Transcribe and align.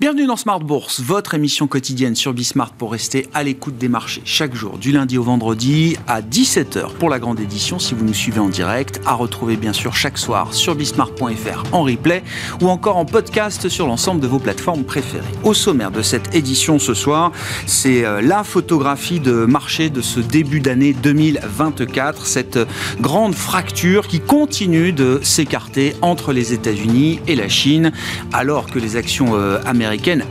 Bienvenue 0.00 0.26
dans 0.26 0.36
Smart 0.36 0.60
Bourse, 0.60 1.00
votre 1.00 1.34
émission 1.34 1.66
quotidienne 1.66 2.14
sur 2.14 2.32
Bismart 2.32 2.70
pour 2.70 2.92
rester 2.92 3.26
à 3.34 3.42
l'écoute 3.42 3.78
des 3.78 3.88
marchés 3.88 4.22
chaque 4.24 4.54
jour, 4.54 4.78
du 4.78 4.92
lundi 4.92 5.18
au 5.18 5.24
vendredi 5.24 5.96
à 6.06 6.22
17h 6.22 6.92
pour 7.00 7.08
la 7.08 7.18
grande 7.18 7.40
édition 7.40 7.80
si 7.80 7.94
vous 7.94 8.04
nous 8.04 8.14
suivez 8.14 8.38
en 8.38 8.48
direct, 8.48 9.00
à 9.06 9.14
retrouver 9.14 9.56
bien 9.56 9.72
sûr 9.72 9.96
chaque 9.96 10.16
soir 10.16 10.54
sur 10.54 10.76
bismart.fr 10.76 11.74
en 11.74 11.82
replay 11.82 12.22
ou 12.62 12.68
encore 12.68 12.96
en 12.96 13.06
podcast 13.06 13.68
sur 13.68 13.88
l'ensemble 13.88 14.20
de 14.20 14.28
vos 14.28 14.38
plateformes 14.38 14.84
préférées. 14.84 15.26
Au 15.42 15.52
sommaire 15.52 15.90
de 15.90 16.02
cette 16.02 16.32
édition 16.32 16.78
ce 16.78 16.94
soir, 16.94 17.32
c'est 17.66 18.04
euh, 18.04 18.22
la 18.22 18.44
photographie 18.44 19.18
de 19.18 19.46
marché 19.46 19.90
de 19.90 20.00
ce 20.00 20.20
début 20.20 20.60
d'année 20.60 20.92
2024, 20.92 22.24
cette 22.24 22.60
grande 23.00 23.34
fracture 23.34 24.06
qui 24.06 24.20
continue 24.20 24.92
de 24.92 25.18
s'écarter 25.24 25.96
entre 26.02 26.32
les 26.32 26.52
États-Unis 26.52 27.18
et 27.26 27.34
la 27.34 27.48
Chine 27.48 27.90
alors 28.32 28.66
que 28.66 28.78
les 28.78 28.94
actions 28.94 29.34
euh, 29.34 29.58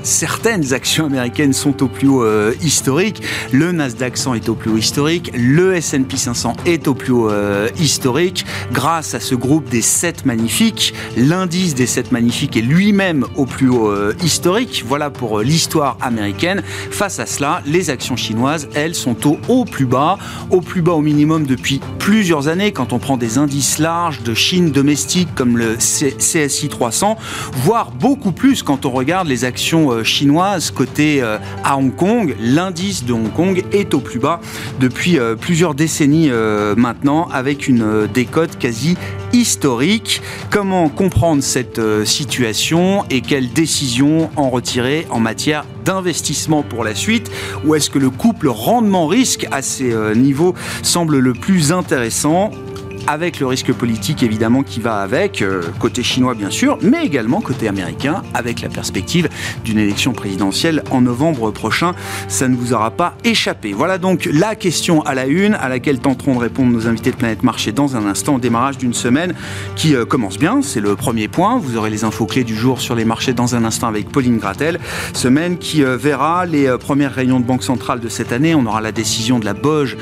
certaines 0.03 0.73
actions 0.73 1.05
américaines 1.05 1.53
sont 1.53 1.83
au 1.83 1.87
plus 1.87 2.07
haut 2.07 2.23
euh, 2.23 2.53
historique. 2.61 3.21
Le 3.51 3.71
Nasdaq 3.71 4.17
100 4.17 4.35
est 4.35 4.49
au 4.49 4.55
plus 4.55 4.71
haut 4.71 4.77
historique. 4.77 5.31
Le 5.35 5.75
S&P 5.75 6.17
500 6.17 6.55
est 6.65 6.87
au 6.87 6.93
plus 6.93 7.11
haut 7.11 7.29
euh, 7.29 7.69
historique. 7.79 8.45
Grâce 8.71 9.13
à 9.13 9.19
ce 9.19 9.35
groupe 9.35 9.69
des 9.69 9.81
7 9.81 10.25
magnifiques, 10.25 10.93
l'indice 11.15 11.75
des 11.75 11.85
7 11.85 12.11
magnifiques 12.11 12.57
est 12.57 12.61
lui-même 12.61 13.25
au 13.35 13.45
plus 13.45 13.69
haut 13.69 13.89
euh, 13.89 14.13
historique. 14.23 14.83
Voilà 14.87 15.09
pour 15.09 15.39
l'histoire 15.41 15.97
américaine. 16.01 16.63
Face 16.91 17.19
à 17.19 17.25
cela, 17.25 17.61
les 17.65 17.89
actions 17.89 18.15
chinoises, 18.15 18.69
elles, 18.73 18.95
sont 18.95 19.27
au, 19.27 19.37
au 19.47 19.65
plus 19.65 19.85
bas, 19.85 20.17
au 20.49 20.61
plus 20.61 20.81
bas 20.81 20.93
au 20.93 21.01
minimum 21.01 21.45
depuis 21.45 21.81
plusieurs 21.99 22.47
années. 22.47 22.71
Quand 22.71 22.93
on 22.93 22.99
prend 22.99 23.17
des 23.17 23.37
indices 23.37 23.79
larges 23.79 24.23
de 24.23 24.33
Chine 24.33 24.71
domestique 24.71 25.29
comme 25.35 25.57
le 25.57 25.75
CSI 25.75 26.69
300, 26.69 27.17
voire 27.63 27.91
beaucoup 27.91 28.31
plus 28.31 28.63
quand 28.63 28.85
on 28.85 28.91
regarde 28.91 29.27
les 29.27 29.45
actions 29.47 29.91
euh, 29.91 30.03
chinoises 30.03 30.69
cotées 30.69 31.23
euh, 31.23 31.39
à 31.63 31.77
Hong 31.77 31.95
Kong. 31.95 32.35
L'indice 32.39 33.05
de 33.05 33.13
Hong 33.13 33.31
Kong 33.33 33.63
est 33.71 33.93
au 33.95 33.99
plus 33.99 34.19
bas 34.19 34.39
depuis 34.79 35.17
euh, 35.17 35.35
plusieurs 35.35 35.73
décennies 35.73 36.29
maintenant, 36.75 37.29
avec 37.31 37.67
une 37.67 38.07
décote 38.13 38.57
quasi 38.59 38.97
historique. 39.31 40.21
Comment 40.49 40.89
comprendre 40.89 41.41
cette 41.41 41.79
situation 42.05 43.05
et 43.09 43.21
quelles 43.21 43.53
décisions 43.53 44.29
en 44.35 44.49
retirer 44.49 45.07
en 45.09 45.19
matière 45.19 45.65
d'investissement 45.85 46.63
pour 46.63 46.83
la 46.83 46.95
suite? 46.95 47.31
Ou 47.65 47.75
est-ce 47.75 47.89
que 47.89 47.99
le 47.99 48.09
couple 48.09 48.49
rendement-risque 48.49 49.47
à 49.51 49.61
ces 49.61 49.93
niveaux 50.15 50.53
semble 50.83 51.19
le 51.19 51.33
plus 51.33 51.71
intéressant? 51.71 52.51
Avec 53.07 53.39
le 53.39 53.47
risque 53.47 53.71
politique 53.71 54.21
évidemment 54.21 54.63
qui 54.63 54.81
va 54.81 54.97
avec, 54.97 55.41
euh, 55.41 55.61
côté 55.79 56.03
chinois 56.03 56.35
bien 56.35 56.49
sûr, 56.49 56.77
mais 56.81 57.05
également 57.05 57.39
côté 57.39 57.67
américain, 57.69 58.21
avec 58.33 58.61
la 58.61 58.69
perspective 58.69 59.29
d'une 59.63 59.79
élection 59.79 60.11
présidentielle 60.11 60.83
en 60.91 61.01
novembre 61.01 61.51
prochain. 61.51 61.93
Ça 62.27 62.49
ne 62.49 62.55
vous 62.55 62.73
aura 62.73 62.91
pas 62.91 63.15
échappé. 63.23 63.71
Voilà 63.71 63.97
donc 63.97 64.27
la 64.31 64.55
question 64.55 65.01
à 65.03 65.15
la 65.15 65.25
une, 65.25 65.53
à 65.55 65.69
laquelle 65.69 65.99
tenteront 65.99 66.35
de 66.35 66.39
répondre 66.39 66.71
nos 66.71 66.87
invités 66.87 67.11
de 67.11 67.15
Planète 67.15 67.43
Marché 67.43 67.71
dans 67.71 67.95
un 67.95 68.05
instant, 68.05 68.35
au 68.35 68.39
démarrage 68.39 68.77
d'une 68.77 68.93
semaine 68.93 69.33
qui 69.75 69.95
euh, 69.95 70.05
commence 70.05 70.37
bien. 70.37 70.61
C'est 70.61 70.81
le 70.81 70.95
premier 70.95 71.29
point. 71.29 71.57
Vous 71.57 71.77
aurez 71.77 71.89
les 71.89 72.03
infos 72.03 72.25
clés 72.25 72.43
du 72.43 72.55
jour 72.55 72.81
sur 72.81 72.95
les 72.95 73.05
marchés 73.05 73.33
dans 73.33 73.55
un 73.55 73.63
instant 73.63 73.87
avec 73.87 74.09
Pauline 74.09 74.37
Gratel. 74.37 74.79
Semaine 75.13 75.57
qui 75.57 75.83
euh, 75.83 75.95
verra 75.95 76.45
les 76.45 76.77
premières 76.77 77.13
réunions 77.13 77.39
de 77.39 77.45
Banque 77.45 77.63
centrale 77.63 78.01
de 78.01 78.09
cette 78.09 78.33
année. 78.33 78.53
On 78.53 78.65
aura 78.65 78.81
la 78.81 78.91
décision 78.91 79.39
de 79.39 79.45
la 79.45 79.53
Boge 79.53 79.95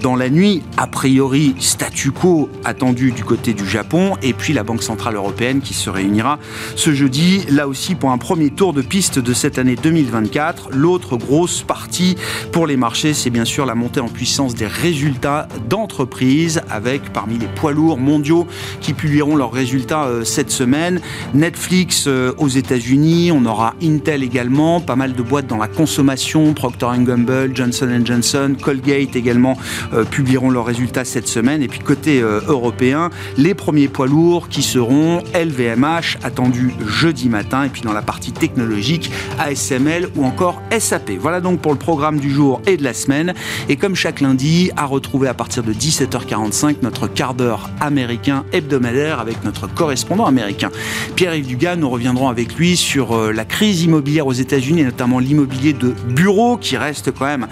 dans 0.00 0.14
la 0.14 0.30
nuit. 0.30 0.62
A 0.76 0.86
priori, 0.86 1.54
statu 1.58 2.12
quo 2.12 2.35
attendu 2.64 3.12
du 3.12 3.24
côté 3.24 3.54
du 3.54 3.68
Japon 3.68 4.14
et 4.22 4.32
puis 4.32 4.52
la 4.52 4.62
Banque 4.62 4.82
Centrale 4.82 5.14
Européenne 5.16 5.60
qui 5.60 5.74
se 5.74 5.90
réunira 5.90 6.38
ce 6.74 6.92
jeudi, 6.92 7.44
là 7.50 7.68
aussi 7.68 7.94
pour 7.94 8.10
un 8.10 8.18
premier 8.18 8.50
tour 8.50 8.72
de 8.72 8.82
piste 8.82 9.18
de 9.18 9.32
cette 9.32 9.58
année 9.58 9.76
2024. 9.76 10.70
L'autre 10.72 11.16
grosse 11.16 11.62
partie 11.62 12.16
pour 12.52 12.66
les 12.66 12.76
marchés, 12.76 13.14
c'est 13.14 13.30
bien 13.30 13.44
sûr 13.44 13.66
la 13.66 13.74
montée 13.74 14.00
en 14.00 14.08
puissance 14.08 14.54
des 14.54 14.66
résultats 14.66 15.48
d'entreprises 15.68 16.60
avec 16.70 17.12
parmi 17.12 17.38
les 17.38 17.46
poids 17.46 17.72
lourds 17.72 17.98
mondiaux 17.98 18.46
qui 18.80 18.92
publieront 18.92 19.36
leurs 19.36 19.52
résultats 19.52 20.04
euh, 20.04 20.24
cette 20.24 20.50
semaine. 20.50 21.00
Netflix 21.34 22.04
euh, 22.06 22.32
aux 22.38 22.48
États-Unis, 22.48 23.32
on 23.32 23.44
aura 23.46 23.74
Intel 23.82 24.22
également, 24.22 24.80
pas 24.80 24.96
mal 24.96 25.14
de 25.14 25.22
boîtes 25.22 25.46
dans 25.46 25.56
la 25.56 25.68
consommation, 25.68 26.52
Procter 26.54 26.86
Gamble, 26.98 27.50
Johnson 27.54 28.00
Johnson, 28.04 28.56
Colgate 28.60 29.16
également 29.16 29.56
euh, 29.92 30.04
publieront 30.04 30.50
leurs 30.50 30.66
résultats 30.66 31.04
cette 31.04 31.28
semaine. 31.28 31.62
Et 31.62 31.68
puis 31.68 31.80
côté 31.80 32.22
euh, 32.26 32.40
européens, 32.48 33.10
les 33.36 33.54
premiers 33.54 33.88
poids 33.88 34.06
lourds 34.06 34.48
qui 34.48 34.62
seront 34.62 35.22
LVMH, 35.34 36.18
attendus 36.22 36.74
jeudi 36.86 37.28
matin, 37.28 37.64
et 37.64 37.68
puis 37.68 37.82
dans 37.82 37.92
la 37.92 38.02
partie 38.02 38.32
technologique, 38.32 39.10
ASML 39.38 40.08
ou 40.16 40.24
encore 40.24 40.60
SAP. 40.78 41.12
Voilà 41.18 41.40
donc 41.40 41.60
pour 41.60 41.72
le 41.72 41.78
programme 41.78 42.18
du 42.18 42.30
jour 42.30 42.60
et 42.66 42.76
de 42.76 42.84
la 42.84 42.94
semaine. 42.94 43.34
Et 43.68 43.76
comme 43.76 43.94
chaque 43.94 44.20
lundi, 44.20 44.70
à 44.76 44.84
retrouver 44.84 45.28
à 45.28 45.34
partir 45.34 45.62
de 45.62 45.72
17h45 45.72 46.76
notre 46.82 47.06
quart 47.06 47.34
d'heure 47.34 47.70
américain 47.80 48.44
hebdomadaire 48.52 49.20
avec 49.20 49.44
notre 49.44 49.66
correspondant 49.72 50.26
américain. 50.26 50.70
Pierre-Yves 51.14 51.46
Dugas, 51.46 51.76
nous 51.76 51.88
reviendrons 51.88 52.28
avec 52.28 52.54
lui 52.56 52.76
sur 52.76 53.16
euh, 53.16 53.32
la 53.32 53.44
crise 53.44 53.82
immobilière 53.82 54.26
aux 54.26 54.32
États-Unis 54.32 54.80
et 54.80 54.84
notamment 54.84 55.18
l'immobilier 55.18 55.72
de 55.72 55.94
bureaux 56.08 56.56
qui 56.56 56.76
reste 56.76 57.10
quand 57.12 57.26
même 57.26 57.46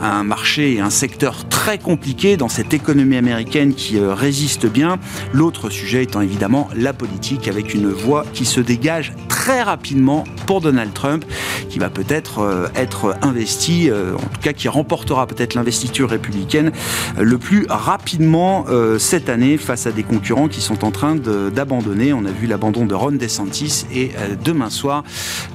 un 0.00 0.24
marché 0.24 0.74
et 0.74 0.80
un 0.80 0.90
secteur 0.90 1.48
très 1.48 1.78
compliqué 1.78 2.36
dans 2.36 2.48
cette 2.48 2.74
économie 2.74 3.16
américaine 3.16 3.74
qui 3.74 3.98
euh, 3.98 4.14
résiste 4.18 4.66
bien. 4.66 4.98
L'autre 5.32 5.70
sujet 5.70 6.02
étant 6.02 6.20
évidemment 6.20 6.68
la 6.76 6.92
politique 6.92 7.48
avec 7.48 7.72
une 7.72 7.88
voix 7.88 8.24
qui 8.34 8.44
se 8.44 8.60
dégage 8.60 9.14
très 9.28 9.62
rapidement 9.62 10.24
pour 10.46 10.60
Donald 10.60 10.92
Trump, 10.92 11.24
qui 11.70 11.78
va 11.78 11.88
peut-être 11.88 12.40
euh, 12.40 12.66
être 12.74 13.16
investi, 13.22 13.90
euh, 13.90 14.14
en 14.14 14.18
tout 14.18 14.40
cas 14.42 14.52
qui 14.52 14.68
remportera 14.68 15.26
peut-être 15.26 15.54
l'investiture 15.54 16.10
républicaine 16.10 16.72
le 17.18 17.38
plus 17.38 17.66
rapidement 17.68 18.66
euh, 18.68 18.98
cette 18.98 19.28
année 19.28 19.56
face 19.56 19.86
à 19.86 19.92
des 19.92 20.02
concurrents 20.02 20.48
qui 20.48 20.60
sont 20.60 20.84
en 20.84 20.90
train 20.90 21.14
d'abandonner. 21.16 22.12
On 22.12 22.24
a 22.24 22.30
vu 22.30 22.46
l'abandon 22.46 22.84
de 22.84 22.94
Ron 22.94 23.12
DeSantis 23.12 23.86
et 23.94 24.10
demain 24.44 24.70
soir, 24.70 25.04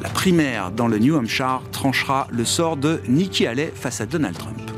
la 0.01 0.09
primaire 0.09 0.71
dans 0.71 0.87
le 0.87 0.97
New 0.97 1.15
Hampshire 1.15 1.61
tranchera 1.71 2.27
le 2.31 2.45
sort 2.45 2.77
de 2.77 3.01
Nikki 3.07 3.45
Haley 3.45 3.71
face 3.75 4.01
à 4.01 4.05
Donald 4.05 4.37
Trump. 4.37 4.72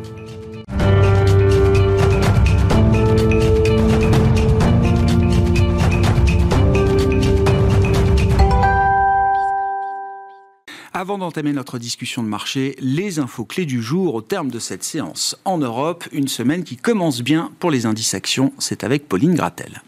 Avant 11.05 11.19
d'entamer 11.19 11.53
notre 11.53 11.77
discussion 11.77 12.23
de 12.23 12.27
marché, 12.27 12.75
les 12.79 13.19
infos 13.19 13.45
clés 13.45 13.67
du 13.67 13.79
jour 13.79 14.16
au 14.16 14.23
terme 14.23 14.49
de 14.49 14.57
cette 14.57 14.83
séance 14.83 15.38
en 15.45 15.59
Europe, 15.59 16.03
une 16.11 16.27
semaine 16.27 16.63
qui 16.63 16.77
commence 16.77 17.21
bien 17.21 17.51
pour 17.59 17.69
les 17.69 17.85
indices 17.85 18.16
actions, 18.16 18.53
c'est 18.57 18.83
avec 18.83 19.07
Pauline 19.07 19.35
Gratel. 19.35 19.83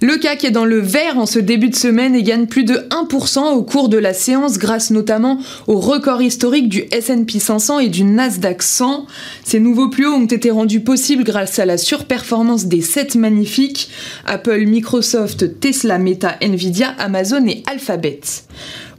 Le 0.00 0.16
CAC 0.16 0.44
est 0.44 0.50
dans 0.50 0.64
le 0.64 0.78
vert 0.78 1.18
en 1.18 1.26
ce 1.26 1.38
début 1.38 1.68
de 1.68 1.74
semaine 1.74 2.14
et 2.14 2.22
gagne 2.22 2.46
plus 2.46 2.64
de 2.64 2.74
1% 2.74 3.52
au 3.52 3.62
cours 3.62 3.90
de 3.90 3.98
la 3.98 4.14
séance 4.14 4.58
grâce 4.58 4.90
notamment 4.90 5.38
au 5.66 5.78
record 5.78 6.22
historique 6.22 6.70
du 6.70 6.84
S&P 6.90 7.38
500 7.38 7.80
et 7.80 7.88
du 7.88 8.02
Nasdaq 8.04 8.62
100. 8.62 9.06
Ces 9.44 9.60
nouveaux 9.60 9.90
plus 9.90 10.06
hauts 10.06 10.14
ont 10.14 10.24
été 10.24 10.50
rendus 10.50 10.80
possibles 10.80 11.24
grâce 11.24 11.58
à 11.58 11.66
la 11.66 11.76
surperformance 11.76 12.66
des 12.66 12.80
7 12.80 13.16
magnifiques 13.16 13.90
Apple, 14.24 14.64
Microsoft, 14.64 15.60
Tesla, 15.60 15.98
Meta, 15.98 16.36
Nvidia, 16.40 16.88
Amazon 16.98 17.46
et 17.46 17.62
Alphabet. 17.66 18.20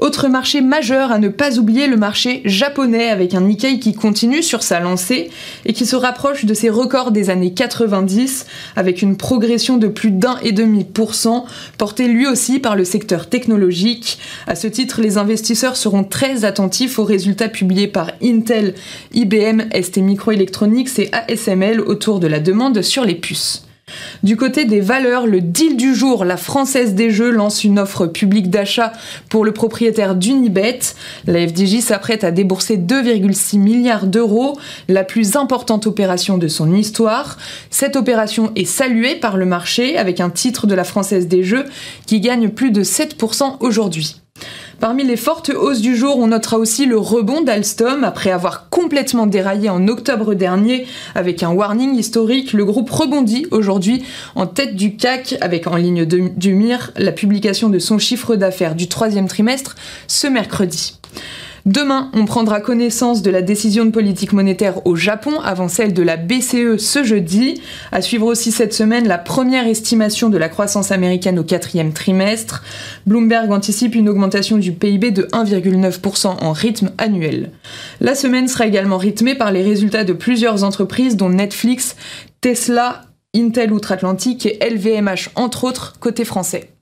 Autre 0.04 0.28
marché 0.28 0.60
majeur 0.60 1.14
à 1.14 1.18
ne 1.18 1.30
pas 1.30 1.58
oublier, 1.58 1.88
le 1.88 1.96
marché 1.96 2.42
japonais 2.44 3.10
avec 3.10 3.34
un 3.36 3.40
Nikkei 3.40 3.80
qui 3.80 3.94
continue 3.94 4.44
sur 4.44 4.62
sa 4.62 4.82
lancée 4.82 5.30
et 5.66 5.72
qui 5.72 5.86
se 5.86 5.96
rapproche 5.96 6.44
de 6.44 6.54
ses 6.54 6.70
records 6.70 7.12
des 7.12 7.30
années 7.30 7.54
90 7.54 8.46
avec 8.76 9.02
une 9.02 9.16
progression 9.16 9.78
de 9.78 9.88
plus 9.88 10.12
d'un 10.12 10.40
et 10.44 10.52
demi 10.52 10.84
pour 10.84 11.16
cent 11.16 11.46
portée 11.78 12.10
lui 12.10 12.28
aussi 12.28 12.60
par 12.60 12.76
le 12.76 12.84
secteur 12.84 13.30
technologique. 13.30 14.20
À 14.46 14.56
ce 14.56 14.68
titre, 14.68 15.00
les 15.00 15.18
investisseurs 15.18 15.78
seront 15.78 16.04
très 16.04 16.44
attentifs 16.44 17.00
aux 17.00 17.06
résultats 17.06 17.48
publiés 17.48 17.88
par 17.88 18.12
Intel, 18.22 18.74
IBM, 19.14 19.70
ST 19.72 20.00
Microelectronics 20.00 21.00
et 21.00 21.12
ASML 21.14 21.80
autour 21.80 22.20
de 22.20 22.28
la 22.28 22.42
demande 22.42 22.82
sur 22.82 23.06
les 23.06 23.16
puces. 23.16 23.64
Du 24.24 24.38
côté 24.38 24.66
des 24.66 24.80
valeurs, 24.80 25.28
le 25.28 25.42
deal 25.42 25.78
du 25.78 25.94
jour, 25.94 26.26
la 26.26 26.38
Française 26.38 26.94
des 26.94 27.10
Jeux 27.10 27.32
lance 27.32 27.64
une 27.64 27.80
offre 27.80 28.08
publique 28.08 28.50
d'achat 28.50 28.94
pour 29.30 29.46
le 29.46 29.52
propriétaire 29.52 30.16
d'Unibet. 30.16 30.80
La 31.28 31.48
FDJ 31.48 31.80
s'apprête 31.80 32.24
à 32.24 32.32
débourser 32.32 32.78
2,6 32.78 33.58
milliards 33.60 34.08
d'euros, 34.08 34.58
la 34.88 35.04
plus 35.04 35.36
importante 35.36 35.88
opération 35.88 36.38
de 36.38 36.48
son 36.48 36.74
histoire. 36.74 37.38
Cette 37.70 37.96
opération 37.96 38.52
est 38.56 38.66
saluée 38.66 39.16
par 39.16 39.38
le 39.38 39.46
marché 39.46 39.98
avec 39.98 40.20
un 40.20 40.30
titre 40.30 40.68
de 40.68 40.76
la 40.76 40.84
Française 40.84 41.28
des 41.28 41.44
Jeux 41.44 41.66
qui 42.06 42.20
gagne 42.20 42.50
plus 42.50 42.72
de 42.72 42.84
7% 42.84 43.58
aujourd'hui. 43.60 44.23
Parmi 44.84 45.06
les 45.06 45.16
fortes 45.16 45.50
hausses 45.50 45.80
du 45.80 45.96
jour, 45.96 46.18
on 46.18 46.28
notera 46.28 46.58
aussi 46.58 46.86
le 46.86 46.98
rebond 46.98 47.40
d'Alstom. 47.40 48.04
Après 48.04 48.32
avoir 48.32 48.68
complètement 48.70 49.28
déraillé 49.28 49.70
en 49.70 49.88
octobre 49.88 50.34
dernier 50.34 50.86
avec 51.16 51.42
un 51.42 51.52
warning 51.52 51.96
historique, 51.96 52.52
le 52.52 52.66
groupe 52.66 52.90
rebondit 52.90 53.46
aujourd'hui 53.52 54.04
en 54.36 54.46
tête 54.46 54.76
du 54.76 54.98
CAC 54.98 55.38
avec 55.40 55.68
en 55.68 55.78
ligne 55.78 56.04
du 56.04 56.54
mire 56.54 56.92
la 56.98 57.14
publication 57.14 57.70
de 57.70 57.80
son 57.80 57.98
chiffre 57.98 58.36
d'affaires 58.36 58.76
du 58.76 58.90
troisième 58.90 59.30
trimestre 59.30 59.76
ce 60.10 60.28
mercredi. 60.28 61.00
Demain, 61.66 62.12
on 62.14 62.26
prendra 62.26 62.60
connaissance 62.60 63.22
de 63.22 63.32
la 63.32 63.42
décision 63.42 63.86
de 63.86 63.92
politique 63.92 64.34
monétaire 64.34 64.86
au 64.86 64.98
Japon 64.98 65.40
avant 65.40 65.70
celle 65.70 65.94
de 65.94 66.04
la 66.04 66.18
BCE 66.18 66.76
ce 66.78 67.06
jeudi. 67.06 67.62
À 67.94 68.02
suivre 68.02 68.26
aussi 68.26 68.52
cette 68.52 68.74
semaine 68.74 69.08
la 69.08 69.18
première 69.18 69.66
estimation 69.66 70.30
de 70.30 70.38
la 70.38 70.50
croissance 70.50 70.92
américaine 70.92 71.40
au 71.40 71.44
quatrième 71.46 71.94
trimestre. 71.94 72.64
Bloomberg 73.08 73.50
anticipe 73.50 73.96
une 73.96 74.10
augmentation 74.10 74.58
du 74.58 74.74
PIB 74.74 75.12
de 75.12 75.24
1,9% 75.32 76.44
en 76.44 76.52
rythme 76.52 76.92
annuel. 76.98 77.52
La 78.02 78.14
semaine 78.14 78.50
sera 78.50 78.68
également 78.68 78.98
rythmée 78.98 79.36
par 79.36 79.54
les 79.54 79.64
résultats 79.64 80.04
de 80.04 80.12
plusieurs 80.12 80.66
entreprises 80.66 81.16
dont 81.16 81.30
Netflix, 81.30 81.96
Tesla, 82.42 83.04
Intel 83.34 83.72
Outre-Atlantique 83.72 84.46
et 84.46 84.60
LVMH 84.70 85.30
entre 85.36 85.64
autres 85.64 85.94
côté 86.02 86.26
français. 86.26 86.73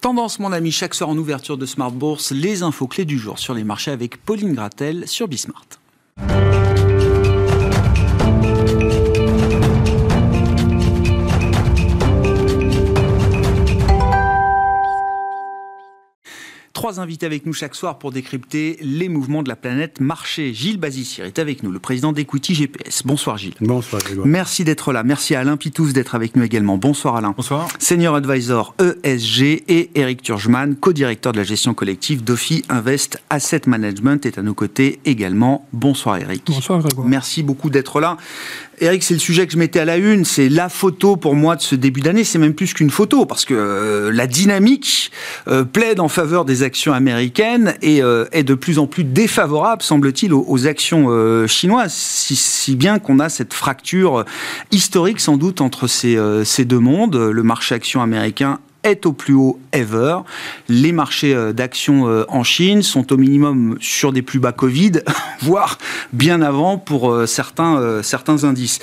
Tendance, 0.00 0.38
mon 0.38 0.52
ami, 0.52 0.70
chaque 0.70 0.94
soir 0.94 1.10
en 1.10 1.16
ouverture 1.16 1.58
de 1.58 1.66
Smart 1.66 1.90
Bourse, 1.90 2.30
les 2.30 2.62
infos 2.62 2.86
clés 2.86 3.04
du 3.04 3.18
jour 3.18 3.40
sur 3.40 3.52
les 3.52 3.64
marchés 3.64 3.90
avec 3.90 4.24
Pauline 4.24 4.54
Gratel 4.54 5.08
sur 5.08 5.26
Bismart. 5.26 5.66
Trois 16.78 17.00
invités 17.00 17.26
avec 17.26 17.44
nous 17.44 17.52
chaque 17.52 17.74
soir 17.74 17.98
pour 17.98 18.12
décrypter 18.12 18.78
les 18.80 19.08
mouvements 19.08 19.42
de 19.42 19.48
la 19.48 19.56
planète 19.56 20.00
marché. 20.00 20.54
Gilles 20.54 20.78
Bazissir 20.78 21.24
est 21.24 21.40
avec 21.40 21.64
nous, 21.64 21.72
le 21.72 21.80
président 21.80 22.12
d'Equity 22.12 22.54
GPS. 22.54 23.02
Bonsoir 23.04 23.36
Gilles. 23.36 23.56
Bonsoir 23.60 24.00
Grégoire. 24.00 24.28
Merci 24.28 24.62
d'être 24.62 24.92
là. 24.92 25.02
Merci 25.02 25.34
à 25.34 25.40
Alain 25.40 25.56
Pitous 25.56 25.92
d'être 25.92 26.14
avec 26.14 26.36
nous 26.36 26.44
également. 26.44 26.78
Bonsoir 26.78 27.16
Alain. 27.16 27.34
Bonsoir. 27.36 27.68
Senior 27.80 28.14
Advisor 28.14 28.76
ESG 28.78 29.64
et 29.66 29.90
Eric 29.96 30.22
Turgeman, 30.22 30.76
co-directeur 30.76 31.32
de 31.32 31.38
la 31.38 31.42
gestion 31.42 31.74
collective 31.74 32.22
d'Ophi 32.22 32.62
Invest 32.68 33.20
Asset 33.28 33.62
Management 33.66 34.24
est 34.24 34.38
à 34.38 34.42
nos 34.42 34.54
côtés 34.54 35.00
également. 35.04 35.66
Bonsoir 35.72 36.18
Eric. 36.18 36.44
Bonsoir 36.46 36.78
Grégoire. 36.78 37.08
Merci 37.08 37.42
beaucoup 37.42 37.70
d'être 37.70 37.98
là. 37.98 38.18
Eric, 38.80 39.02
c'est 39.02 39.14
le 39.14 39.20
sujet 39.20 39.46
que 39.46 39.52
je 39.52 39.58
mettais 39.58 39.80
à 39.80 39.84
la 39.84 39.96
une, 39.96 40.24
c'est 40.24 40.48
la 40.48 40.68
photo 40.68 41.16
pour 41.16 41.34
moi 41.34 41.56
de 41.56 41.62
ce 41.62 41.74
début 41.74 42.00
d'année, 42.00 42.24
c'est 42.24 42.38
même 42.38 42.54
plus 42.54 42.74
qu'une 42.74 42.90
photo, 42.90 43.26
parce 43.26 43.44
que 43.44 43.54
euh, 43.54 44.10
la 44.12 44.26
dynamique 44.26 45.10
euh, 45.48 45.64
plaide 45.64 46.00
en 46.00 46.08
faveur 46.08 46.44
des 46.44 46.62
actions 46.62 46.92
américaines 46.92 47.74
et 47.82 48.02
euh, 48.02 48.26
est 48.32 48.44
de 48.44 48.54
plus 48.54 48.78
en 48.78 48.86
plus 48.86 49.04
défavorable, 49.04 49.82
semble-t-il, 49.82 50.32
aux, 50.32 50.66
actions 50.66 51.08
chinoises, 51.46 51.92
si, 51.94 52.76
bien 52.76 52.98
qu'on 52.98 53.20
a 53.20 53.28
cette 53.28 53.54
fracture 53.54 54.24
historique 54.72 55.20
sans 55.20 55.36
doute 55.36 55.60
entre 55.60 55.86
ces, 55.86 56.18
ces 56.44 56.64
deux 56.64 56.80
mondes, 56.80 57.16
le 57.16 57.42
marché 57.42 57.74
action 57.74 58.02
américain 58.02 58.58
au 59.04 59.12
plus 59.12 59.34
haut 59.34 59.58
ever. 59.72 60.18
Les 60.68 60.92
marchés 60.92 61.34
euh, 61.34 61.52
d'actions 61.52 62.08
euh, 62.08 62.24
en 62.28 62.42
Chine 62.42 62.82
sont 62.82 63.12
au 63.12 63.16
minimum 63.16 63.76
sur 63.80 64.12
des 64.12 64.22
plus 64.22 64.38
bas 64.38 64.52
Covid, 64.52 64.92
voire 65.42 65.78
bien 66.12 66.40
avant 66.42 66.78
pour 66.78 67.10
euh, 67.10 67.26
certains, 67.26 68.02
certains 68.02 68.44
indices. 68.44 68.78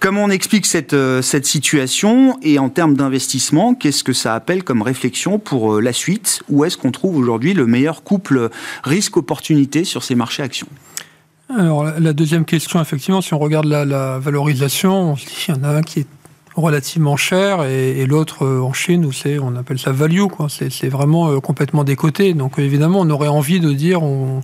Comment 0.00 0.24
on 0.24 0.30
explique 0.30 0.66
cette, 0.66 0.96
cette 1.22 1.46
situation 1.46 2.38
et 2.42 2.58
en 2.58 2.68
termes 2.68 2.94
d'investissement, 2.94 3.74
qu'est-ce 3.74 4.04
que 4.04 4.12
ça 4.12 4.34
appelle 4.34 4.64
comme 4.64 4.82
réflexion 4.82 5.38
pour 5.38 5.80
la 5.80 5.92
suite? 5.92 6.42
Où 6.48 6.64
est-ce 6.64 6.76
qu'on 6.76 6.90
trouve 6.90 7.16
aujourd'hui 7.16 7.54
le 7.54 7.66
meilleur 7.66 8.02
couple 8.02 8.50
risque-opportunité 8.84 9.84
sur 9.84 10.02
ces 10.02 10.14
marchés 10.14 10.42
actions? 10.42 10.68
Alors 11.56 11.84
la 11.98 12.12
deuxième 12.12 12.44
question, 12.44 12.80
effectivement, 12.80 13.20
si 13.20 13.34
on 13.34 13.38
regarde 13.38 13.66
la, 13.66 14.18
valorisation, 14.18 15.12
on 15.12 15.16
y 15.16 15.52
en 15.52 15.64
a 15.64 15.68
un 15.68 15.82
qui 15.82 16.00
est 16.00 16.06
relativement 16.56 17.16
cher 17.16 17.64
et, 17.64 18.06
l'autre 18.06 18.44
euh, 18.44 18.60
en 18.60 18.72
Chine 18.72 19.04
où 19.04 19.12
c'est 19.12 19.38
on 19.38 19.56
appelle 19.56 19.78
ça 19.78 19.92
value 19.92 20.26
quoi. 20.26 20.48
C'est 20.48 20.88
vraiment 20.88 21.30
euh, 21.30 21.40
complètement 21.40 21.84
décoté. 21.84 22.34
Donc 22.34 22.58
évidemment 22.58 23.00
on 23.00 23.10
aurait 23.10 23.28
envie 23.28 23.60
de 23.60 23.72
dire 23.72 24.02
on, 24.02 24.42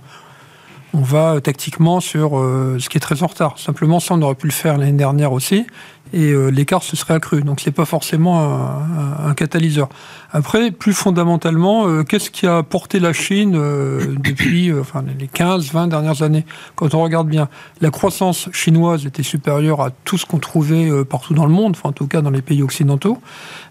on 0.93 1.01
va 1.01 1.41
tactiquement 1.41 1.99
sur 1.99 2.37
euh, 2.37 2.77
ce 2.79 2.89
qui 2.89 2.97
est 2.97 3.01
très 3.01 3.23
en 3.23 3.27
retard. 3.27 3.59
Simplement, 3.59 3.99
ça, 3.99 4.13
on 4.13 4.21
aurait 4.21 4.35
pu 4.35 4.47
le 4.47 4.53
faire 4.53 4.77
l'année 4.77 4.93
dernière 4.93 5.33
aussi, 5.33 5.65
et 6.13 6.31
euh, 6.31 6.47
l'écart 6.47 6.81
se 6.81 6.95
serait 6.95 7.13
accru. 7.13 7.41
Donc, 7.41 7.59
c'est 7.59 7.71
pas 7.71 7.85
forcément 7.85 8.39
un, 8.39 9.33
catalyseur. 9.33 9.89
Après, 10.31 10.71
plus 10.71 10.93
fondamentalement, 10.93 11.87
euh, 11.87 12.03
qu'est-ce 12.03 12.31
qui 12.31 12.47
a 12.47 12.63
porté 12.63 12.99
la 12.99 13.11
Chine 13.11 13.51
depuis 13.51 14.73
enfin, 14.73 15.03
les 15.19 15.27
15-20 15.27 15.89
dernières 15.89 16.21
années? 16.21 16.45
Quand 16.75 16.93
on 16.93 17.03
regarde 17.03 17.27
bien, 17.27 17.49
la 17.81 17.89
croissance 17.89 18.49
chinoise 18.53 19.05
était 19.05 19.23
supérieure 19.23 19.81
à 19.81 19.89
tout 20.05 20.17
ce 20.17 20.25
qu'on 20.25 20.39
trouvait 20.39 20.89
partout 21.03 21.33
dans 21.33 21.45
le 21.45 21.51
monde, 21.51 21.75
enfin, 21.77 21.89
en 21.89 21.93
tout 21.93 22.07
cas 22.07 22.21
dans 22.21 22.31
les 22.31 22.41
pays 22.41 22.63
occidentaux. 22.63 23.19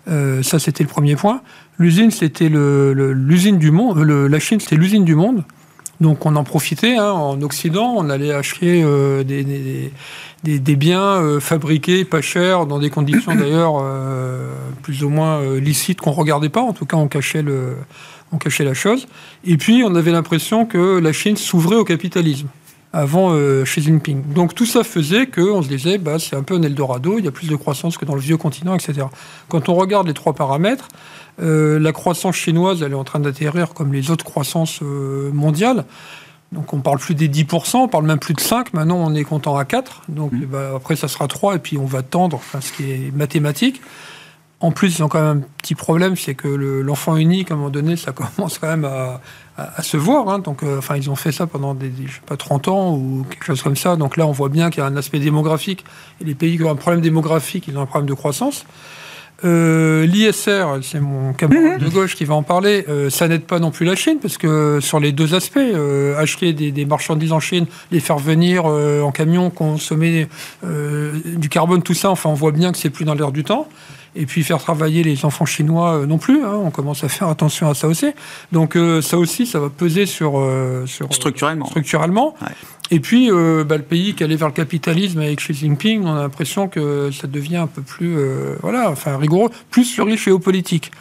ça, 0.07 0.59
c'était 0.59 0.85
le 0.85 0.91
premier 0.91 1.17
point. 1.17 1.41
L'usine, 1.79 2.11
c'était 2.11 2.51
l'usine 2.51 3.59
du 3.59 3.71
monde. 3.71 3.99
la 3.99 4.39
Chine, 4.39 4.61
c'était 4.61 4.77
l'usine 4.77 5.05
du 5.05 5.15
monde. 5.15 5.43
Donc 6.01 6.27
on 6.27 6.37
en 6.37 6.45
profitait. 6.45 6.97
Hein, 6.97 7.11
en 7.13 7.41
Occident, 7.43 7.95
on 7.97 8.11
allait 8.11 8.33
acheter 8.33 8.83
euh, 8.85 9.25
des, 9.25 9.91
des, 10.45 10.77
biens 10.77 11.01
euh, 11.01 11.41
fabriqués 11.41 12.05
pas 12.05 12.21
chers, 12.21 12.67
dans 12.67 12.79
des 12.79 12.91
conditions 12.91 13.35
d'ailleurs 13.37 13.81
euh, 13.81 14.53
plus 14.83 15.05
ou 15.05 15.09
moins 15.09 15.57
licites 15.57 16.01
qu'on 16.01 16.13
regardait 16.13 16.49
pas. 16.49 16.63
En 16.63 16.73
tout 16.73 16.87
cas, 16.87 16.97
on 16.97 17.09
cachait, 17.09 17.43
le, 17.43 17.77
on 18.33 18.39
cachait 18.39 18.65
la 18.65 18.75
chose. 18.75 19.07
Et 19.45 19.57
puis, 19.57 19.83
on 19.85 19.95
avait 19.95 20.13
l'impression 20.13 20.67
que 20.67 20.99
la 20.99 21.13
Chine 21.13 21.37
s'ouvrait 21.37 21.77
au 21.77 21.85
capitalisme 21.85 22.49
avant 22.93 23.37
Xi 23.65 23.83
Jinping. 23.83 24.33
Donc 24.33 24.55
tout 24.55 24.65
ça 24.65 24.83
faisait 24.83 25.27
qu'on 25.27 25.61
se 25.61 25.69
disait, 25.69 25.99
bah, 25.99 26.19
c'est 26.19 26.35
un 26.35 26.43
peu 26.43 26.55
un 26.55 26.63
Eldorado, 26.63 27.19
il 27.19 27.27
y 27.27 27.29
a 27.29 27.31
plus 27.31 27.49
de 27.49 27.57
croissance 27.57 27.99
que 27.99 28.07
dans 28.07 28.15
le 28.15 28.23
vieux 28.23 28.39
continent, 28.39 28.75
etc. 28.75 29.09
Quand 29.49 29.69
on 29.69 29.75
regarde 29.75 30.07
les 30.07 30.15
trois 30.15 30.33
paramètres, 30.33 30.89
euh, 31.41 31.79
la 31.79 31.93
croissance 31.93 32.37
chinoise, 32.37 32.83
elle 32.83 32.93
est 32.93 32.97
en 32.97 33.05
train 33.05 33.21
d'atterrir 33.21 33.75
comme 33.75 33.93
les 33.93 34.11
autres 34.11 34.25
croissances 34.25 34.81
euh, 34.83 35.31
mondiales. 35.33 35.85
Donc 36.53 36.73
on 36.73 36.81
parle 36.81 36.99
plus 36.99 37.15
des 37.15 37.29
10%, 37.29 37.77
on 37.77 37.89
parle 37.89 38.07
même 38.07 38.19
plus 38.19 38.35
de 38.35 38.41
5, 38.41 38.73
maintenant 38.73 38.97
on 38.99 39.15
est 39.15 39.25
content 39.25 39.57
à 39.57 39.65
4, 39.65 40.03
donc 40.09 40.33
mmh. 40.33 40.45
bah, 40.47 40.73
après 40.77 40.95
ça 40.95 41.09
sera 41.09 41.27
3 41.27 41.57
et 41.57 41.59
puis 41.59 41.77
on 41.77 41.87
va 41.87 42.03
tendre, 42.03 42.41
ce 42.61 42.73
qui 42.73 42.91
est 42.91 43.15
mathématique. 43.15 43.83
En 44.61 44.71
plus, 44.71 44.99
ils 44.99 45.03
ont 45.03 45.09
quand 45.09 45.21
même 45.21 45.39
un 45.39 45.47
petit 45.59 45.75
problème, 45.75 46.17
c'est 46.17 46.35
que 46.35 46.49
l'enfant 46.49 47.17
unique, 47.17 47.51
à 47.51 47.55
un 47.55 47.57
moment 47.59 47.71
donné, 47.71 47.97
ça 47.97 48.13
commence 48.37 48.59
quand 48.59 48.69
même 48.69 48.87
à, 48.87 49.83
se 49.83 49.97
voir. 49.97 50.29
Hein. 50.29 50.39
donc, 50.39 50.63
euh, 50.63 50.79
enfin, 50.79 50.97
ils 50.97 51.11
ont 51.11 51.17
fait 51.17 51.33
ça 51.33 51.47
pendant 51.47 51.75
des, 51.75 51.93
je 52.07 52.13
sais 52.13 52.21
pas, 52.25 52.37
30 52.37 52.69
ans 52.69 52.95
ou 52.95 53.27
quelque 53.29 53.45
chose 53.45 53.63
comme 53.63 53.77
ça. 53.77 53.97
Donc 53.97 54.17
là, 54.17 54.27
on 54.27 54.33
voit 54.33 54.49
bien 54.49 54.71
qu'il 54.71 54.83
y 54.83 54.87
a 54.87 54.87
un 54.87 54.97
aspect 54.97 55.19
démographique. 55.19 55.85
Et 56.21 56.25
les 56.25 56.35
pays 56.35 56.57
qui 56.57 56.65
ont 56.65 56.71
un 56.71 56.77
problème 56.77 57.03
démographique, 57.03 57.69
ils 57.69 57.77
ont 57.77 57.83
un 57.83 57.87
problème 57.87 58.09
de 58.09 58.15
croissance. 58.15 58.65
Euh, 59.45 60.07
L'ISR, 60.07 60.79
c'est 60.83 61.01
mon 61.01 61.33
camarade 61.35 61.81
mhm. 61.81 61.89
de 61.89 61.93
gauche 61.93 62.17
qui 62.17 62.25
va 62.25 62.35
en 62.35 62.43
parler, 62.43 62.85
euh, 62.89 63.11
ça 63.11 63.29
n'aide 63.29 63.43
pas 63.43 63.59
non 63.59 63.71
plus 63.71 63.85
la 63.85 63.95
Chine, 63.95 64.19
parce 64.21 64.39
que 64.39 64.79
sur 64.81 64.99
les 64.99 65.13
deux 65.13 65.35
aspects, 65.35 65.59
euh, 65.59 66.19
acheter 66.19 66.53
des, 66.53 66.87
marchandises 66.87 67.33
en 67.33 67.41
Chine, 67.41 67.67
les 67.91 68.01
faire 68.01 68.19
venir 68.19 68.65
en 68.67 69.11
camion, 69.11 69.51
consommer 69.51 70.29
du 70.63 71.49
carbone, 71.49 71.83
tout 71.83 71.95
ça, 71.95 72.11
enfin 72.11 72.31
on 72.31 72.35
voit 72.35 72.53
bien 72.53 72.73
que 72.73 72.79
c'est 72.79 72.91
plus 72.91 73.05
dans 73.05 73.15
l'air 73.15 73.33
du 73.33 73.45
temps. 73.45 73.69
Et 74.19 74.25
puis 74.25 74.43
faire 74.43 74.59
travailler 74.59 75.03
les 75.03 75.27
enfants 75.27 75.45
chinois 75.45 76.07
non 76.07 76.17
plus, 76.17 76.43
hein, 76.43 76.59
on 76.65 76.71
commence 76.71 77.05
à 77.05 77.09
faire 77.09 77.29
attention 77.29 77.69
à 77.69 77.75
ça 77.75 77.87
aussi. 77.87 78.07
Donc 78.51 78.79
ça 79.03 79.19
aussi, 79.19 79.47
ça 79.47 79.61
va 79.61 79.69
peser 79.69 80.07
sur... 80.07 80.43
sur 80.87 81.13
structurellement. 81.13 81.67
structurellement. 81.67 82.35
Et 82.91 83.01
puis, 83.01 83.31
euh, 83.31 83.65
bah, 83.65 83.77
le 83.77 83.83
pays 83.83 84.15
qui 84.15 84.23
allait 84.23 84.37
vers 84.37 84.49
le 84.49 84.55
capitalisme 84.55 85.19
avec 85.19 85.41
Xi 85.41 85.55
Jinping, 85.55 86.05
on 86.05 86.15
a 86.15 86.23
l'impression 86.23 86.69
que 86.69 87.11
ça 87.11 87.27
devient 87.27 87.57
un 87.57 87.67
peu 87.67 87.83
plus, 87.83 88.17
euh, 88.17 88.55
voilà, 88.63 88.91
enfin 88.91 89.17
rigoureux, 89.17 89.51
plus 89.71 89.85
sur 89.85 90.05
les 90.07 90.17
géopolitiques. 90.17 90.93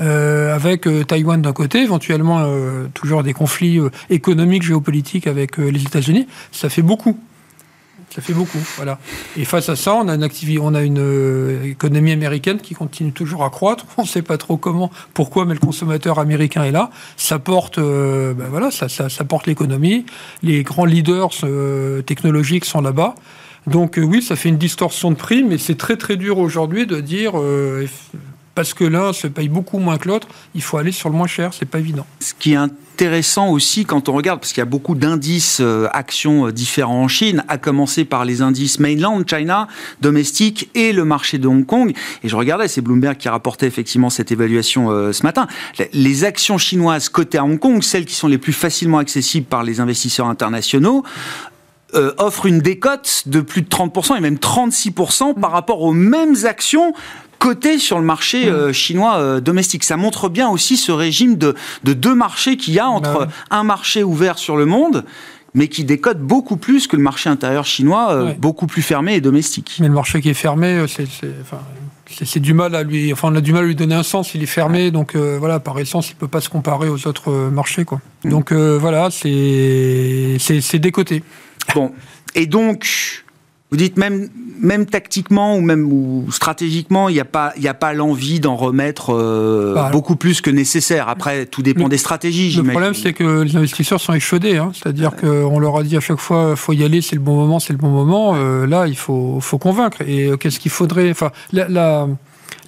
Euh, 0.00 0.54
avec 0.54 0.88
Taïwan 1.06 1.42
d'un 1.42 1.52
côté, 1.52 1.82
éventuellement 1.82 2.46
toujours 2.94 3.22
des 3.22 3.34
conflits 3.34 3.78
économiques, 4.08 4.62
géopolitiques 4.62 5.26
avec 5.26 5.58
les 5.58 5.82
États-Unis, 5.82 6.26
ça 6.50 6.70
fait 6.70 6.80
beaucoup. 6.80 7.18
Ça 8.14 8.20
fait 8.20 8.34
beaucoup, 8.34 8.58
voilà. 8.76 8.98
Et 9.38 9.46
face 9.46 9.70
à 9.70 9.76
ça, 9.76 9.94
on 9.94 10.06
a 10.06 10.14
une 10.14 10.22
activité, 10.22 10.60
on 10.60 10.74
a 10.74 10.82
une 10.82 10.98
euh, 10.98 11.64
économie 11.64 12.12
américaine 12.12 12.58
qui 12.58 12.74
continue 12.74 13.10
toujours 13.12 13.42
à 13.42 13.48
croître. 13.48 13.86
On 13.96 14.02
ne 14.02 14.06
sait 14.06 14.20
pas 14.20 14.36
trop 14.36 14.58
comment, 14.58 14.90
pourquoi, 15.14 15.46
mais 15.46 15.54
le 15.54 15.60
consommateur 15.60 16.18
américain 16.18 16.62
est 16.64 16.72
là. 16.72 16.90
Ça 17.16 17.38
porte, 17.38 17.78
euh, 17.78 18.34
ben 18.34 18.48
voilà, 18.50 18.70
ça, 18.70 18.88
ça, 18.88 19.24
porte 19.24 19.46
l'économie. 19.46 20.04
Les 20.42 20.62
grands 20.62 20.84
leaders 20.84 21.30
euh, 21.44 22.02
technologiques 22.02 22.66
sont 22.66 22.82
là-bas. 22.82 23.14
Donc 23.66 23.98
oui, 24.02 24.20
ça 24.20 24.36
fait 24.36 24.50
une 24.50 24.58
distorsion 24.58 25.10
de 25.10 25.16
prix, 25.16 25.42
mais 25.42 25.56
c'est 25.56 25.78
très 25.78 25.96
très 25.96 26.16
dur 26.16 26.38
aujourd'hui 26.38 26.84
de 26.86 27.00
dire 27.00 27.34
parce 28.54 28.74
que 28.74 28.84
l'un 28.84 29.12
se 29.12 29.28
paye 29.28 29.48
beaucoup 29.48 29.78
moins 29.78 29.98
que 29.98 30.08
l'autre, 30.08 30.26
il 30.54 30.62
faut 30.62 30.78
aller 30.78 30.92
sur 30.92 31.08
le 31.08 31.16
moins 31.16 31.28
cher. 31.28 31.54
C'est 31.54 31.66
pas 31.66 31.78
évident. 31.78 32.04
Ce 32.18 32.34
qui 32.34 32.54
est 32.54 32.58
intéressant 33.02 33.50
aussi 33.50 33.84
quand 33.84 34.08
on 34.08 34.12
regarde, 34.12 34.38
parce 34.38 34.52
qu'il 34.52 34.60
y 34.60 34.62
a 34.62 34.64
beaucoup 34.64 34.94
d'indices 34.94 35.58
euh, 35.60 35.88
actions 35.92 36.46
euh, 36.46 36.52
différents 36.52 37.02
en 37.02 37.08
Chine, 37.08 37.42
à 37.48 37.58
commencer 37.58 38.04
par 38.04 38.24
les 38.24 38.42
indices 38.42 38.78
mainland 38.78 39.24
China, 39.28 39.66
domestique 40.00 40.70
et 40.76 40.92
le 40.92 41.04
marché 41.04 41.38
de 41.38 41.48
Hong 41.48 41.66
Kong. 41.66 41.92
Et 42.22 42.28
je 42.28 42.36
regardais, 42.36 42.68
c'est 42.68 42.80
Bloomberg 42.80 43.16
qui 43.16 43.28
rapportait 43.28 43.66
effectivement 43.66 44.08
cette 44.08 44.30
évaluation 44.30 45.12
ce 45.12 45.22
matin. 45.24 45.48
Les 45.92 46.22
actions 46.22 46.58
chinoises 46.58 47.08
cotées 47.08 47.38
à 47.38 47.44
Hong 47.44 47.58
Kong, 47.58 47.82
celles 47.82 48.04
qui 48.04 48.14
sont 48.14 48.28
les 48.28 48.38
plus 48.38 48.52
facilement 48.52 48.98
accessibles 48.98 49.46
par 49.46 49.64
les 49.64 49.80
investisseurs 49.80 50.28
internationaux, 50.28 51.02
offrent 52.18 52.46
une 52.46 52.60
décote 52.60 53.24
de 53.26 53.40
plus 53.40 53.62
de 53.62 53.68
30% 53.68 54.16
et 54.16 54.20
même 54.20 54.36
36% 54.36 55.40
par 55.40 55.50
rapport 55.50 55.82
aux 55.82 55.92
mêmes 55.92 56.36
actions 56.44 56.94
côté 57.38 57.78
sur 57.78 57.98
le 57.98 58.04
marché 58.04 58.46
mmh. 58.46 58.54
euh, 58.54 58.72
chinois 58.72 59.16
euh, 59.16 59.40
domestique. 59.40 59.84
Ça 59.84 59.96
montre 59.96 60.28
bien 60.28 60.48
aussi 60.48 60.76
ce 60.76 60.92
régime 60.92 61.36
de, 61.36 61.54
deux 61.84 62.14
marchés 62.14 62.56
qu'il 62.56 62.74
y 62.74 62.78
a 62.78 62.88
entre 62.88 63.26
bah 63.26 63.28
un 63.50 63.64
marché 63.64 64.02
ouvert 64.02 64.38
sur 64.38 64.56
le 64.56 64.66
monde 64.66 65.04
mais 65.54 65.68
qui 65.68 65.84
décode 65.84 66.18
beaucoup 66.18 66.56
plus 66.56 66.86
que 66.86 66.96
le 66.96 67.02
marché 67.02 67.28
intérieur 67.28 67.66
chinois, 67.66 68.12
euh, 68.12 68.32
beaucoup 68.38 68.66
plus 68.66 68.80
fermé 68.80 69.16
et 69.16 69.20
domestique. 69.20 69.76
Mais 69.80 69.88
le 69.88 69.92
marché 69.92 70.22
qui 70.22 70.30
est 70.30 70.34
fermé, 70.34 70.82
c'est 72.06 72.40
du 72.40 72.54
mal 72.54 72.74
à 72.74 72.82
lui, 72.82 73.12
enfin 73.12 73.28
on 73.30 73.36
a 73.36 73.42
du 73.42 73.52
mal 73.52 73.64
à 73.64 73.66
lui 73.66 73.74
donner 73.74 73.94
un 73.94 74.02
sens. 74.02 74.34
Il 74.34 74.42
est 74.42 74.46
fermé, 74.46 74.90
donc 74.90 75.14
voilà, 75.14 75.60
par 75.60 75.78
essence, 75.78 76.08
il 76.08 76.14
peut 76.14 76.26
pas 76.26 76.40
se 76.40 76.48
comparer 76.48 76.88
aux 76.88 77.06
autres 77.06 77.50
marchés, 77.50 77.84
quoi. 77.84 78.00
Mmh. 78.24 78.30
Donc 78.30 78.52
voilà, 78.54 79.10
c'est 79.10 80.38
c'est 80.38 80.78
décoté. 80.78 81.22
Bon, 81.74 81.92
et 82.34 82.46
donc 82.46 83.21
vous 83.72 83.78
dites 83.78 83.96
même, 83.96 84.28
même 84.60 84.84
tactiquement 84.84 85.56
ou 85.56 85.62
même 85.62 85.90
ou 85.90 86.26
stratégiquement, 86.30 87.08
il 87.08 87.14
n'y 87.14 87.20
a 87.20 87.24
pas, 87.24 87.54
il 87.56 87.66
a 87.66 87.72
pas 87.72 87.94
l'envie 87.94 88.38
d'en 88.38 88.54
remettre 88.54 89.14
euh, 89.14 89.72
bah, 89.74 89.88
beaucoup 89.90 90.14
plus 90.14 90.42
que 90.42 90.50
nécessaire. 90.50 91.08
Après, 91.08 91.46
tout 91.46 91.62
dépend 91.62 91.88
des 91.88 91.96
stratégies. 91.96 92.52
Le 92.54 92.64
problème, 92.64 92.92
c'est 92.92 93.14
que 93.14 93.40
les 93.40 93.56
investisseurs 93.56 93.98
sont 93.98 94.12
échaudés. 94.12 94.58
Hein. 94.58 94.72
C'est-à-dire 94.74 95.16
qu'on 95.16 95.58
leur 95.58 95.78
a 95.78 95.82
dit 95.84 95.96
à 95.96 96.00
chaque 96.00 96.20
fois, 96.20 96.54
faut 96.54 96.74
y 96.74 96.84
aller, 96.84 97.00
c'est 97.00 97.16
le 97.16 97.22
bon 97.22 97.34
moment, 97.34 97.60
c'est 97.60 97.72
le 97.72 97.78
bon 97.78 97.88
moment. 97.88 98.34
Euh, 98.34 98.66
là, 98.66 98.86
il 98.86 98.96
faut, 98.96 99.38
faut 99.40 99.56
convaincre. 99.56 100.02
Et 100.02 100.26
euh, 100.26 100.36
qu'est-ce 100.36 100.60
qu'il 100.60 100.70
faudrait? 100.70 101.10
Enfin, 101.10 101.30
la, 101.54 101.66
la, 101.66 102.08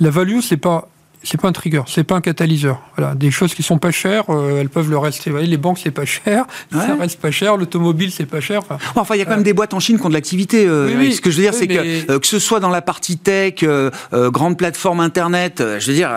la 0.00 0.10
value, 0.10 0.40
c'est 0.40 0.56
pas 0.56 0.88
c'est 1.24 1.40
pas 1.40 1.48
un 1.48 1.52
trigger, 1.52 1.82
c'est 1.86 2.04
pas 2.04 2.16
un 2.16 2.20
catalyseur. 2.20 2.80
Voilà, 2.96 3.14
des 3.14 3.30
choses 3.30 3.54
qui 3.54 3.62
sont 3.62 3.78
pas 3.78 3.90
chères, 3.90 4.24
euh, 4.28 4.60
elles 4.60 4.68
peuvent 4.68 4.90
le 4.90 4.98
rester. 4.98 5.30
Vous 5.30 5.36
voyez, 5.36 5.48
les 5.48 5.56
banques 5.56 5.78
c'est 5.82 5.90
pas 5.90 6.04
cher, 6.04 6.44
ça 6.72 6.94
reste 7.00 7.18
pas 7.18 7.30
cher, 7.30 7.56
l'automobile 7.56 8.10
c'est 8.12 8.26
pas 8.26 8.40
cher. 8.40 8.60
Enfin, 8.94 9.14
il 9.14 9.18
y 9.18 9.22
a 9.22 9.24
quand 9.24 9.32
même 9.32 9.42
des 9.42 9.54
boîtes 9.54 9.74
en 9.74 9.80
Chine 9.80 9.98
qui 9.98 10.04
ont 10.04 10.10
de 10.10 10.14
l'activité. 10.14 10.66
Euh, 10.66 11.10
ce 11.10 11.20
que 11.20 11.30
je 11.30 11.36
veux 11.36 11.42
dire, 11.42 11.54
c'est 11.54 11.66
que 11.66 12.10
euh, 12.10 12.18
que 12.18 12.26
ce 12.26 12.38
soit 12.38 12.60
dans 12.60 12.68
la 12.68 12.82
partie 12.82 13.16
tech, 13.16 13.64
grande 14.12 14.58
plateforme 14.58 15.00
internet, 15.00 15.62
je 15.78 15.86
veux 15.86 15.96
dire, 15.96 16.10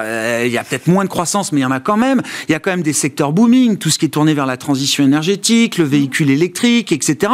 il 0.43 0.51
y 0.51 0.57
a 0.57 0.63
peut-être 0.63 0.87
moins 0.87 1.05
de 1.05 1.09
croissance, 1.09 1.51
mais 1.51 1.61
il 1.61 1.63
y 1.63 1.65
en 1.65 1.71
a 1.71 1.79
quand 1.79 1.97
même. 1.97 2.21
Il 2.49 2.51
y 2.51 2.55
a 2.55 2.59
quand 2.59 2.71
même 2.71 2.83
des 2.83 2.93
secteurs 2.93 3.31
booming, 3.31 3.77
tout 3.77 3.89
ce 3.89 3.97
qui 3.97 4.05
est 4.05 4.09
tourné 4.09 4.33
vers 4.33 4.45
la 4.45 4.57
transition 4.57 5.03
énergétique, 5.03 5.77
le 5.77 5.85
véhicule 5.85 6.29
électrique, 6.29 6.91
etc. 6.91 7.31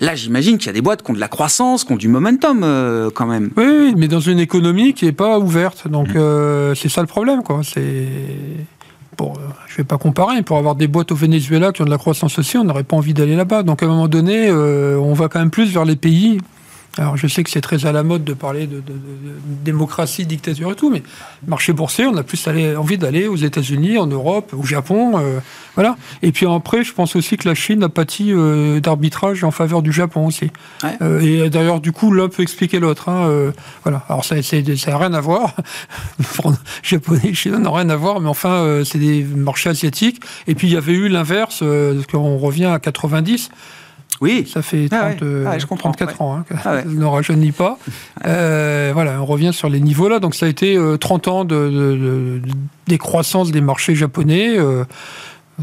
Là, 0.00 0.14
j'imagine 0.14 0.58
qu'il 0.58 0.66
y 0.66 0.70
a 0.70 0.74
des 0.74 0.82
boîtes 0.82 1.02
qui 1.02 1.10
ont 1.10 1.14
de 1.14 1.20
la 1.20 1.28
croissance, 1.28 1.84
qui 1.84 1.92
ont 1.92 1.96
du 1.96 2.08
momentum 2.08 2.60
quand 3.14 3.26
même. 3.26 3.50
Oui, 3.56 3.94
mais 3.96 4.08
dans 4.08 4.20
une 4.20 4.38
économie 4.38 4.94
qui 4.94 5.06
est 5.06 5.12
pas 5.12 5.38
ouverte, 5.38 5.88
donc 5.88 6.08
mmh. 6.14 6.74
c'est 6.74 6.88
ça 6.88 7.00
le 7.00 7.06
problème 7.06 7.15
problème. 7.16 7.42
Quoi. 7.42 7.62
C'est... 7.64 8.06
Bon, 9.16 9.32
je 9.68 9.72
ne 9.72 9.76
vais 9.78 9.84
pas 9.84 9.96
comparer, 9.96 10.42
pour 10.42 10.58
avoir 10.58 10.74
des 10.74 10.86
boîtes 10.86 11.10
au 11.12 11.14
Venezuela 11.14 11.72
qui 11.72 11.80
ont 11.80 11.86
de 11.86 11.90
la 11.90 11.96
croissance 11.96 12.38
aussi, 12.38 12.58
on 12.58 12.64
n'aurait 12.64 12.84
pas 12.84 12.96
envie 12.96 13.14
d'aller 13.14 13.34
là-bas. 13.34 13.62
Donc 13.62 13.82
à 13.82 13.86
un 13.86 13.88
moment 13.88 14.08
donné, 14.08 14.48
euh, 14.50 14.98
on 14.98 15.14
va 15.14 15.28
quand 15.28 15.38
même 15.38 15.50
plus 15.50 15.72
vers 15.72 15.86
les 15.86 15.96
pays 15.96 16.38
alors 16.98 17.16
je 17.16 17.26
sais 17.26 17.44
que 17.44 17.50
c'est 17.50 17.60
très 17.60 17.84
à 17.84 17.92
la 17.92 18.02
mode 18.02 18.24
de 18.24 18.32
parler 18.32 18.66
de, 18.66 18.82
démocratie, 19.64 20.24
dictature 20.24 20.72
et 20.72 20.74
tout, 20.74 20.90
mais 20.90 21.02
marché 21.46 21.72
boursier, 21.72 22.06
on 22.06 22.16
a 22.16 22.22
plus 22.22 22.48
envie 22.76 22.96
d'aller 22.96 23.28
aux 23.28 23.36
États-Unis, 23.36 23.98
en 23.98 24.06
Europe, 24.06 24.54
au 24.56 24.64
Japon, 24.64 25.18
euh, 25.18 25.40
voilà. 25.74 25.96
Et 26.22 26.32
puis 26.32 26.46
après, 26.46 26.84
je 26.84 26.94
pense 26.94 27.14
aussi 27.14 27.36
que 27.36 27.48
la 27.48 27.54
Chine 27.54 27.82
a 27.82 27.88
pâti 27.88 28.32
euh, 28.32 28.80
d'arbitrage 28.80 29.44
en 29.44 29.50
faveur 29.50 29.82
du 29.82 29.92
Japon 29.92 30.26
aussi. 30.26 30.50
Euh, 31.02 31.20
et 31.20 31.50
d'ailleurs, 31.50 31.80
du 31.80 31.92
coup, 31.92 32.12
l'un 32.12 32.28
peut 32.28 32.42
expliquer 32.42 32.78
l'autre. 32.78 33.10
Hein, 33.10 33.52
voilà. 33.82 34.04
Alors 34.08 34.24
ça, 34.24 34.36
n'a 34.36 34.98
rien 34.98 35.12
à 35.12 35.20
voir. 35.20 35.54
Japonais, 36.82 37.34
Chinois 37.34 37.58
n'ont 37.58 37.72
rien 37.72 37.90
à 37.90 37.96
voir, 37.96 38.20
mais 38.20 38.28
enfin, 38.28 38.82
c'est 38.84 38.98
des 38.98 39.22
marchés 39.22 39.68
asiatiques. 39.68 40.22
Et 40.46 40.54
puis 40.54 40.68
il 40.68 40.72
y 40.72 40.76
avait 40.76 40.94
eu 40.94 41.08
l'inverse, 41.08 41.62
qu'on 42.10 42.38
revient 42.38 42.66
à 42.66 42.78
90. 42.78 43.50
Oui. 44.20 44.48
Ça 44.50 44.62
fait 44.62 44.88
30, 44.88 45.00
ah 45.00 45.50
ah 45.50 45.58
je 45.58 45.66
34 45.66 46.22
ans, 46.22 46.36
hein, 46.36 46.44
ah 46.64 46.82
ne 46.86 47.04
rajeunit 47.04 47.52
pas. 47.52 47.78
Euh, 48.26 48.90
voilà, 48.94 49.20
on 49.20 49.26
revient 49.26 49.52
sur 49.52 49.68
les 49.68 49.80
niveaux 49.80 50.08
là. 50.08 50.18
Donc 50.18 50.34
ça 50.34 50.46
a 50.46 50.48
été 50.48 50.78
30 51.00 51.28
euh, 51.28 51.30
ans 51.30 51.44
de, 51.44 52.40
décroissance 52.86 53.50
des 53.50 53.60
marchés 53.60 53.94
japonais. 53.94 54.58
Euh, 54.58 54.84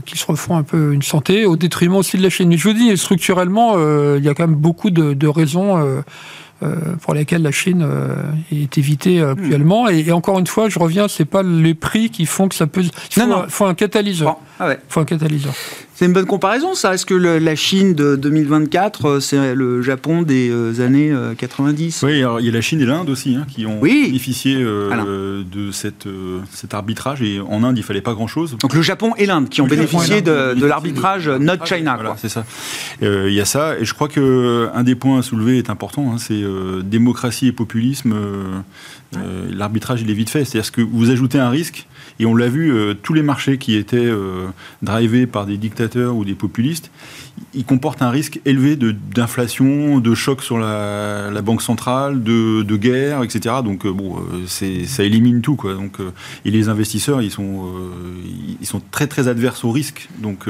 qui 0.08 0.18
se 0.18 0.26
refont 0.26 0.58
un 0.58 0.64
peu 0.64 0.92
une 0.92 1.04
santé, 1.04 1.46
au 1.46 1.56
détriment 1.56 1.98
aussi 1.98 2.18
de 2.18 2.24
la 2.24 2.32
Chine. 2.32 2.58
Je 2.58 2.68
vous 2.68 2.74
dis, 2.74 2.98
structurellement, 2.98 3.76
il 4.18 4.24
y 4.24 4.28
a 4.28 4.34
quand 4.34 4.48
même 4.48 4.56
beaucoup 4.56 4.90
de, 4.90 5.28
raisons 5.28 6.02
pour 7.04 7.14
lesquelles 7.14 7.44
la 7.44 7.52
Chine 7.52 7.88
est 8.52 8.76
évitée 8.80 9.22
actuellement. 9.22 9.88
Et, 9.90 10.12
encore 10.12 10.40
une 10.40 10.48
fois, 10.48 10.68
je 10.68 10.80
reviens, 10.80 11.08
c'est 11.08 11.26
pas 11.26 11.44
les 11.44 11.76
prix 11.76 12.10
qui 12.10 12.26
font 12.26 12.48
que 12.48 12.56
ça 12.56 12.66
peut. 12.66 12.82
Il 12.82 13.46
faut, 13.50 13.66
un 13.66 13.76
catalyseur. 13.76 14.38
Il 14.60 14.78
faut 14.90 15.02
un 15.02 15.06
catalyseur. 15.06 15.54
C'est 15.96 16.06
une 16.06 16.14
bonne 16.14 16.26
comparaison, 16.26 16.74
ça. 16.74 16.96
Est-ce 16.96 17.06
que 17.06 17.14
la 17.14 17.56
Chine 17.56 17.94
de 17.94 18.16
2024, 18.16 19.06
euh, 19.06 19.20
c'est 19.20 19.54
le 19.54 19.84
Japon 19.84 20.24
des 20.24 20.50
euh, 20.50 20.84
années 20.84 21.14
90 21.38 22.04
euh, 22.04 22.08
Oui, 22.08 22.18
alors 22.18 22.40
il 22.40 22.48
y 22.48 22.50
a 22.50 22.52
la 22.52 22.62
Chine 22.62 22.82
et 22.82 22.86
l'Inde 22.86 23.10
aussi 23.12 23.36
hein, 23.36 23.46
qui 23.48 23.68
ont 23.68 23.80
bénéficié 23.80 24.56
de 24.56 25.72
cette, 25.72 26.08
cet 26.52 26.74
arbitrage. 26.74 27.22
Et 27.22 27.40
en 27.40 27.64
Inde, 27.64 27.78
il 27.78 27.84
fallait 27.84 28.02
pas 28.02 28.14
grand-chose. 28.14 28.58
Donc 28.60 28.74
le 28.74 28.82
Japon 28.82 29.14
et 29.18 29.28
l'Inde 29.28 29.50
qui 29.50 29.62
ont 29.62 29.68
bénéficié 29.68 30.24
de, 30.24 30.66
l'arbitrage 30.66 31.30
Not 31.30 31.66
China. 31.66 31.96
Voilà, 31.96 32.16
c'est 32.18 32.30
ça. 32.30 32.44
Il 33.02 33.34
y 33.34 33.42
a 33.42 33.46
ça. 33.46 33.78
Et 33.78 33.86
je 33.86 33.94
crois 33.94 34.08
qu'un 34.08 34.84
des 34.84 34.96
points 34.96 35.20
à 35.20 35.22
soulever 35.22 35.60
est 35.60 35.70
important. 35.70 36.12
Hein, 36.12 36.18
c'est 36.18 36.44
démocratie 36.84 37.48
et 37.48 37.52
populisme. 37.52 38.16
L'arbitrage, 39.52 40.02
il 40.02 40.10
est 40.10 40.16
vite 40.16 40.32
fait. 40.32 40.44
C'est-à-dire 40.44 40.72
que 40.72 40.82
vous 40.82 41.12
ajoutez 41.12 41.38
un 41.38 41.50
risque 41.50 41.88
et 42.20 42.26
on 42.26 42.36
l'a 42.36 42.48
vu, 42.48 42.72
euh, 42.72 42.94
tous 42.94 43.14
les 43.14 43.24
marchés 43.24 43.58
qui 43.58 43.76
étaient 43.76 43.98
euh, 43.98 44.48
drivés 44.82 45.28
par 45.28 45.46
des 45.46 45.58
dictateurs 45.58 46.16
ou 46.16 46.26
des 46.26 46.36
populistes, 46.36 46.92
ils 47.56 47.66
comportent 47.66 48.04
un 48.04 48.12
risque 48.12 48.40
élevé 48.46 48.76
d'inflation, 48.76 50.00
de, 50.00 50.14
choc 50.14 50.44
sur 50.44 50.60
la, 50.60 51.42
banque 51.42 51.64
centrale, 51.64 52.22
de, 52.24 52.76
guerre, 52.76 53.24
etc. 53.24 53.56
Donc 53.64 53.86
euh, 53.86 53.92
bon, 53.92 54.18
ça 54.46 55.04
élimine 55.04 55.42
tout. 55.42 55.56
Quoi. 55.56 55.74
Donc, 55.74 55.98
et 56.46 56.52
les 56.52 56.70
investisseurs, 56.70 57.22
ils 57.22 57.32
sont, 57.32 57.72
ils 58.62 58.66
sont 58.68 58.82
très 58.92 59.08
très 59.08 59.28
adverses 59.28 59.64
au 59.64 59.72
risque. 59.72 60.10
Donc 60.20 60.46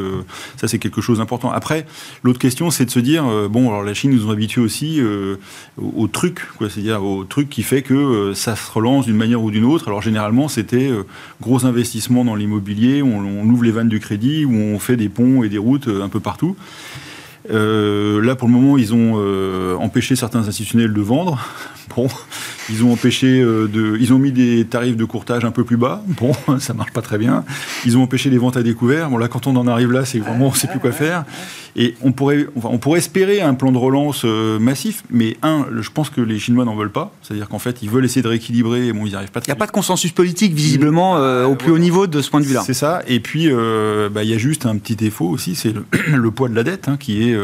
ça, 0.58 0.68
c'est 0.68 0.80
quelque 0.80 1.02
chose 1.02 1.20
d'important. 1.20 1.52
Après, 1.52 1.86
l'autre 2.24 2.40
question, 2.40 2.70
c'est 2.70 2.86
de 2.86 2.92
se 2.92 3.00
dire, 3.00 3.24
bon, 3.50 3.70
alors 3.70 3.84
la 3.84 3.94
Chine 3.94 4.12
nous 4.12 4.30
a 4.30 4.34
habitués 4.34 4.62
aussi 4.62 5.02
au, 5.78 6.08
truc, 6.08 6.42
c'est-à-dire 6.60 7.04
au 7.04 7.24
truc 7.24 7.50
qui 7.50 7.64
fait 7.64 7.82
que 7.82 8.34
ça 8.34 8.56
se 8.56 8.72
relance 8.72 9.06
d'une 9.06 9.18
manière 9.18 9.42
ou 9.42 9.52
d'une 9.52 9.66
autre. 9.66 9.88
Alors 9.88 10.02
généralement, 10.02 10.48
c'était 10.48 10.92
gros 11.44 11.66
investissements 11.66 12.24
dans 12.24 12.36
l'immobilier, 12.36 13.04
on, 13.04 13.44
ouvre 13.44 13.64
les 13.64 13.72
vannes 13.72 13.90
du 13.90 14.00
crédit, 14.00 14.46
où 14.46 14.54
on 14.54 14.80
fait 14.80 14.96
des 14.96 15.10
ponts 15.10 15.44
et 15.44 15.50
des 15.50 15.58
routes 15.58 15.90
euh, 15.90 16.02
un 16.02 16.10
peu 16.10 16.20
partout. 16.20 16.56
Euh, 17.52 18.22
là, 18.22 18.36
pour 18.36 18.48
le 18.48 18.54
moment, 18.54 18.78
ils 18.78 18.94
ont 18.94 19.16
euh, 19.18 19.76
empêché 19.76 20.16
certains 20.16 20.48
institutionnels 20.48 20.94
de 20.94 21.02
vendre. 21.02 21.40
Bon, 21.98 22.08
ils 22.70 22.84
ont 22.84 22.94
empêché 22.94 23.42
de, 23.42 23.98
ils 24.00 24.14
mis 24.14 24.32
des 24.32 24.66
tarifs 24.66 24.96
de 24.96 25.04
courtage 25.04 25.44
un 25.44 25.52
peu 25.52 25.66
plus 25.66 25.76
bas. 25.76 26.02
Bon, 26.08 26.32
ça 26.60 26.74
marche 26.74 26.94
pas 26.94 27.02
très 27.02 27.18
bien. 27.18 27.44
Ils 27.86 27.98
ont 27.98 28.04
empêché 28.04 28.30
les 28.30 28.38
ventes 28.38 28.56
à 28.56 28.64
découvert. 28.64 29.10
Bon, 29.10 29.18
là, 29.18 29.28
quand 29.28 29.48
on 29.48 29.56
en 29.58 29.68
arrive 29.68 29.92
là, 29.92 30.06
c'est 30.06 30.18
vraiment, 30.18 30.48
on 30.48 30.54
sait 30.54 30.68
plus 30.68 30.80
quoi 30.80 30.94
faire. 30.94 31.26
Et 31.75 31.96
on 32.01 32.12
pourrait, 32.12 32.46
on 32.56 32.77
pourrait 32.77 33.00
espérer 33.00 33.42
un 33.42 33.56
plan 33.56 33.72
de 33.72 33.77
relance 33.77 34.22
euh, 34.25 34.60
massif, 34.60 35.03
mais 35.10 35.38
un, 35.42 35.65
je 35.80 35.89
pense 35.89 36.12
que 36.12 36.22
les 36.22 36.38
Chinois 36.38 36.65
n'en 36.65 36.75
veulent 36.75 36.92
pas. 36.92 37.12
C'est-à-dire 37.22 37.50
qu'en 37.50 37.60
fait, 37.60 37.82
ils 37.82 37.89
veulent 37.89 38.06
essayer 38.06 38.22
de 38.22 38.27
rééquilibrer, 38.27 38.88
et 38.88 38.94
bon, 38.94 39.06
ils 39.06 39.10
n'y 39.10 39.15
arrivent 39.15 39.32
pas. 39.32 39.39
Il 39.39 39.50
n'y 39.50 39.53
a 39.53 39.56
pas 39.56 39.65
de 39.65 39.72
consensus 39.72 40.12
politique 40.12 40.53
visiblement 40.53 41.18
euh, 41.18 41.46
au 41.46 41.56
plus 41.56 41.72
haut 41.72 41.80
niveau 41.80 42.06
de 42.06 42.22
ce 42.22 42.30
point 42.30 42.42
de 42.42 42.46
vue-là. 42.46 42.63
C'est 42.65 42.75
ça. 42.75 43.01
Et 43.08 43.20
puis, 43.20 43.48
euh, 43.50 44.10
bah, 44.10 44.24
il 44.24 44.30
y 44.30 44.34
a 44.34 44.38
juste 44.38 44.68
un 44.68 44.77
petit 44.77 44.96
défaut 44.96 45.27
aussi, 45.27 45.56
c'est 45.56 45.74
le, 45.74 46.32
poids 46.32 46.48
de 46.48 46.56
la 46.56 46.63
dette, 46.63 46.88
hein, 46.89 46.98
qui 47.00 47.27
est 47.27 47.36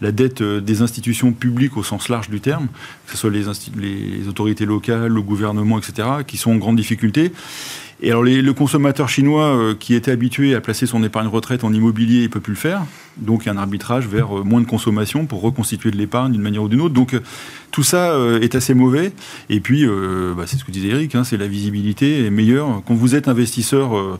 la 0.00 0.12
dette 0.12 0.42
des 0.42 0.82
institutions 0.82 1.32
publiques 1.32 1.76
au 1.76 1.82
sens 1.82 2.08
large 2.08 2.30
du 2.30 2.40
terme, 2.40 2.68
que 3.06 3.12
ce 3.12 3.18
soit 3.18 3.30
les, 3.30 3.44
les 3.76 4.28
autorités 4.28 4.64
locales, 4.64 5.12
le 5.12 5.22
gouvernement, 5.22 5.78
etc., 5.78 6.08
qui 6.26 6.36
sont 6.36 6.52
en 6.52 6.56
grande 6.56 6.76
difficulté. 6.76 7.32
Et 8.04 8.10
alors 8.10 8.24
le 8.24 8.52
consommateur 8.52 9.08
chinois 9.08 9.56
euh, 9.56 9.74
qui 9.78 9.94
était 9.94 10.10
habitué 10.10 10.56
à 10.56 10.60
placer 10.60 10.86
son 10.86 11.04
épargne 11.04 11.28
retraite 11.28 11.62
en 11.62 11.72
immobilier, 11.72 12.22
il 12.22 12.30
peut 12.30 12.40
plus 12.40 12.54
le 12.54 12.58
faire. 12.58 12.84
Donc 13.16 13.44
il 13.44 13.46
y 13.46 13.48
a 13.50 13.52
un 13.52 13.58
arbitrage 13.58 14.08
vers 14.08 14.38
euh, 14.38 14.42
moins 14.42 14.60
de 14.60 14.66
consommation 14.66 15.24
pour 15.26 15.40
reconstituer 15.40 15.92
de 15.92 15.96
l'épargne 15.96 16.32
d'une 16.32 16.42
manière 16.42 16.64
ou 16.64 16.68
d'une 16.68 16.80
autre. 16.80 16.94
Donc 16.94 17.14
euh, 17.14 17.20
tout 17.70 17.84
ça 17.84 18.18
est 18.42 18.54
assez 18.56 18.74
mauvais. 18.74 19.12
Et 19.48 19.60
puis 19.60 19.86
bah, 19.86 20.42
c'est 20.46 20.58
ce 20.58 20.64
que 20.64 20.70
disait 20.70 20.88
Eric, 20.88 21.14
hein, 21.14 21.24
c'est 21.24 21.38
la 21.38 21.46
visibilité 21.46 22.26
est 22.26 22.30
meilleure 22.30 22.82
quand 22.86 22.92
vous 22.92 23.14
êtes 23.14 23.28
investisseur 23.28 24.18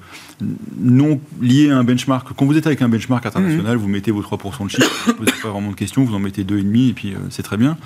non 0.80 1.20
lié 1.40 1.70
à 1.70 1.78
un 1.78 1.84
benchmark. 1.84 2.28
Quand 2.36 2.46
vous 2.46 2.56
êtes 2.56 2.66
avec 2.66 2.82
un 2.82 2.88
benchmark 2.88 3.24
international, 3.24 3.76
mmh. 3.76 3.80
vous 3.80 3.88
mettez 3.88 4.10
vos 4.10 4.22
3% 4.22 4.64
de 4.64 4.70
chiffre, 4.70 4.90
vous 5.06 5.12
ne 5.12 5.16
posez 5.18 5.32
pas 5.42 5.48
vraiment 5.48 5.70
de 5.70 5.76
questions, 5.76 6.04
vous 6.04 6.14
en 6.14 6.18
mettez 6.18 6.44
2,5 6.44 6.90
et 6.90 6.92
puis 6.92 7.14
c'est 7.30 7.42
très 7.42 7.56
bien. 7.56 7.76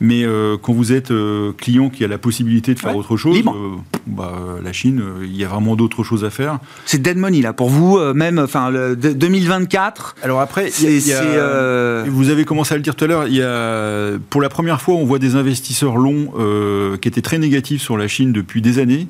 Mais 0.00 0.24
quand 0.62 0.72
vous 0.72 0.92
êtes 0.92 1.12
client 1.56 1.88
qui 1.88 2.04
a 2.04 2.08
la 2.08 2.18
possibilité 2.18 2.74
de 2.74 2.80
faire 2.80 2.96
autre 2.96 3.16
chose, 3.16 3.42
bah, 4.06 4.32
la 4.62 4.72
Chine, 4.72 5.02
il 5.22 5.36
y 5.36 5.44
a 5.44 5.48
vraiment 5.48 5.76
d'autres 5.76 6.02
choses 6.02 6.24
à 6.24 6.30
faire. 6.30 6.58
C'est 6.84 7.00
dead 7.00 7.16
money 7.16 7.40
là 7.40 7.52
pour 7.52 7.70
vous, 7.70 8.00
même, 8.12 8.40
enfin, 8.40 8.72
2024. 8.72 10.16
Alors 10.22 10.40
après, 10.40 10.70
vous 12.08 12.30
avez 12.30 12.44
commencé 12.44 12.74
à 12.74 12.76
le 12.76 12.82
dire 12.82 12.96
tout 12.96 13.04
à 13.04 13.08
l'heure, 13.08 13.28
il 13.28 13.34
y 13.34 13.42
a, 13.42 14.18
pour 14.30 14.42
la 14.42 14.48
première 14.48 14.80
fois, 14.82 14.94
on 14.94 15.04
voit 15.04 15.20
des 15.20 15.36
investisseurs 15.36 15.96
longs 15.96 16.32
qui 17.00 17.08
étaient 17.08 17.22
très 17.22 17.38
négatifs 17.38 17.80
sur 17.80 17.96
la 17.96 18.08
Chine 18.08 18.32
depuis 18.32 18.60
des 18.60 18.80
années 18.80 19.06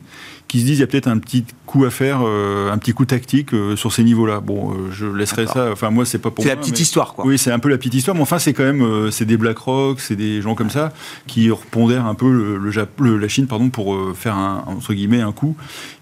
qui 0.55 0.61
se 0.61 0.67
disent 0.67 0.79
il 0.79 0.83
y 0.83 0.85
a 0.85 0.87
peut-être 0.87 1.09
un 1.09 1.19
petit 1.19 1.45
coup 1.67 1.85
à 1.85 1.91
faire, 1.91 2.21
euh, 2.25 2.71
un 2.71 2.79
petit 2.79 2.93
coup 2.93 3.05
tactique 3.05 3.53
euh, 3.53 3.75
sur 3.75 3.93
ces 3.93 4.05
niveaux-là. 4.05 4.39
Bon, 4.39 4.71
euh, 4.71 4.93
je 4.93 5.07
laisserai 5.07 5.49
ça. 5.49 5.71
Enfin, 5.73 5.91
moi, 5.91 6.05
c'est 6.05 6.19
pas 6.19 6.31
pour. 6.31 6.45
C'est 6.45 6.51
la 6.51 6.57
petite 6.57 6.79
histoire, 6.79 7.15
quoi. 7.15 7.27
Oui, 7.27 7.39
c'est 7.39 7.51
un 7.51 7.59
peu 7.59 7.69
la 7.69 7.77
petite 7.77 7.95
histoire, 7.95 8.15
mais 8.15 8.23
enfin, 8.23 8.39
c'est 8.39 8.53
quand 8.53 8.63
même, 8.63 9.11
c'est 9.11 9.25
des 9.25 9.37
BlackRock, 9.37 9.99
c'est 9.99 10.15
des 10.15 10.41
gens 10.43 10.55
comme 10.55 10.71
ça 10.71 10.93
qui 11.27 11.51
repondèrent 11.51 12.07
un 12.07 12.15
peu 12.15 12.31
le, 12.31 13.17
la 13.19 13.29
Chine, 13.29 13.49
pardon, 13.49 13.69
pour 13.69 13.99
faire 14.15 14.37
un 14.37 14.63
entre 14.69 14.95
guillemets 14.95 15.23
un 15.23 15.33
coup. 15.33 15.57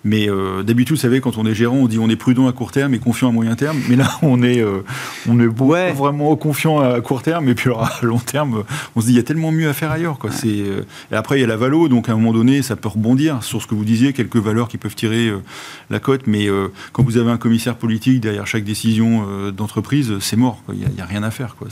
Mais 0.04 0.28
d'habitude, 0.62 0.96
vous 0.96 1.00
savez, 1.00 1.22
quand 1.22 1.38
on 1.38 1.46
est 1.46 1.54
gérant, 1.54 1.76
on 1.76 1.86
dit 1.86 1.98
on 1.98 2.10
est 2.10 2.16
prudent 2.16 2.48
à 2.48 2.52
court 2.52 2.72
terme 2.72 2.92
et 2.92 2.98
confiant 2.98 3.30
à 3.30 3.32
moyen 3.32 3.54
terme. 3.54 3.78
Mais 3.88 3.96
là, 3.96 4.10
on 4.22 4.42
est, 4.42 4.62
on 5.26 5.40
est 5.40 5.46
ouais. 5.46 5.92
vraiment 5.92 6.36
confiant 6.36 6.80
à 6.80 7.00
court 7.00 7.22
terme, 7.22 7.48
et 7.48 7.54
puis 7.54 7.70
à 7.70 8.04
long 8.04 8.18
terme, 8.18 8.64
on 8.96 9.00
se 9.00 9.06
dit 9.06 9.12
il 9.12 9.16
y 9.16 9.20
a 9.20 9.22
tellement 9.22 9.52
mieux 9.52 9.70
à 9.70 9.72
faire 9.72 9.90
ailleurs, 9.90 10.18
quoi. 10.18 10.30
C'est 10.30 10.48
et 10.48 11.14
après 11.14 11.38
il 11.38 11.40
y 11.40 11.44
a 11.44 11.46
la 11.46 11.56
valo, 11.56 11.88
donc 11.88 12.10
à 12.10 12.12
un 12.12 12.16
moment 12.16 12.32
donné, 12.32 12.60
ça 12.60 12.76
peut 12.76 12.88
rebondir 12.88 13.42
sur 13.42 13.62
ce 13.62 13.66
que 13.66 13.74
vous 13.74 13.84
disiez, 13.86 14.12
quelques 14.12 14.41
valeurs 14.42 14.68
qui 14.68 14.78
peuvent 14.78 14.94
tirer 14.94 15.28
euh, 15.28 15.42
la 15.90 16.00
cote, 16.00 16.22
mais 16.26 16.48
euh, 16.48 16.68
quand 16.92 17.02
vous 17.02 17.16
avez 17.16 17.30
un 17.30 17.36
commissaire 17.36 17.76
politique 17.76 18.20
derrière 18.20 18.46
chaque 18.46 18.64
décision 18.64 19.26
euh, 19.28 19.50
d'entreprise, 19.50 20.18
c'est 20.20 20.36
mort. 20.36 20.62
Il 20.72 20.78
n'y 20.78 21.00
a, 21.00 21.04
rien 21.04 21.22
à 21.22 21.30
faire. 21.30 21.56
Quoi. 21.56 21.68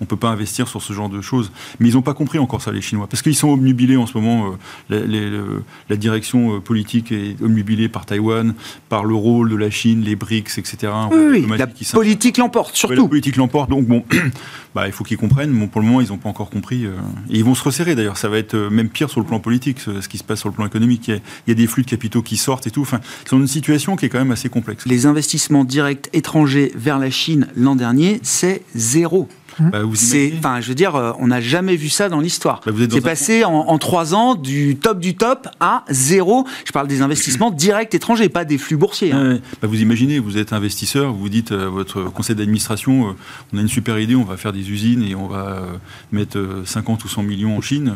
On 0.00 0.04
ne 0.04 0.06
peut 0.06 0.16
pas 0.16 0.30
investir 0.30 0.68
sur 0.68 0.82
ce 0.82 0.92
genre 0.92 1.08
de 1.08 1.20
choses. 1.20 1.52
Mais 1.80 1.88
ils 1.88 1.94
n'ont 1.94 2.02
pas 2.02 2.14
compris 2.14 2.38
encore 2.38 2.62
ça, 2.62 2.72
les 2.72 2.80
Chinois, 2.80 3.06
parce 3.08 3.22
qu'ils 3.22 3.36
sont 3.36 3.50
obnubilés 3.50 3.96
en 3.96 4.06
ce 4.06 4.16
moment. 4.16 4.56
la, 4.88 5.96
direction 5.96 6.60
politique 6.60 7.12
est 7.12 7.40
obnubilée 7.42 7.88
par 7.88 8.06
Taïwan, 8.06 8.54
par 8.88 9.04
le 9.04 9.14
rôle 9.14 9.50
de 9.50 9.56
la 9.56 9.70
Chine, 9.70 10.02
les 10.02 10.16
BRICS, 10.16 10.58
etc. 10.58 10.92
Oui, 11.12 11.46
la 11.56 11.66
politique 11.66 12.38
l'emporte, 12.38 12.76
surtout. 12.76 13.02
la 13.02 13.08
politique 13.08 13.36
l'emporte, 13.36 13.70
donc 13.70 13.86
bon, 13.86 14.04
bah, 14.74 14.86
il 14.86 14.92
faut 14.92 15.04
qu'ils 15.04 15.16
comprennent. 15.16 15.52
Bon, 15.52 15.68
pour 15.68 15.80
le 15.80 15.86
moment, 15.86 16.00
ils 16.00 16.08
n'ont 16.08 16.18
pas 16.18 16.28
encore 16.28 16.50
compris. 16.50 16.84
et 16.84 16.90
ils 17.30 17.44
vont 17.44 17.54
se 17.54 17.62
resserrer 17.62 17.94
d'ailleurs. 17.94 18.16
Ça 18.16 18.28
va 18.28 18.38
être 18.38 18.56
même 18.56 18.88
pire 18.88 19.10
sur 19.10 19.20
le 19.20 19.26
plan 19.26 19.38
politique, 19.38 19.80
ce, 19.80 20.08
qui 20.08 20.18
se 20.18 20.24
passe 20.24 20.40
sur 20.40 20.48
le 20.48 20.54
plan 20.54 20.66
économique. 20.66 21.08
Il 21.08 21.14
y 21.14 21.16
a, 21.16 21.20
il 21.46 21.50
y 21.50 21.52
a 21.52 21.54
des 21.54 21.66
flux 21.66 21.82
de 21.82 21.88
capitaux 21.92 22.22
qui 22.22 22.38
sortent 22.38 22.66
et 22.66 22.70
tout. 22.70 22.80
Enfin, 22.80 23.00
c'est 23.26 23.36
une 23.36 23.46
situation 23.46 23.96
qui 23.96 24.06
est 24.06 24.08
quand 24.08 24.18
même 24.18 24.32
assez 24.32 24.48
complexe. 24.48 24.86
Les 24.86 25.04
investissements 25.04 25.64
directs 25.64 26.08
étrangers 26.14 26.72
vers 26.74 26.98
la 26.98 27.10
Chine 27.10 27.48
l'an 27.54 27.76
dernier, 27.76 28.18
c'est 28.22 28.62
zéro. 28.74 29.28
Bah, 29.60 29.82
c'est, 29.92 30.32
enfin, 30.38 30.62
je 30.62 30.68
veux 30.68 30.74
dire, 30.74 30.96
euh, 30.96 31.12
on 31.18 31.26
n'a 31.26 31.42
jamais 31.42 31.76
vu 31.76 31.90
ça 31.90 32.08
dans 32.08 32.20
l'histoire. 32.20 32.62
Bah, 32.64 32.72
c'est 32.90 33.02
passé 33.02 33.44
en, 33.44 33.76
trois 33.76 34.14
ans 34.14 34.34
du 34.34 34.76
top 34.76 34.98
du 34.98 35.14
top 35.14 35.48
à 35.60 35.84
zéro. 35.90 36.46
Je 36.64 36.72
parle 36.72 36.88
des 36.88 37.02
investissements 37.02 37.50
directs 37.50 37.94
étrangers, 37.94 38.30
pas 38.30 38.46
des 38.46 38.56
flux 38.56 38.78
boursiers. 38.78 39.12
Hein. 39.12 39.40
Bah, 39.60 39.68
vous 39.68 39.82
imaginez, 39.82 40.18
vous 40.18 40.38
êtes 40.38 40.54
investisseur, 40.54 41.12
vous 41.12 41.18
vous 41.18 41.28
dites 41.28 41.52
à 41.52 41.68
votre 41.68 42.04
conseil 42.04 42.34
d'administration, 42.36 43.10
euh, 43.10 43.12
on 43.52 43.58
a 43.58 43.60
une 43.60 43.68
super 43.68 43.98
idée, 43.98 44.14
on 44.14 44.24
va 44.24 44.38
faire 44.38 44.54
des 44.54 44.70
usines 44.70 45.02
et 45.02 45.14
on 45.14 45.28
va 45.28 45.48
euh, 45.48 45.72
mettre 46.10 46.62
50 46.64 47.04
ou 47.04 47.08
100 47.08 47.22
millions 47.22 47.54
en 47.54 47.60
Chine. 47.60 47.94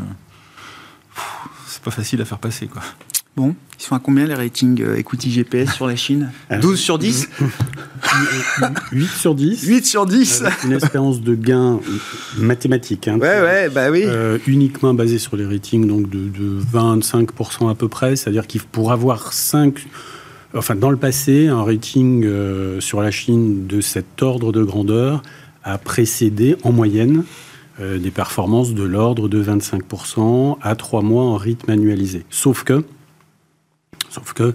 C'est 1.66 1.82
pas 1.82 1.90
facile 1.90 2.20
à 2.20 2.26
faire 2.26 2.38
passer, 2.38 2.66
quoi. 2.66 2.82
Bon, 3.36 3.54
ils 3.78 3.82
sont 3.82 3.94
à 3.94 3.98
combien 3.98 4.24
les 4.24 4.32
ratings 4.32 4.80
euh, 4.80 4.96
equity 4.96 5.30
GPS 5.30 5.74
sur 5.74 5.86
la 5.86 5.94
Chine 5.94 6.32
12 6.62 6.80
sur 6.80 6.98
10 6.98 7.28
8 8.92 9.06
sur 9.18 9.34
10. 9.34 9.62
8 9.62 9.84
sur 9.84 10.06
10 10.06 10.44
Une 10.64 10.72
espérance 10.72 11.20
de 11.20 11.34
gain 11.34 11.78
mathématique. 12.38 13.08
Hein, 13.08 13.18
ouais, 13.18 13.42
ouais, 13.42 13.68
bah 13.68 13.90
oui. 13.90 14.04
Euh, 14.06 14.38
uniquement 14.46 14.94
basée 14.94 15.18
sur 15.18 15.36
les 15.36 15.44
ratings 15.44 15.86
donc 15.86 16.08
de, 16.08 16.30
25% 16.72 17.70
à 17.70 17.74
peu 17.74 17.88
près. 17.88 18.16
C'est-à-dire 18.16 18.46
qu'il 18.46 18.62
pour 18.62 18.90
avoir 18.90 19.34
5. 19.34 19.86
Enfin, 20.54 20.74
dans 20.74 20.90
le 20.90 20.96
passé, 20.96 21.48
un 21.48 21.62
rating 21.62 22.24
euh, 22.24 22.80
sur 22.80 23.02
la 23.02 23.10
Chine 23.10 23.66
de 23.66 23.82
cet 23.82 24.22
ordre 24.22 24.50
de 24.50 24.64
grandeur 24.64 25.20
a 25.62 25.76
précédé 25.76 26.56
en 26.62 26.72
moyenne 26.72 27.24
des 27.78 28.10
performances 28.10 28.72
de 28.72 28.84
l'ordre 28.84 29.28
de 29.28 29.44
25% 29.44 30.56
à 30.62 30.74
3 30.74 31.02
mois 31.02 31.24
en 31.24 31.36
rythme 31.36 31.72
annualisé. 31.72 32.24
Sauf 32.30 32.64
que 32.64 32.82
Sauf 34.16 34.32
que 34.32 34.52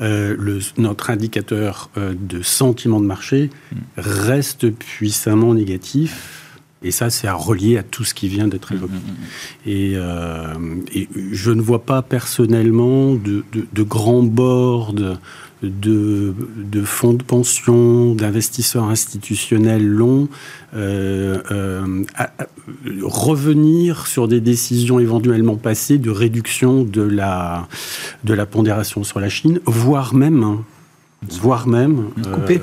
euh, 0.00 0.34
le, 0.38 0.60
notre 0.78 1.10
indicateur 1.10 1.90
euh, 1.98 2.14
de 2.18 2.40
sentiment 2.40 3.00
de 3.00 3.06
marché 3.06 3.50
reste 3.98 4.70
puissamment 4.70 5.52
négatif. 5.52 6.50
Et 6.82 6.90
ça, 6.90 7.10
c'est 7.10 7.28
à 7.28 7.34
relier 7.34 7.76
à 7.76 7.82
tout 7.82 8.04
ce 8.04 8.14
qui 8.14 8.28
vient 8.28 8.48
d'être 8.48 8.72
évoqué. 8.72 8.94
Mm, 8.94 8.96
mm, 8.96 9.72
mm. 9.72 9.94
Euh, 9.96 10.54
et, 10.94 11.08
je 11.32 11.50
ne 11.50 11.60
vois 11.60 11.84
pas 11.84 12.00
personnellement 12.00 13.14
de, 13.14 13.44
de 13.52 13.82
grands 13.82 14.22
boards 14.22 15.18
de, 15.64 16.34
fonds 16.84 17.14
de 17.14 17.22
pension, 17.22 18.14
d'investisseurs 18.14 18.84
institutionnels 18.84 19.86
longs, 19.86 20.28
euh, 20.74 21.40
euh, 21.50 22.04
revenir 23.02 24.06
sur 24.06 24.28
des 24.28 24.40
décisions 24.40 24.98
éventuellement 24.98 25.56
passées 25.56 25.98
de 25.98 26.10
réduction 26.10 26.84
de 26.84 27.02
la, 27.02 27.68
de 28.24 28.34
la 28.34 28.46
pondération 28.46 29.04
sur 29.04 29.20
la 29.20 29.28
Chine, 29.28 29.60
voire 29.66 30.14
même, 30.14 30.42
hein, 30.42 30.64
voire 31.40 31.66
même, 31.66 32.04
couper 32.32 32.60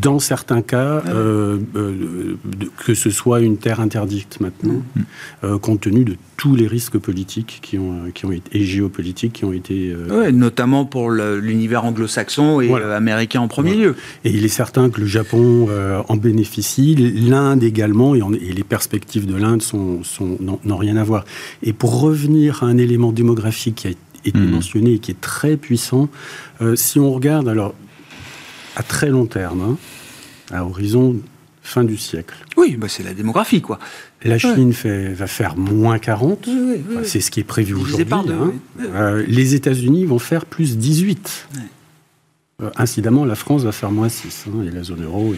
dans 0.00 0.18
certains 0.18 0.62
cas, 0.62 1.02
ah 1.04 1.08
euh, 1.08 1.58
euh, 1.76 2.36
que 2.84 2.94
ce 2.94 3.10
soit 3.10 3.40
une 3.40 3.56
terre 3.56 3.80
interdite 3.80 4.40
maintenant, 4.40 4.82
mm. 4.94 5.00
euh, 5.44 5.58
compte 5.58 5.80
tenu 5.82 6.04
de 6.04 6.16
tous 6.36 6.54
les 6.54 6.66
risques 6.66 6.98
politiques 6.98 7.60
qui 7.62 7.78
ont, 7.78 8.10
qui 8.14 8.26
ont 8.26 8.32
été, 8.32 8.58
et 8.58 8.64
géopolitiques 8.64 9.32
qui 9.32 9.44
ont 9.44 9.52
été... 9.52 9.94
notamment 10.32 10.84
pour 10.84 11.10
l'univers 11.10 11.84
anglo-saxon 11.84 12.60
et 12.60 12.72
américain 12.74 13.40
en 13.40 13.48
premier 13.48 13.74
lieu. 13.74 13.96
Et 14.24 14.30
il 14.30 14.44
est 14.44 14.48
certain 14.48 14.90
que 14.90 15.00
le 15.00 15.06
Japon 15.06 15.68
en 16.08 16.16
bénéficie, 16.16 16.94
l'Inde 16.94 17.62
également, 17.62 18.14
et, 18.14 18.18
et, 18.18 18.52
les 18.52 18.64
perspectives 18.64 19.26
de 19.26 19.34
l'Inde 19.34 19.62
sont, 19.62 20.04
sont, 20.04 20.36
n'ont 20.40 20.76
rien 20.76 20.96
à 20.98 21.04
voir. 21.04 21.24
Et 21.62 21.72
pour 21.72 22.00
revenir 22.00 22.62
à 22.62 22.66
un 22.66 22.76
élément 22.76 23.12
démographique 23.12 23.76
qui 23.76 23.86
a 23.88 23.90
été 24.26 24.38
mm. 24.38 24.50
mentionné 24.50 24.92
et 24.94 24.98
qui 24.98 25.12
est 25.12 25.20
très 25.20 25.56
puissant, 25.56 26.10
si 26.74 27.00
on 27.00 27.12
regarde, 27.12 27.48
alors 27.48 27.74
à 28.76 28.82
très 28.82 29.08
long 29.08 29.26
terme, 29.26 29.62
hein, 29.62 29.76
à 30.54 30.64
horizon 30.64 31.16
fin 31.62 31.82
du 31.82 31.96
siècle. 31.96 32.36
Oui, 32.56 32.76
bah 32.76 32.86
c'est 32.88 33.02
la 33.02 33.12
démographie, 33.12 33.60
quoi. 33.60 33.78
La 34.22 34.38
Chine 34.38 34.72
fait, 34.72 35.12
va 35.12 35.26
faire 35.26 35.56
moins 35.56 35.98
40, 35.98 36.48
c'est 37.04 37.20
ce 37.20 37.30
qui 37.30 37.40
est 37.40 37.44
prévu 37.44 37.74
aujourd'hui. 37.74 38.06
Hein. 38.12 38.52
Euh, 38.80 39.24
les 39.26 39.54
États-Unis 39.54 40.04
vont 40.04 40.18
faire 40.18 40.46
plus 40.46 40.78
18. 40.78 41.48
Euh, 42.62 42.70
incidemment, 42.76 43.24
la 43.24 43.34
France 43.34 43.64
va 43.64 43.72
faire 43.72 43.90
moins 43.90 44.08
6, 44.08 44.46
hein, 44.48 44.64
et 44.66 44.70
la 44.70 44.82
zone 44.82 45.04
euro 45.04 45.34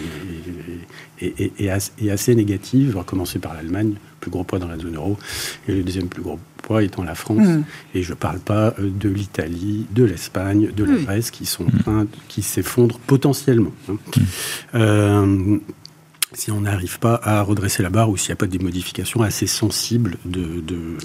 est, 1.20 1.68
assez 2.10 2.34
négative, 2.34 2.94
va 2.94 3.02
commencer 3.02 3.38
par 3.38 3.54
l'Allemagne, 3.54 3.94
plus 4.20 4.30
gros 4.30 4.44
poids 4.44 4.58
dans 4.58 4.68
la 4.68 4.78
zone 4.78 4.94
euro, 4.94 5.18
et 5.66 5.74
le 5.74 5.82
deuxième 5.82 6.08
plus 6.08 6.22
gros 6.22 6.38
poids 6.68 6.82
étant 6.82 7.02
la 7.02 7.14
France. 7.14 7.46
Mm. 7.46 7.64
Et 7.94 8.02
je 8.02 8.10
ne 8.10 8.16
parle 8.16 8.38
pas 8.38 8.74
euh, 8.78 8.90
de 8.90 9.08
l'Italie, 9.08 9.86
de 9.90 10.04
l'Espagne, 10.04 10.70
de 10.76 10.84
la 10.84 10.96
Grèce, 10.96 11.30
qui 11.30 11.46
sont 11.46 11.64
mm. 11.64 12.06
qui 12.28 12.42
s'effondrent 12.42 12.98
potentiellement. 13.00 13.72
Hein. 13.88 13.94
Mm. 13.94 14.20
Euh, 14.74 15.58
si 16.34 16.50
on 16.50 16.60
n'arrive 16.60 16.98
pas 16.98 17.20
à 17.22 17.40
redresser 17.42 17.82
la 17.82 17.90
barre 17.90 18.10
ou 18.10 18.16
s'il 18.16 18.28
n'y 18.28 18.34
a 18.34 18.36
pas 18.36 18.46
des 18.46 18.58
modifications 18.58 19.22
assez 19.22 19.46
sensibles 19.46 20.18
de... 20.24 20.42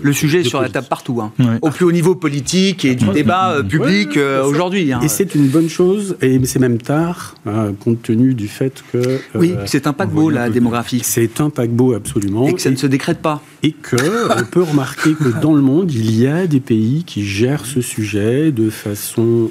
le 0.01 0.13
sujet 0.13 0.41
est 0.41 0.43
sur 0.43 0.61
la 0.61 0.69
table 0.69 0.87
partout, 0.89 1.21
hein. 1.21 1.31
au 1.61 1.69
plus 1.69 1.85
haut 1.85 1.91
niveau 1.91 2.15
politique 2.15 2.83
et 2.83 2.95
du 2.95 3.07
débat 3.09 3.51
euh, 3.51 3.63
public 3.63 4.17
euh, 4.17 4.43
aujourd'hui. 4.43 4.91
Hein. 4.91 4.99
Et 5.01 5.07
c'est 5.07 5.35
une 5.35 5.47
bonne 5.47 5.69
chose, 5.69 6.17
et 6.21 6.43
c'est 6.45 6.59
même 6.59 6.77
tard, 6.77 7.35
hein, 7.45 7.73
compte 7.79 8.01
tenu 8.01 8.33
du 8.33 8.47
fait 8.47 8.83
que... 8.91 9.19
oui, 9.35 9.53
euh, 9.57 9.63
c'est 9.65 9.87
un 9.87 9.93
paquebot, 9.93 10.29
la 10.29 10.49
démographie. 10.49 11.01
C'est 11.03 11.39
un 11.39 11.49
paquebot, 11.49 11.93
absolument. 11.93 12.47
Et 12.47 12.53
que 12.53 12.61
ça 12.61 12.71
ne 12.71 12.75
se 12.75 12.87
décrète 12.87 13.19
pas. 13.19 13.41
Et 13.63 13.71
qu'on 13.71 14.43
peut 14.51 14.63
remarquer 14.63 15.13
que 15.13 15.29
dans 15.41 15.53
le 15.53 15.61
monde, 15.61 15.91
il 15.91 16.19
y 16.19 16.27
a 16.27 16.47
des 16.47 16.59
pays 16.59 17.03
qui 17.05 17.25
gèrent 17.25 17.65
ce 17.65 17.81
sujet 17.81 18.51
de 18.51 18.69
façon 18.69 19.49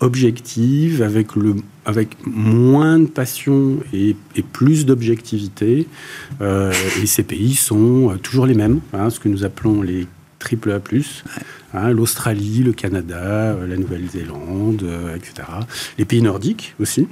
objective, 0.00 1.02
avec, 1.02 1.34
le, 1.34 1.56
avec 1.86 2.16
moins 2.26 2.98
de 2.98 3.06
passion 3.06 3.78
et, 3.94 4.16
plus 4.52 4.84
d'objectivité. 4.84 5.86
Euh, 6.40 6.72
et 7.00 7.06
ces 7.06 7.22
pays 7.22 7.54
sont 7.54 8.10
euh, 8.10 8.16
toujours 8.16 8.44
les 8.44 8.54
mêmes, 8.54 8.80
hein, 8.92 9.08
ce 9.08 9.20
que 9.20 9.28
nous 9.28 9.44
appelons 9.44 9.80
les 9.82 10.06
triple 10.40 10.72
A+, 10.72 10.80
hein, 11.72 11.90
l'Australie, 11.90 12.62
le 12.62 12.72
Canada, 12.72 13.16
euh, 13.16 13.66
la 13.66 13.76
Nouvelle-Zélande, 13.76 14.84
etc. 15.14 15.48
Les 15.96 16.04
pays 16.04 16.22
nordiques 16.22 16.74
aussi, 16.80 17.06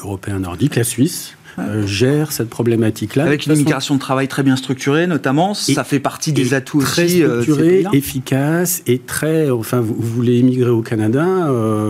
européens 0.00 0.40
nordiques, 0.40 0.76
la 0.76 0.84
Suisse, 0.84 1.36
gère 1.84 2.32
cette 2.32 2.48
problématique-là. 2.48 3.24
Avec 3.24 3.46
une 3.46 3.54
immigration 3.54 3.94
de 3.94 4.00
travail 4.00 4.28
très 4.28 4.42
bien 4.42 4.56
structurée, 4.56 5.06
notamment, 5.06 5.54
ça 5.54 5.84
fait 5.84 6.00
partie 6.00 6.32
des 6.32 6.54
atouts 6.54 6.80
très 6.80 7.04
aussi. 7.04 7.22
Structurée, 7.22 7.84
efficace 7.92 8.82
et 8.86 8.98
très. 8.98 9.50
Enfin, 9.50 9.80
vous, 9.80 9.94
voulez 9.98 10.38
immigrer 10.38 10.70
au 10.70 10.82
Canada, 10.82 11.24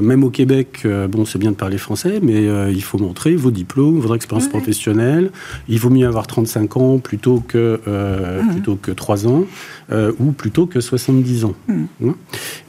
même 0.03 0.25
au 0.25 0.31
Québec. 0.31 0.87
bon, 1.09 1.25
c'est 1.25 1.39
bien 1.39 1.51
de 1.51 1.57
parler 1.57 1.79
français, 1.79 2.21
mais 2.23 2.47
il 2.73 2.83
faut 2.83 2.99
montrer 2.99 3.37
vos 3.37 3.51
diplômes, 3.51 3.99
votre 4.01 4.17
expérience 4.17 4.49
professionnelle. 4.49 5.31
Il 5.69 5.79
vaut 5.79 5.91
mieux 5.91 6.07
avoir 6.07 6.27
35 6.27 6.77
ans 6.77 6.99
plutôt 6.99 7.43
que 7.47 7.81
mmh. 7.87 8.49
plutôt 8.53 8.77
que 8.77 8.91
3 8.91 9.27
ans. 9.27 9.45
Euh, 9.93 10.11
ou 10.19 10.33
plutôt 10.33 10.67
que 10.67 10.81
70 10.81 11.45
ans. 11.45 11.55
Hmm. 11.69 11.85
Hein 12.05 12.15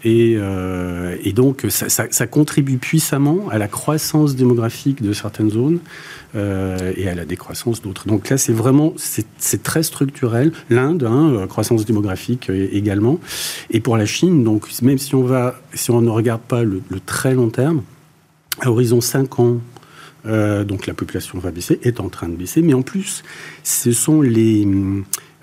et, 0.03 0.35
euh, 0.37 1.17
et, 1.23 1.33
donc, 1.33 1.65
ça, 1.69 1.87
ça, 1.89 2.27
contribue 2.27 2.77
puissamment 2.77 3.49
à 3.49 3.57
la 3.57 3.67
croissance 3.67 4.35
démographique 4.35 5.01
de 5.01 5.13
certaines 5.13 5.49
zones 5.49 5.79
euh, 6.35 6.93
et 6.95 7.07
à 7.07 7.15
la 7.15 7.25
décroissance 7.25 7.81
d'autres. 7.81 8.07
Donc 8.07 8.29
là, 8.29 8.37
c'est 8.37 8.53
vraiment, 8.53 8.93
c'est 8.97 9.63
très 9.63 9.83
structurel. 9.83 10.51
L'Inde, 10.69 11.03
hein, 11.03 11.45
croissance 11.47 11.85
démographique 11.85 12.49
également. 12.49 13.19
Et 13.69 13.79
pour 13.79 13.97
la 13.97 14.05
Chine, 14.05 14.43
donc, 14.43 14.67
même 14.81 14.97
si 14.97 15.15
on, 15.15 15.23
va, 15.23 15.59
si 15.73 15.91
on 15.91 16.01
ne 16.01 16.09
regarde 16.09 16.41
pas 16.41 16.63
le, 16.63 16.81
très 17.05 17.33
long 17.33 17.49
terme, 17.49 17.83
à 18.59 18.69
horizon 18.69 19.01
5 19.01 19.39
ans, 19.39 19.57
donc 20.25 20.87
la 20.87 20.93
population 20.93 21.39
va 21.39 21.51
baisser, 21.51 21.79
est 21.83 22.01
en 22.01 22.09
train 22.09 22.27
de 22.27 22.35
baisser, 22.35 22.61
mais 22.61 22.73
en 22.73 22.81
plus, 22.81 23.23
ce 23.63 23.93
sont 23.93 24.21
les, 24.21 24.67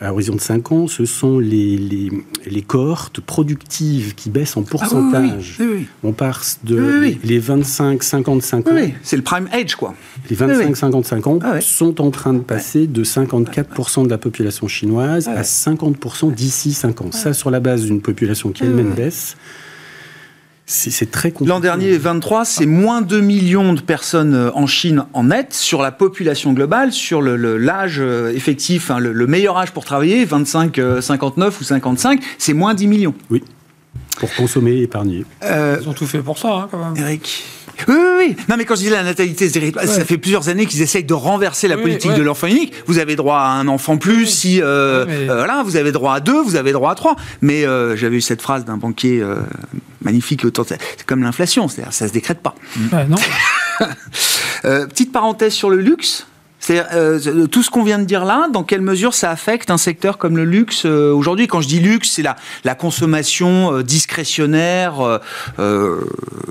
à 0.01 0.13
horizon 0.13 0.35
de 0.35 0.41
5 0.41 0.73
ans, 0.73 0.87
ce 0.89 1.05
sont 1.05 1.39
les, 1.39 1.77
les, 1.77 2.11
les, 2.47 2.63
cohortes 2.63 3.21
productives 3.21 4.15
qui 4.15 4.29
baissent 4.29 4.57
en 4.57 4.63
ah 4.63 4.71
pourcentage. 4.71 5.59
On 6.03 6.13
part 6.13 6.43
de 6.65 7.17
les 7.23 7.41
25-55 7.41 8.69
ans. 8.69 8.93
c'est 9.03 9.17
le 9.17 9.23
prime 9.23 9.49
age, 9.53 9.77
quoi. 9.77 9.95
Les 10.29 10.37
25-55 10.37 11.29
ans 11.29 11.39
ah 11.43 11.61
sont 11.61 12.01
en 12.01 12.11
train 12.11 12.35
de 12.35 12.41
passer 12.41 12.87
de 12.87 13.05
54% 13.05 14.05
de 14.05 14.11
la 14.11 14.19
population 14.19 14.67
chinoise 14.67 15.29
ah 15.29 15.39
à 15.39 15.43
50% 15.43 16.35
d'ici 16.35 16.73
5 16.73 17.01
ans. 17.03 17.13
Ça, 17.13 17.33
sur 17.33 17.51
la 17.51 17.61
base 17.61 17.85
d'une 17.85 18.01
population 18.01 18.51
qui 18.51 18.65
elle-même 18.65 18.95
baisse. 18.95 19.37
C'est 20.66 21.11
très 21.11 21.31
compliqué. 21.31 21.50
L'an 21.50 21.61
dernier, 21.61 21.98
23, 21.98 22.46
c'est 22.46 22.64
moins 22.64 23.03
2 23.03 23.20
millions 23.20 23.74
de 23.74 23.83
personnes 23.83 24.35
euh, 24.35 24.50
en 24.55 24.66
Chine 24.66 25.05
en 25.12 25.24
net 25.24 25.53
sur 25.53 25.83
la 25.83 25.92
population 25.92 26.55
globale, 26.55 26.90
sur 26.90 27.20
l'âge 27.20 27.96
euh, 28.00 28.35
effectif, 28.35 28.90
hein, 28.90 28.98
le, 28.98 29.27
meilleur 29.27 29.59
âge 29.59 29.72
pour 29.72 29.85
travailler, 29.85 30.24
25, 30.24 30.81
59 31.00 31.55
euh, 31.55 31.61
ou 31.61 31.64
55, 31.64 32.22
c'est 32.38 32.55
moins 32.55 32.72
10 32.72 32.87
millions. 32.87 33.14
Oui, 33.29 33.44
pour 34.18 34.35
consommer 34.35 34.72
et 34.72 34.83
épargner. 34.85 35.27
Ils 35.42 35.87
ont 35.87 35.92
tout 35.92 36.07
fait 36.07 36.20
pour 36.20 36.38
ça, 36.38 36.53
hein, 36.55 36.68
quand 36.70 36.79
même. 36.79 36.96
Eric 36.96 37.44
oui, 37.89 37.95
oui, 37.95 38.11
oui. 38.19 38.37
Non, 38.49 38.57
mais 38.57 38.65
quand 38.65 38.75
je 38.75 38.83
dis 38.83 38.91
la 38.91 39.03
natalité, 39.03 39.49
ça 39.49 40.05
fait 40.05 40.19
plusieurs 40.19 40.49
années 40.49 40.67
qu'ils 40.67 40.83
essayent 40.83 41.05
de 41.05 41.15
renverser 41.15 41.69
la 41.69 41.77
politique 41.77 42.15
de 42.15 42.23
l'enfant 42.23 42.47
unique. 42.47 42.73
Vous 42.87 42.99
avez 42.99 43.17
droit 43.17 43.39
à 43.39 43.49
un 43.49 43.69
enfant 43.69 43.97
plus 43.97 44.27
si, 44.27 44.61
voilà, 44.61 45.63
vous 45.65 45.77
avez 45.77 45.93
droit 45.93 46.15
à 46.15 46.21
deux, 46.21 46.41
vous 46.41 46.57
avez 46.57 46.73
droit 46.73 46.91
à 46.93 46.95
trois. 46.95 47.17
Mais 47.43 47.63
j'avais 47.97 48.17
eu 48.17 48.21
cette 48.21 48.43
phrase 48.43 48.65
d'un 48.65 48.77
banquier 48.77 49.23
magnifique. 50.03 50.43
C'est 50.67 51.07
comme 51.07 51.23
l'inflation, 51.23 51.69
c'est-à-dire 51.69 51.93
ça 51.93 52.09
se 52.09 52.13
décrète 52.13 52.41
pas. 52.41 52.55
non. 53.09 53.17
Euh, 54.65 54.87
petite 54.87 55.13
parenthèse 55.13 55.53
sur 55.53 55.69
le 55.69 55.77
luxe. 55.77 56.27
C'est 56.66 56.83
euh, 56.94 57.46
tout 57.46 57.62
ce 57.62 57.68
qu'on 57.68 57.83
vient 57.83 57.98
de 57.98 58.07
dire 58.07 58.24
là, 58.24 58.48
dans 58.50 58.64
quelle 58.64 58.81
mesure 58.81 59.12
ça 59.12 59.31
affecte 59.31 59.70
un 59.70 59.77
secteur 59.77 60.16
comme 60.16 60.38
le 60.38 60.46
luxe 60.46 60.87
euh, 60.87 61.12
aujourd'hui? 61.12 61.46
Quand 61.46 61.61
je 61.61 61.68
dis 61.68 61.79
luxe, 61.79 62.12
c'est 62.12 62.22
la, 62.22 62.74
consommation 62.74 63.74
euh, 63.74 63.83
discrétionnaire 63.83 65.20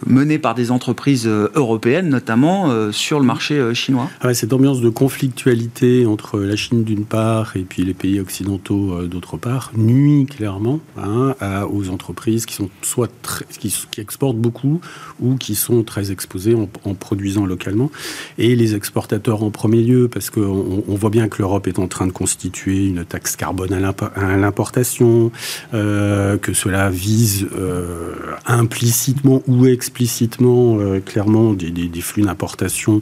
menée 0.06 0.38
par 0.38 0.54
des 0.54 0.70
entreprises 0.70 1.28
européennes, 1.28 2.10
notamment 2.10 2.92
sur 2.92 3.20
le 3.20 3.26
marché 3.26 3.74
chinois. 3.74 4.10
Ah 4.22 4.34
cette 4.34 4.54
ambiance 4.54 4.82
de 4.82 4.90
conflictualité 4.90 6.06
entre 6.06 6.40
la 6.40 6.56
Chine 6.56 6.84
d'une 6.84 7.06
part 7.06 7.56
et 7.56 7.62
puis 7.62 7.84
les 7.84 7.94
pays 7.94 8.20
occidentaux 8.20 9.04
d'autre 9.08 9.38
part 9.38 9.72
nuit 9.76 10.26
clairement 10.26 10.80
hein, 10.98 11.36
aux 11.72 11.90
entreprises 11.90 12.46
qui 12.46 12.54
sont 12.54 12.70
soit 12.82 13.12
qui, 13.60 13.74
exportent 13.98 14.38
beaucoup 14.38 14.82
ou 15.20 15.36
qui 15.36 15.56
sont 15.56 15.84
très 15.84 16.12
exposées 16.12 16.56
en 16.56 16.94
produisant 16.94 17.46
localement 17.46 17.90
et 18.38 18.56
les 18.56 18.76
exportateurs 18.76 19.44
en 19.44 19.50
premier 19.50 19.82
lieu 19.82 20.03
parce 20.08 20.30
qu'on 20.30 20.84
on 20.88 20.96
voit 20.96 21.10
bien 21.10 21.28
que 21.28 21.40
l'Europe 21.40 21.68
est 21.68 21.80
en 21.80 21.88
train 21.88 22.08
de 22.08 22.12
constituer 22.12 22.88
une 22.88 23.06
taxe 23.06 23.36
carbone 23.36 23.74
à 23.74 24.38
l'importation, 24.38 25.32
euh, 25.74 26.38
que 26.38 26.54
cela 26.54 26.90
vise 26.90 27.48
euh, 27.56 28.14
implicitement 28.46 29.42
ou 29.48 29.66
explicitement 29.66 30.78
euh, 30.80 31.00
clairement 31.00 31.54
des, 31.54 31.72
des 31.72 32.02
flux 32.02 32.24
d'importation 32.24 33.02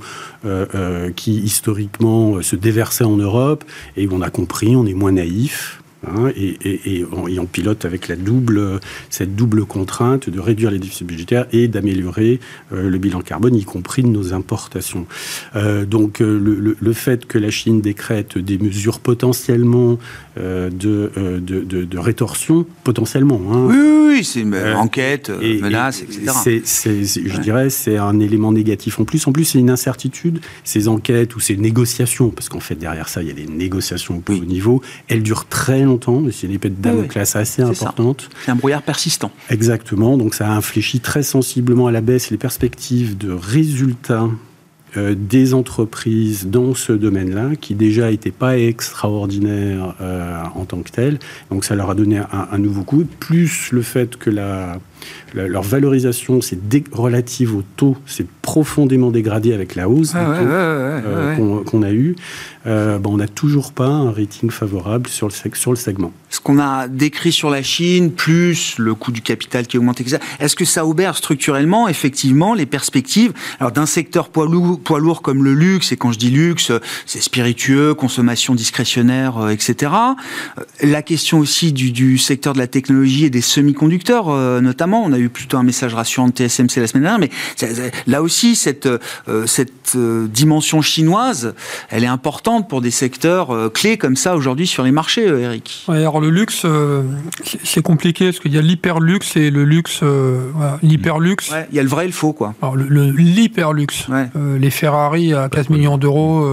qui 1.15 1.37
historiquement 1.37 2.41
se 2.41 2.55
déversaient 2.55 3.03
en 3.03 3.17
Europe 3.17 3.63
et 3.95 4.07
on 4.11 4.21
a 4.23 4.31
compris, 4.31 4.75
on 4.75 4.87
est 4.87 4.95
moins 4.95 5.11
naïf. 5.11 5.80
Hein, 6.07 6.31
et, 6.35 7.05
on, 7.11 7.45
pilote 7.45 7.85
avec 7.85 8.07
la 8.07 8.15
double, 8.15 8.79
cette 9.09 9.35
double 9.35 9.65
contrainte 9.65 10.29
de 10.29 10.39
réduire 10.39 10.71
les 10.71 10.79
déficits 10.79 11.03
budgétaires 11.03 11.45
et 11.51 11.67
d'améliorer 11.67 12.39
euh, 12.73 12.89
le 12.89 12.97
bilan 12.97 13.21
carbone, 13.21 13.55
y 13.55 13.63
compris 13.63 14.01
de 14.01 14.07
nos 14.07 14.33
importations. 14.33 15.05
Euh, 15.55 15.85
donc 15.85 16.21
euh, 16.21 16.75
le, 16.79 16.93
fait 16.93 17.25
que 17.25 17.37
la 17.37 17.51
Chine 17.51 17.81
décrète 17.81 18.37
des 18.37 18.57
mesures 18.57 18.99
potentiellement 18.99 19.99
de, 20.37 20.71
de, 21.11 21.97
rétorsion, 21.97 22.65
potentiellement. 22.83 23.41
Hein, 23.51 23.67
oui, 23.69 24.07
oui, 24.07 24.23
c'est 24.23 24.41
une 24.41 24.55
enquête, 24.55 25.29
menace, 25.29 26.01
etc. 26.01 26.61
je 27.25 27.39
dirais 27.39 27.69
c'est 27.69 27.97
un 27.97 28.19
élément 28.19 28.51
négatif 28.51 28.99
en 28.99 29.05
plus. 29.05 29.27
En 29.27 29.31
plus, 29.31 29.45
c'est 29.45 29.59
une 29.59 29.69
incertitude. 29.69 30.39
Ces 30.63 30.87
enquêtes 30.87 31.35
ou 31.35 31.39
ces 31.39 31.57
négociations, 31.57 32.29
parce 32.29 32.49
qu'en 32.49 32.59
fait 32.59 32.75
derrière 32.75 33.07
ça, 33.07 33.21
il 33.21 33.27
y 33.27 33.31
a 33.31 33.35
des 33.35 33.45
négociations 33.45 34.21
au 34.27 34.31
haut 34.31 34.45
niveau, 34.45 34.81
elles 35.07 35.23
durent 35.23 35.45
très 35.45 35.81
longtemps 35.81 35.90
longtemps, 35.91 36.23
c'est 36.31 36.47
une 36.47 36.53
épée 36.53 36.69
de 36.69 36.81
Damoclès 36.81 37.35
assez 37.35 37.61
importante. 37.61 38.29
C'est 38.45 38.51
un 38.51 38.55
brouillard 38.55 38.81
persistant. 38.81 39.31
Exactement, 39.49 40.17
donc 40.17 40.33
ça 40.33 40.47
a 40.47 40.51
infléchi 40.51 40.99
très 40.99 41.23
sensiblement 41.23 41.87
à 41.87 41.91
la 41.91 42.01
baisse 42.01 42.31
les 42.31 42.37
perspectives 42.37 43.17
de 43.17 43.31
résultats 43.31 44.29
euh, 44.97 45.15
des 45.17 45.53
entreprises 45.53 46.47
dans 46.47 46.75
ce 46.75 46.91
domaine-là, 46.91 47.55
qui 47.55 47.75
déjà 47.75 48.11
n'étaient 48.11 48.29
pas 48.29 48.57
extraordinaires 48.57 49.95
euh, 50.01 50.41
en 50.53 50.65
tant 50.65 50.81
que 50.81 50.91
telles. 50.91 51.17
Donc 51.49 51.63
ça 51.63 51.75
leur 51.75 51.89
a 51.89 51.95
donné 51.95 52.19
un, 52.19 52.57
nouveau 52.57 52.83
coup, 52.83 53.05
plus 53.05 53.71
le 53.71 53.83
fait 53.83 54.17
que 54.17 54.29
la, 54.29 54.79
leur 55.33 55.63
valorisation 55.63 56.41
c'est 56.41 56.59
relative 56.91 57.55
au 57.55 57.63
taux 57.75 57.97
s'est 58.05 58.25
profondément 58.41 59.11
dégradée 59.11 59.53
avec 59.53 59.75
la 59.75 59.89
hausse 59.89 60.13
qu'on 60.13 61.83
a 61.83 61.91
eu. 61.91 62.15
Euh, 62.67 62.99
on 63.05 63.17
n'a 63.17 63.27
toujours 63.27 63.73
pas 63.73 63.87
un 63.87 64.11
rating 64.11 64.51
favorable 64.51 65.09
sur 65.09 65.27
le, 65.27 65.33
sur 65.53 65.71
le 65.71 65.77
segment. 65.77 66.11
Ce 66.29 66.39
qu'on 66.39 66.59
a 66.59 66.87
décrit 66.87 67.31
sur 67.31 67.49
la 67.49 67.63
Chine, 67.63 68.11
plus 68.11 68.75
le 68.77 68.93
coût 68.93 69.11
du 69.11 69.21
capital 69.21 69.65
qui 69.65 69.77
augmente, 69.77 70.01
est-ce 70.39 70.55
que 70.55 70.65
ça 70.65 70.85
obère 70.85 71.17
structurellement, 71.17 71.87
effectivement, 71.87 72.53
les 72.53 72.67
perspectives? 72.67 73.33
Alors 73.59 73.71
d'un 73.71 73.87
secteur 73.87 74.29
poids 74.29 74.45
lourd, 74.45 74.79
poids 74.79 74.99
lourd 74.99 75.21
comme 75.21 75.43
le 75.43 75.53
luxe, 75.53 75.91
et 75.91 75.97
quand 75.97 76.11
je 76.11 76.19
dis 76.19 76.29
luxe, 76.29 76.71
c'est 77.05 77.21
spiritueux, 77.21 77.95
consommation 77.95 78.53
discrétionnaire, 78.53 79.37
euh, 79.37 79.49
etc. 79.49 79.91
Euh, 80.57 80.63
la 80.83 81.01
question 81.01 81.39
aussi 81.39 81.73
du, 81.73 81.91
du, 81.91 82.17
secteur 82.17 82.53
de 82.53 82.59
la 82.59 82.67
technologie 82.67 83.25
et 83.25 83.29
des 83.29 83.41
semi-conducteurs, 83.41 84.61
notamment, 84.61 84.90
on 84.99 85.13
a 85.13 85.19
eu 85.19 85.29
plutôt 85.29 85.57
un 85.57 85.63
message 85.63 85.93
rassurant 85.93 86.27
de 86.27 86.33
TSMC 86.33 86.77
la 86.77 86.87
semaine 86.87 87.03
dernière, 87.03 87.19
mais 87.19 87.29
là 88.07 88.21
aussi, 88.21 88.55
cette, 88.55 88.89
cette 89.45 89.97
dimension 89.97 90.81
chinoise, 90.81 91.53
elle 91.89 92.03
est 92.03 92.07
importante 92.07 92.69
pour 92.69 92.81
des 92.81 92.91
secteurs 92.91 93.51
euh, 93.51 93.69
clés 93.69 93.97
comme 93.97 94.15
ça 94.15 94.35
aujourd'hui 94.35 94.67
sur 94.67 94.83
les 94.83 94.91
marchés, 94.91 95.27
euh, 95.27 95.39
Eric 95.39 95.85
Alors 95.87 96.19
le 96.19 96.29
luxe, 96.29 96.63
euh, 96.65 97.03
c'est 97.63 97.81
compliqué 97.81 98.25
parce 98.25 98.39
qu'il 98.39 98.53
y 98.53 98.57
a 98.57 98.61
l'hyperluxe 98.61 99.35
et 99.35 99.49
le 99.49 99.63
luxe. 99.63 100.01
l'hyperluxe. 100.81 101.51
il 101.71 101.75
y 101.75 101.79
a 101.79 101.83
le 101.83 101.89
vrai 101.89 102.05
et 102.05 102.07
le 102.07 102.13
faux, 102.13 102.33
quoi. 102.33 102.53
Alors 102.61 102.75
l'hyperluxe, 102.75 104.07
les 104.35 104.69
Ferrari 104.69 105.33
à 105.33 105.49
4 105.49 105.69
millions 105.69 105.97
d'euros. 105.97 106.47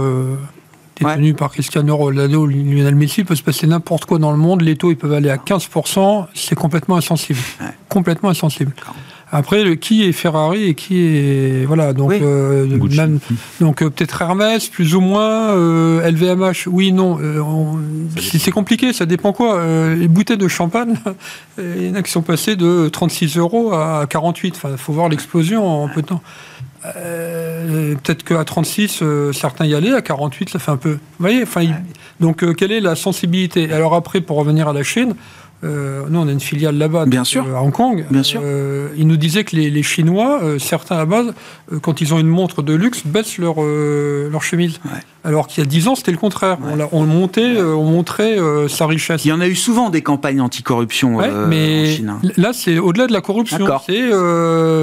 Détenus 0.98 1.36
par 1.36 1.50
Cristiano 1.50 1.96
Ronaldo, 1.96 2.46
Lionel 2.46 2.94
Messi, 2.94 3.24
peut 3.24 3.34
se 3.34 3.42
passer 3.42 3.66
n'importe 3.66 4.04
quoi 4.04 4.18
dans 4.18 4.32
le 4.32 4.38
monde. 4.38 4.62
Les 4.62 4.76
taux, 4.76 4.90
ils 4.90 4.96
peuvent 4.96 5.12
aller 5.12 5.30
à 5.30 5.36
15%. 5.36 6.26
C'est 6.34 6.54
complètement 6.54 6.96
insensible. 6.96 7.40
Complètement 7.88 8.30
insensible. 8.30 8.72
Après, 9.30 9.62
le 9.62 9.74
qui 9.74 10.04
est 10.04 10.12
Ferrari 10.12 10.64
et 10.64 10.74
qui 10.74 11.04
est 11.04 11.66
voilà 11.66 11.92
donc 11.92 12.12
euh, 12.12 12.66
même, 12.96 13.18
donc 13.60 13.82
euh, 13.82 13.90
peut-être 13.90 14.22
Hermès 14.22 14.68
plus 14.68 14.94
ou 14.94 15.02
moins 15.02 15.54
LVMH 15.54 16.40
euh, 16.40 16.52
oui 16.68 16.92
non 16.92 17.18
c'est 18.16 18.50
compliqué 18.50 18.94
ça 18.94 19.04
dépend 19.04 19.34
quoi 19.34 19.62
les 19.94 20.08
bouteilles 20.08 20.38
de 20.38 20.48
champagne 20.48 20.94
il 21.58 21.88
y 21.88 21.90
en 21.90 21.94
a 21.96 22.02
qui 22.02 22.10
sont 22.10 22.22
passées 22.22 22.56
de 22.56 22.88
36 22.88 23.36
euros 23.36 23.74
à 23.74 24.06
48 24.08 24.54
enfin 24.56 24.76
faut 24.78 24.94
voir 24.94 25.10
l'explosion 25.10 25.66
en 25.66 25.88
peu 25.88 26.00
de 26.00 26.06
temps 26.06 26.22
peut-être 26.82 28.22
qu'à 28.24 28.44
36 28.44 29.02
certains 29.32 29.66
y 29.66 29.74
allaient 29.74 29.94
à 29.94 30.02
48 30.02 30.50
ça 30.50 30.58
fait 30.58 30.70
un 30.70 30.76
peu 30.76 30.92
vous 30.92 30.98
voyez 31.18 31.42
enfin 31.42 31.66
donc 32.20 32.54
quelle 32.54 32.72
est 32.72 32.80
la 32.80 32.94
sensibilité? 32.94 33.72
Alors 33.72 33.94
après 33.94 34.20
pour 34.20 34.36
revenir 34.36 34.68
à 34.68 34.72
la 34.72 34.82
Chine 34.82 35.14
euh, 35.64 36.02
nous, 36.08 36.20
on 36.20 36.28
a 36.28 36.32
une 36.32 36.40
filiale 36.40 36.76
là-bas, 36.78 37.06
Bien 37.06 37.24
sûr. 37.24 37.44
euh, 37.48 37.56
à 37.56 37.62
Hong 37.62 37.72
Kong. 37.72 38.04
Bien 38.10 38.22
sûr. 38.22 38.40
Euh, 38.44 38.88
ils 38.96 39.06
nous 39.06 39.16
disaient 39.16 39.44
que 39.44 39.56
les, 39.56 39.70
les 39.70 39.82
Chinois, 39.82 40.40
euh, 40.42 40.58
certains 40.58 40.98
à 40.98 41.04
base, 41.04 41.32
quand 41.82 42.00
ils 42.00 42.14
ont 42.14 42.18
une 42.18 42.28
montre 42.28 42.62
de 42.62 42.74
luxe, 42.74 43.02
baissent 43.04 43.38
leur, 43.38 43.56
leur 43.60 44.42
chemise. 44.42 44.78
Ouais. 44.84 45.00
Alors 45.24 45.48
qu'il 45.48 45.62
y 45.62 45.66
a 45.66 45.68
10 45.68 45.88
ans, 45.88 45.94
c'était 45.96 46.12
le 46.12 46.16
contraire. 46.16 46.58
Ouais. 46.62 46.84
On, 46.92 47.04
montait, 47.04 47.60
on 47.60 47.84
montrait 47.84 48.38
sa 48.68 48.86
richesse. 48.86 49.24
Il 49.24 49.28
y 49.28 49.32
en 49.32 49.40
a 49.40 49.48
eu 49.48 49.56
souvent 49.56 49.90
des 49.90 50.00
campagnes 50.00 50.40
anticorruption 50.40 51.20
euh, 51.20 51.44
en 51.44 51.48
mais 51.48 51.86
Chine. 51.96 52.08
hein. 52.08 52.28
là, 52.36 52.52
c'est 52.54 52.78
au-delà 52.78 53.06
de 53.08 53.12
la 53.12 53.20
corruption. 53.20 53.58
C'est 53.86 54.10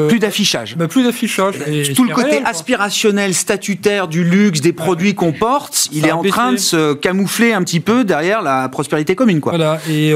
Plus 0.10 0.20
d'affichage. 0.20 0.76
bah, 0.78 0.88
plus 0.88 1.04
d'affichage. 1.04 1.56
Tout 1.96 2.04
le 2.04 2.14
côté 2.14 2.32
réel, 2.32 2.44
aspirationnel, 2.46 3.34
statutaire 3.34 4.08
du 4.08 4.24
luxe, 4.24 4.62
des 4.62 4.74
produits 4.74 5.16
qu'on 5.16 5.32
porte, 5.32 5.88
il 5.92 6.06
est 6.06 6.12
en 6.12 6.22
baissé. 6.22 6.32
train 6.34 6.52
de 6.52 6.58
se 6.58 6.94
camoufler 6.94 7.54
un 7.54 7.64
petit 7.64 7.80
peu 7.80 8.04
derrière 8.04 8.42
la 8.42 8.68
prospérité 8.70 9.16
commune. 9.16 9.40
Quoi. 9.40 9.54
Voilà, 9.54 9.80
et, 9.90 10.12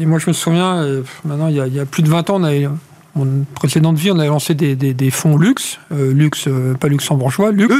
et 0.00 0.06
moi 0.06 0.18
je 0.18 0.28
me 0.28 0.32
souviens, 0.34 0.76
euh, 0.82 1.02
maintenant 1.24 1.48
il 1.48 1.56
y, 1.56 1.60
a, 1.60 1.66
il 1.66 1.74
y 1.74 1.80
a 1.80 1.86
plus 1.86 2.02
de 2.02 2.08
20 2.08 2.30
ans, 2.30 2.40
on 2.40 2.44
avait, 2.44 2.68
mon 3.16 3.44
précédente 3.54 3.96
vie, 3.96 4.10
on 4.12 4.18
avait 4.18 4.28
lancé 4.28 4.54
des, 4.54 4.76
des- 4.76 4.94
des 4.94 5.10
fonds 5.10 5.36
luxe, 5.36 5.78
euh, 5.92 6.12
luxe, 6.12 6.44
euh, 6.46 6.74
pas 6.74 6.86
luxembourgeois, 6.88 7.50
luxe, 7.50 7.74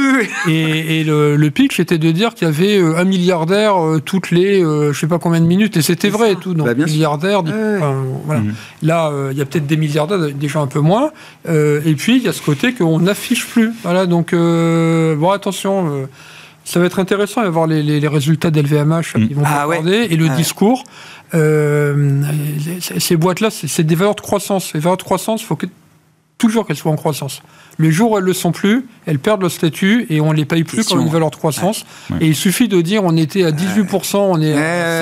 et, 0.49 0.99
et 0.99 1.03
le, 1.05 1.37
le 1.37 1.51
pitch 1.51 1.79
était 1.79 1.97
de 1.97 2.11
dire 2.11 2.33
qu'il 2.33 2.45
y 2.47 2.51
avait 2.51 2.77
euh, 2.77 2.97
un 2.97 3.05
milliardaire 3.05 3.77
euh, 3.81 3.99
toutes 4.03 4.31
les 4.31 4.61
euh, 4.61 4.91
je 4.91 4.99
sais 4.99 5.07
pas 5.07 5.19
combien 5.19 5.39
de 5.39 5.45
minutes, 5.45 5.77
et 5.77 5.81
c'était 5.81 6.09
vrai 6.09 6.33
et 6.33 6.35
tout, 6.35 6.53
donc 6.55 6.67
Bah, 6.67 6.73
milliardaire, 6.73 7.43
dit- 7.43 7.51
Ouais, 7.51 7.57
ouais. 7.57 7.77
enfin, 7.77 7.95
voilà. 8.25 8.41
Mhm. 8.41 8.53
là 8.83 9.09
euh, 9.11 9.29
il 9.31 9.37
y 9.37 9.41
a 9.41 9.45
peut-être 9.45 9.67
des 9.67 9.77
milliardaires, 9.77 10.19
déjà 10.33 10.59
un 10.59 10.67
peu 10.67 10.79
moins, 10.81 11.11
euh, 11.47 11.79
et 11.85 11.93
puis 11.95 12.17
il 12.17 12.23
y 12.23 12.27
a 12.27 12.33
ce 12.33 12.41
côté 12.41 12.73
qu'on 12.73 12.99
n'affiche 12.99 13.45
plus, 13.47 13.71
voilà, 13.83 14.07
donc 14.07 14.33
euh, 14.33 15.15
bon 15.15 15.29
attention, 15.31 15.89
euh, 15.93 16.05
ça 16.65 16.79
va 16.79 16.85
être 16.85 16.99
intéressant 16.99 17.43
de 17.43 17.47
voir 17.47 17.65
les, 17.65 17.81
les- 17.81 17.99
les 18.01 18.07
résultats 18.07 18.51
d'LVMH 18.51 19.13
qui 19.27 19.33
vont 19.33 19.43
Ah 19.45 19.67
ouais. 19.67 19.79
et 20.11 20.15
le 20.17 20.27
Ah 20.29 20.35
discours. 20.35 20.83
Euh, 20.83 21.18
ces- 21.31 22.99
ces 22.99 23.15
boîtes-là, 23.15 23.49
c'est 23.51 23.83
des 23.83 23.95
valeurs 23.95 24.15
de 24.15 24.21
croissance. 24.21 24.73
Les 24.73 24.79
valeurs 24.79 24.97
de 24.97 25.03
croissance, 25.03 25.41
il 25.41 25.45
faut 25.45 25.55
que, 25.55 25.67
toujours 26.37 26.65
qu'elles 26.65 26.77
soient 26.77 26.91
en 26.91 26.95
croissance. 26.95 27.41
Le 27.77 27.91
jour 27.91 28.11
où 28.11 28.17
elles 28.17 28.23
ne 28.23 28.27
le 28.27 28.33
sont 28.33 28.51
plus, 28.51 28.85
elles 29.05 29.19
perdent 29.19 29.41
le 29.43 29.49
statut 29.49 30.05
et 30.09 30.21
on 30.21 30.31
ne 30.31 30.37
les 30.37 30.45
paye 30.45 30.63
plus 30.63 30.85
comme 30.87 31.01
une 31.01 31.09
valeur 31.09 31.31
de 31.31 31.35
croissance. 31.35 31.85
Ouais. 32.09 32.17
Et 32.21 32.27
il 32.27 32.35
suffit 32.35 32.67
de 32.67 32.81
dire 32.81 33.03
on 33.03 33.15
était 33.15 33.43
à 33.45 33.51
18%, 33.51 34.17
on 34.17 34.41
est 34.41 34.53
à 34.53 34.55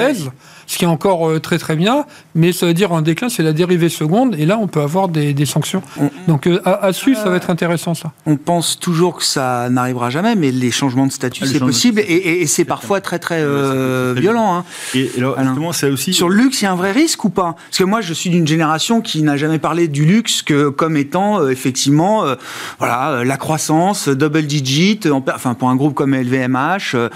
ouais. 0.08 0.14
16%, 0.14 0.30
ce 0.68 0.78
qui 0.78 0.84
est 0.84 0.88
encore 0.88 1.28
euh, 1.30 1.40
très 1.40 1.58
très 1.58 1.76
bien, 1.76 2.06
mais 2.36 2.52
ça 2.52 2.68
veut 2.68 2.74
dire 2.76 2.92
un 2.94 3.02
déclin, 3.02 3.30
c'est 3.30 3.42
la 3.42 3.54
dérivée 3.54 3.90
seconde, 3.90 4.36
et 4.38 4.46
là 4.46 4.58
on 4.62 4.68
peut 4.68 4.82
avoir 4.82 5.08
des, 5.08 5.34
des 5.34 5.46
sanctions. 5.46 5.82
On- 6.00 6.12
Donc 6.28 6.46
euh, 6.46 6.60
à, 6.66 6.86
à 6.86 6.94
suivre, 6.94 7.20
ça 7.20 7.30
va 7.30 7.38
être 7.38 7.50
intéressant 7.50 7.94
ça. 7.96 8.12
On 8.26 8.36
pense 8.38 8.78
toujours 8.80 9.16
que 9.18 9.24
ça 9.24 9.70
n'arrivera 9.70 10.10
jamais, 10.10 10.36
mais 10.36 10.52
les 10.52 10.70
changements 10.72 11.08
de 11.08 11.12
statut, 11.12 11.44
Ah, 11.46 11.50
c'est 11.52 11.60
possible 11.60 12.00
et, 12.02 12.04
et- 12.04 12.42
et 12.42 12.46
c'est 12.48 12.66
parfois 12.66 13.02
très 13.02 13.18
très 13.18 13.40
euh, 13.42 14.14
violent. 14.18 14.56
hein. 14.58 14.66
Et 14.94 15.10
alors, 15.18 15.38
justement, 15.42 15.72
c'est 15.72 15.90
aussi. 15.90 16.14
Sur 16.14 16.30
le 16.30 16.36
luxe, 16.36 16.62
il 16.62 16.66
y 16.66 16.68
a 16.68 16.72
un 16.72 16.76
vrai 16.76 16.92
risque 16.92 17.24
ou 17.24 17.30
pas? 17.30 17.56
Parce 17.70 17.78
que 17.80 17.84
moi, 17.86 18.02
je 18.02 18.14
suis 18.14 18.30
d'une 18.30 18.46
génération 18.48 19.02
qui 19.02 19.24
n'a 19.24 19.38
jamais 19.38 19.60
parlé 19.60 19.88
du 19.88 20.06
luxe 20.06 20.42
que 20.42 20.70
comme 20.70 20.98
étant 20.98 21.40
euh, 21.40 21.50
effectivement, 21.50 22.26
euh, 22.26 22.36
voilà, 22.80 23.10
euh, 23.12 23.24
la 23.24 23.38
croissance, 23.38 24.10
euh, 24.10 24.16
double 24.16 24.44
digit. 24.44 25.00
euh, 25.06 25.12
en 25.12 25.24
Enfin, 25.34 25.54
pour 25.54 25.70
un 25.70 25.76
groupe 25.76 25.94
comme 25.94 26.14
LVMH, 26.14 26.96
euh, 26.96 27.10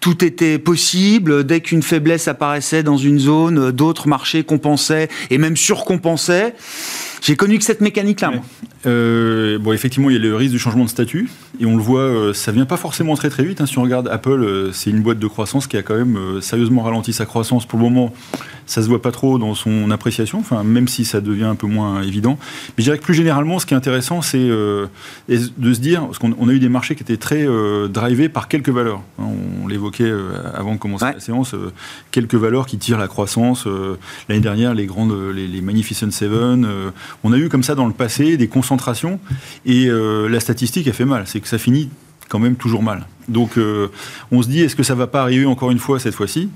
tout 0.00 0.24
était 0.24 0.58
possible. 0.58 1.44
Dès 1.44 1.60
qu'une 1.60 1.82
faiblesse 1.82 2.28
apparaissait 2.28 2.82
dans 2.82 2.93
une 2.96 3.18
zone, 3.18 3.58
euh, 3.58 3.72
d'autres 3.72 4.08
marchés 4.08 4.44
compensaient 4.44 5.08
et 5.30 5.38
même 5.38 5.56
surcompensaient. 5.56 6.54
J'ai 7.22 7.36
connu 7.36 7.58
que 7.58 7.64
cette 7.64 7.80
mécanique-là. 7.80 8.32
Euh, 8.86 9.58
bon, 9.58 9.72
effectivement, 9.72 10.10
il 10.10 10.14
y 10.14 10.16
a 10.16 10.22
le 10.22 10.36
risque 10.36 10.52
du 10.52 10.58
changement 10.58 10.84
de 10.84 10.90
statut, 10.90 11.30
et 11.58 11.64
on 11.64 11.76
le 11.76 11.82
voit, 11.82 12.00
euh, 12.00 12.34
ça 12.34 12.52
vient 12.52 12.66
pas 12.66 12.76
forcément 12.76 13.16
très 13.16 13.30
très 13.30 13.44
vite. 13.44 13.60
hein. 13.60 13.66
Si 13.66 13.78
on 13.78 13.82
regarde 13.82 14.08
Apple, 14.08 14.70
c'est 14.72 14.90
une 14.90 15.00
boîte 15.00 15.18
de 15.18 15.26
croissance 15.26 15.66
qui 15.66 15.76
a 15.76 15.82
quand 15.82 15.96
même 15.96 16.40
sérieusement 16.42 16.82
ralenti 16.82 17.12
sa 17.12 17.24
croissance. 17.24 17.64
Pour 17.64 17.78
le 17.78 17.84
moment, 17.84 18.12
ça 18.66 18.82
se 18.82 18.88
voit 18.88 19.02
pas 19.02 19.12
trop 19.12 19.38
dans 19.38 19.54
son 19.54 19.90
appréciation, 19.90 20.38
enfin, 20.38 20.64
même 20.64 20.88
si 20.88 21.04
ça 21.04 21.20
devient 21.20 21.44
un 21.44 21.54
peu 21.54 21.66
moins 21.66 22.02
évident. 22.02 22.38
Mais 22.40 22.74
je 22.78 22.84
dirais 22.84 22.98
que 22.98 23.02
plus 23.02 23.14
généralement, 23.14 23.58
ce 23.58 23.66
qui 23.66 23.74
est 23.74 23.76
intéressant, 23.76 24.22
c'est 24.22 24.38
euh, 24.38 24.86
de 25.28 25.74
se 25.74 25.80
dire, 25.80 26.04
parce 26.06 26.18
qu'on 26.18 26.34
on 26.38 26.48
a 26.48 26.52
eu 26.52 26.58
des 26.58 26.68
marchés 26.68 26.94
qui 26.94 27.02
étaient 27.02 27.16
très 27.16 27.46
euh, 27.46 27.88
drivés 27.88 28.28
par 28.28 28.48
quelques 28.48 28.70
valeurs. 28.70 29.02
Hein, 29.18 29.26
On, 29.62 29.68
l'évoquait 29.68 30.04
euh, 30.04 30.32
avant 30.54 30.74
de 30.74 30.78
commencer 30.78 31.04
Ouais. 31.04 31.14
la 31.14 31.20
séance, 31.20 31.54
quelques 32.10 32.34
valeurs 32.34 32.66
qui 32.66 32.78
tirent 32.78 32.98
la 32.98 33.08
croissance. 33.08 33.66
L'année 34.28 34.40
dernière, 34.40 34.74
les 34.74 34.86
grandes, 34.86 35.14
les, 35.34 35.46
les 35.46 35.60
Magnificent 35.60 36.10
Seven. 36.10 36.66
on 37.24 37.32
a 37.32 37.36
eu 37.36 37.48
comme 37.48 37.62
ça 37.62 37.74
dans 37.74 37.86
le 37.86 37.92
passé 37.92 38.36
des 38.36 38.48
concentrations 38.48 39.18
et 39.66 39.88
la 39.90 40.40
statistique 40.40 40.86
a 40.88 40.92
fait 40.92 41.04
mal. 41.04 41.24
C'est 41.26 41.40
que 41.40 41.48
ça 41.48 41.58
finit 41.58 41.88
quand 42.28 42.38
même 42.38 42.56
toujours 42.56 42.82
mal. 42.82 43.06
Donc 43.28 43.56
euh, 43.56 43.88
on 44.30 44.42
se 44.42 44.48
dit, 44.48 44.60
est-ce 44.60 44.76
que 44.76 44.82
ça 44.82 44.94
va 44.94 45.06
pas 45.06 45.22
arriver 45.22 45.46
encore 45.46 45.70
une 45.70 45.78
fois 45.78 45.98
cette 45.98 46.14
fois-ci? 46.14 46.48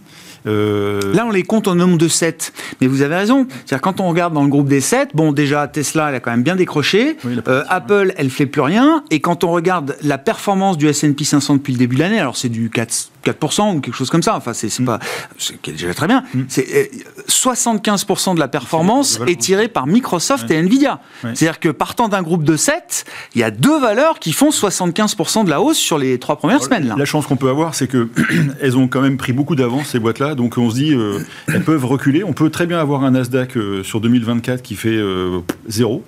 Euh, 0.47 1.01
Là, 1.15 1.25
on 1.27 1.31
les 1.31 1.43
compte 1.43 1.67
au 1.69 1.75
nombre 1.75 1.99
de 1.99 2.09
7. 2.09 2.53
Mais 2.81 2.87
vous 2.87 3.03
avez 3.03 3.17
raison. 3.17 3.47
C'est-à-dire, 3.67 3.81
quand 3.83 4.01
on 4.01 4.09
regarde 4.09 4.35
dans 4.35 4.43
le 4.43 4.49
groupe 4.49 4.69
des 4.69 4.81
7, 4.81 5.11
bon, 5.15 5.33
déjà, 5.33 5.67
Tesla, 5.69 6.09
elle 6.11 6.15
a 6.17 6.21
quand 6.21 6.31
même 6.31 6.43
bien 6.43 6.57
décroché. 6.57 7.17
Oui, 7.25 7.39
Euh, 7.49 7.65
Apple, 7.69 8.13
elle 8.17 8.31
fait 8.31 8.47
plus 8.47 8.61
rien. 8.61 9.03
Et 9.11 9.21
quand 9.21 9.45
on 9.45 9.51
regarde 9.51 9.97
la 10.03 10.19
performance 10.19 10.77
du 10.79 10.87
S&P 10.89 11.25
500 11.25 11.55
depuis 11.57 11.73
le 11.73 11.79
début 11.79 11.97
de 11.97 12.01
l'année, 12.01 12.19
alors 12.19 12.37
c'est 12.37 12.49
du 12.49 12.71
4, 12.71 13.11
4% 13.25 13.77
ou 13.77 13.81
quelque 13.81 13.95
chose 13.95 14.11
comme 14.11 14.23
ça. 14.23 14.37
Enfin, 14.37 14.53
c'est 14.53 14.69
Mm. 14.79 14.85
pas, 14.85 14.99
c'est 15.39 15.59
déjà 15.71 15.93
très 15.95 16.07
bien. 16.07 16.23
Mm. 16.35 16.43
C'est 16.49 16.67
euh, 16.75 16.85
75% 17.29 18.35
de 18.35 18.41
la 18.41 18.49
performance 18.49 19.21
est 19.27 19.41
tirée 19.41 19.69
par 19.69 19.87
Microsoft 19.87 20.49
Ouais. 20.51 20.57
et 20.57 20.59
Nvidia. 20.59 21.01
Ouais. 21.25 21.31
C'est-à-dire 21.35 21.59
que 21.61 21.69
partant 21.71 22.09
d'un 22.09 22.23
groupe 22.23 22.45
de 22.45 22.57
7, 22.57 23.05
il 23.35 23.41
y 23.41 23.45
a 23.45 23.51
deux 23.51 23.79
valeurs 23.81 24.19
qui 24.19 24.33
font 24.33 24.51
75% 24.51 25.45
de 25.45 25.51
la 25.51 25.61
hausse 25.61 25.79
sur 25.79 25.99
les 25.99 26.19
trois 26.19 26.37
premières 26.37 26.63
semaines. 26.63 26.87
Là. 26.89 26.95
La 26.99 27.05
chance 27.05 27.27
qu'on 27.27 27.37
peut 27.37 27.49
avoir, 27.49 27.75
c'est 27.75 27.87
que 27.89 28.09
elles 28.61 28.77
ont 28.77 28.89
quand 28.89 29.01
même 29.01 29.17
pris 29.17 29.33
beaucoup 29.33 29.55
d'avance 29.57 29.89
ces 29.89 29.99
boîtes-là, 29.99 30.28
donc 30.35 30.59
on 30.59 30.71
se 30.71 30.77
dit 30.77 30.95
euh, 30.95 31.21
elles 31.47 31.65
peuvent 31.65 31.85
reculer. 31.85 32.25
On 32.25 32.33
peut 32.33 32.51
très 32.51 32.67
bien 32.67 32.79
avoir 32.79 33.05
un 33.05 33.13
Nasdaq 33.13 33.57
euh, 33.57 33.83
sur 33.83 34.01
2024 34.01 34.63
qui 34.63 34.75
fait 34.75 34.97
euh, 34.97 35.41
zéro. 35.67 36.05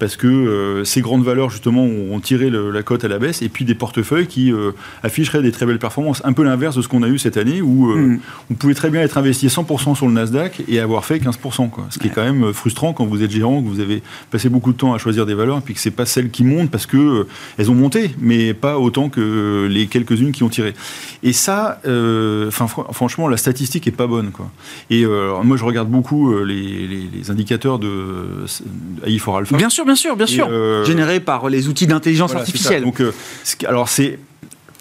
Parce 0.00 0.16
que 0.16 0.26
euh, 0.26 0.84
ces 0.84 1.00
grandes 1.00 1.22
valeurs, 1.24 1.50
justement, 1.50 1.84
ont 1.84 2.18
tiré 2.20 2.50
le- 2.50 2.70
la 2.70 2.82
cote 2.82 3.04
à 3.04 3.08
la 3.08 3.18
baisse, 3.18 3.42
et 3.42 3.48
puis 3.48 3.64
des 3.64 3.74
portefeuilles 3.76 4.26
qui 4.26 4.52
euh, 4.52 4.72
afficheraient 5.02 5.40
des 5.42 5.52
très 5.52 5.66
belles 5.66 5.78
performances. 5.78 6.20
Un 6.24 6.32
peu 6.32 6.42
l'inverse 6.42 6.76
de 6.76 6.82
ce 6.82 6.88
qu'on 6.88 7.02
a 7.04 7.08
eu 7.08 7.18
cette 7.18 7.36
année, 7.36 7.62
où 7.62 7.90
euh, 7.92 7.94
Mm. 7.96 8.20
on 8.50 8.54
pouvait 8.54 8.74
très 8.74 8.90
bien 8.90 9.00
être 9.02 9.18
investi 9.18 9.46
100% 9.46 9.94
sur 9.94 10.06
le 10.06 10.12
Nasdaq 10.12 10.64
et 10.68 10.80
avoir 10.80 11.04
fait 11.04 11.18
15%. 11.20 11.68
Quoi. 11.70 11.86
Ce 11.90 11.98
qui 11.98 12.08
est 12.08 12.10
quand 12.10 12.24
même 12.24 12.52
frustrant 12.52 12.92
quand 12.92 13.04
vous 13.06 13.22
êtes 13.22 13.30
gérant, 13.30 13.62
que 13.62 13.68
vous 13.68 13.80
avez 13.80 14.02
passé 14.30 14.48
beaucoup 14.48 14.72
de 14.72 14.76
temps 14.76 14.94
à 14.94 14.98
choisir 14.98 15.26
des 15.26 15.34
valeurs, 15.34 15.58
et 15.58 15.60
puis 15.60 15.74
que 15.74 15.80
c'est 15.80 15.90
pas 15.92 16.06
celles 16.06 16.30
qui 16.30 16.42
montent 16.44 16.70
parce 16.70 16.86
que 16.86 16.96
euh, 16.96 17.26
elles 17.58 17.70
ont 17.70 17.74
monté, 17.74 18.10
mais 18.20 18.52
pas 18.52 18.78
autant 18.78 19.08
que 19.08 19.68
les 19.70 19.86
quelques-unes 19.86 20.32
qui 20.32 20.42
ont 20.42 20.48
tiré. 20.48 20.74
Et 21.22 21.32
ça, 21.32 21.80
euh, 21.86 22.48
enfin, 22.48 22.66
fr- 22.66 22.92
franchement, 22.92 23.28
la 23.28 23.36
statistique 23.36 23.86
est 23.86 23.92
pas 23.92 24.06
bonne. 24.08 24.32
Quoi. 24.32 24.50
Et 24.90 25.04
euh, 25.04 25.34
moi, 25.44 25.56
je 25.56 25.64
regarde 25.64 25.88
beaucoup 25.88 26.32
euh, 26.32 26.44
les, 26.44 26.86
les- 26.86 27.08
les 27.14 27.30
indicateurs 27.30 27.78
de, 27.78 27.86
de 27.86 29.06
AI 29.08 29.18
for 29.18 29.36
Alpha. 29.38 29.56
Bien 29.56 29.70
sûr, 29.70 29.83
bien 29.84 29.94
sûr, 29.96 30.16
bien 30.16 30.26
sûr. 30.26 30.48
euh, 30.50 30.84
Générés 30.84 31.20
par 31.20 31.48
les 31.48 31.68
outils 31.68 31.86
d'intelligence 31.86 32.30
voilà, 32.30 32.40
artificielle. 32.42 32.82
Donc, 32.82 33.00
euh, 33.00 33.12
alors 33.66 33.88
c'est 33.88 34.18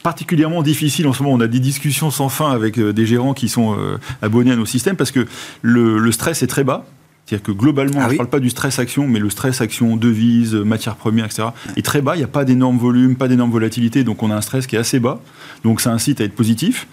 particulièrement 0.04 0.64
difficile 0.64 1.08
en 1.08 1.14
ce 1.14 1.24
moment. 1.24 1.36
On 1.36 1.42
a 1.42 1.48
des 1.48 1.60
discussions 1.60 2.12
sans 2.12 2.30
fin 2.30 2.52
avec 2.52 2.78
euh, 2.78 2.92
des 2.94 3.06
gérants 3.06 3.34
qui 3.34 3.48
sont 3.50 3.78
euh, 3.78 3.98
abonnés 4.22 4.52
à 4.52 4.56
nos 4.56 4.66
systèmes 4.66 4.96
parce 4.98 5.12
que 5.12 5.26
le, 5.62 5.98
le 5.98 6.12
stress 6.12 6.44
est 6.44 6.48
très 6.48 6.64
bas. 6.64 6.86
C'est-à-dire 7.26 7.46
que 7.46 7.52
globalement, 7.54 8.00
Ah 8.02 8.08
je 8.10 8.12
ne 8.14 8.18
parle 8.18 8.30
pas 8.30 8.42
du 8.42 8.50
stress 8.50 8.80
action, 8.80 9.08
mais 9.08 9.18
le 9.20 9.30
stress 9.30 9.62
action, 9.62 9.96
devise, 9.96 10.56
matières 10.56 10.98
premières, 10.98 11.24
etc., 11.24 11.48
est 11.78 11.82
très 11.82 12.02
bas. 12.02 12.16
Il 12.16 12.18
n'y 12.18 12.24
a 12.26 12.28
pas 12.28 12.44
d'énorme 12.44 12.78
volume, 12.78 13.16
pas 13.16 13.30
d'énorme 13.30 13.50
volatilité, 13.50 14.04
donc 14.04 14.22
on 14.24 14.30
a 14.30 14.36
un 14.36 14.42
stress 14.42 14.68
qui 14.68 14.76
est 14.76 14.80
assez 14.80 15.00
bas. 15.00 15.22
Donc 15.64 15.80
ça 15.80 15.94
incite 15.94 16.20
à 16.20 16.26
être 16.26 16.36
positif. 16.36 16.86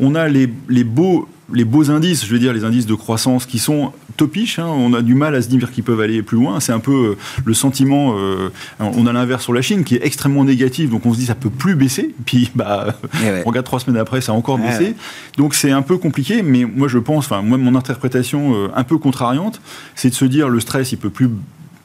On 0.00 0.14
a 0.14 0.28
les, 0.28 0.48
les 0.68 0.84
beaux, 0.84 1.28
les 1.52 1.64
beaux 1.64 1.90
indices, 1.90 2.24
je 2.26 2.30
veux 2.32 2.38
dire 2.38 2.52
les 2.52 2.64
indices 2.64 2.86
de 2.86 2.94
croissance 2.94 3.46
qui 3.46 3.58
sont 3.58 3.92
topiches. 4.16 4.58
hein. 4.58 4.66
On 4.66 4.92
a 4.94 5.02
du 5.02 5.14
mal 5.14 5.34
à 5.34 5.42
se 5.42 5.48
dire 5.48 5.70
qu'ils 5.70 5.84
peuvent 5.84 6.00
aller 6.00 6.22
plus 6.22 6.36
loin. 6.36 6.58
C'est 6.60 6.72
un 6.72 6.78
peu 6.80 6.92
euh, 7.12 7.16
le 7.44 7.54
sentiment. 7.54 8.14
euh, 8.16 8.48
on 8.80 9.06
a 9.06 9.12
l'inverse 9.12 9.42
sur 9.44 9.52
la 9.52 9.62
Chine 9.62 9.84
qui 9.84 9.94
est 9.96 10.04
extrêmement 10.04 10.44
négatif, 10.44 10.90
donc 10.90 11.04
on 11.06 11.12
se 11.12 11.18
dit 11.18 11.26
ça 11.26 11.34
peut 11.34 11.50
plus 11.50 11.74
baisser. 11.74 12.14
Puis 12.26 12.50
bah, 12.54 12.96
Eh 13.22 13.26
ouais. 13.30 13.42
on 13.44 13.48
regarde 13.50 13.66
trois 13.66 13.78
semaines 13.80 14.00
après, 14.00 14.20
ça 14.20 14.32
a 14.32 14.34
encore 14.34 14.58
Ouais, 14.60 14.66
baissé. 14.68 14.84
ouais. 14.84 14.94
Donc 15.36 15.54
c'est 15.54 15.70
un 15.70 15.82
peu 15.82 15.96
compliqué, 15.98 16.42
mais 16.42 16.64
moi 16.64 16.88
je 16.88 16.98
pense, 16.98 17.26
enfin 17.26 17.42
moi 17.42 17.58
mon 17.58 17.74
interprétation 17.76 18.54
euh, 18.54 18.68
un 18.74 18.84
peu 18.84 18.98
contrariante, 18.98 19.60
c'est 19.94 20.10
de 20.10 20.14
se 20.14 20.24
dire 20.24 20.48
le 20.48 20.60
stress 20.60 20.92
il 20.92 20.96
peut 20.98 21.10
plus 21.10 21.28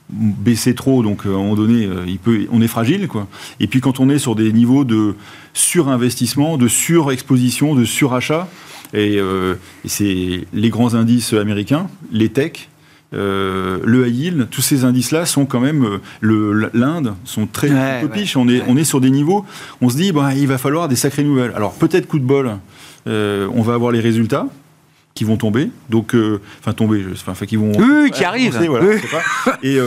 baisser 0.10 0.74
trop, 0.74 1.04
donc 1.04 1.26
euh, 1.26 1.30
à 1.30 1.36
un 1.36 1.38
moment 1.38 1.56
donné 1.56 1.86
euh, 1.86 2.04
il 2.08 2.18
peut, 2.18 2.48
on 2.52 2.62
est 2.62 2.68
fragile 2.68 3.08
quoi. 3.08 3.28
Et 3.60 3.68
puis 3.68 3.80
quand 3.80 4.00
on 4.00 4.10
est 4.10 4.18
sur 4.20 4.36
des 4.36 4.52
niveaux 4.52 4.84
de 4.84 5.16
surinvestissement, 5.54 6.58
de 6.58 6.68
surexposition, 6.68 7.76
de 7.76 7.86
surachat, 7.86 8.48
et, 8.94 9.18
euh, 9.20 9.56
et 9.86 9.88
c'est 9.88 10.48
les 10.52 10.70
grands 10.70 10.96
indices 10.96 11.34
américains, 11.34 11.88
les 12.12 12.30
techs. 12.30 12.70
euh, 13.14 13.80
le 13.84 14.08
high 14.08 14.16
yield, 14.16 14.48
tous 14.52 14.62
ces 14.62 14.84
indices-là 14.84 15.26
sont 15.26 15.46
quand 15.46 15.60
même 15.60 16.00
l'Inde 16.22 17.16
sont 17.24 17.48
très 17.48 17.70
Ouais. 17.70 18.02
On 18.36 18.48
est 18.50 18.62
on 18.68 18.78
est 18.78 18.84
sur 18.84 19.02
des 19.02 19.10
niveaux. 19.10 19.46
On 19.82 19.90
se 19.90 19.96
dit 19.96 20.12
bah, 20.12 20.34
il 20.36 20.48
va 20.48 20.58
falloir 20.58 20.88
des 20.88 20.96
sacrées 20.96 21.24
nouvelles. 21.24 21.52
Alors 21.56 21.74
peut-être 21.74 22.08
coup 22.08 22.20
de 22.20 22.26
bol, 22.26 22.58
euh, 23.08 23.48
on 23.54 23.62
va 23.62 23.74
avoir 23.74 23.92
les 23.92 24.00
résultats 24.00 24.48
qui 25.20 25.26
vont 25.26 25.36
tomber. 25.36 25.70
Donc, 25.90 26.16
euh, 26.16 26.40
enfin 26.62 26.72
tomber, 26.72 27.04
enfin 27.28 27.46
qui 27.46 27.58
vont. 27.58 27.74
Oui, 27.78 28.10
qui 28.10 28.24
arrivent. 28.24 28.58
Et, 29.64 29.78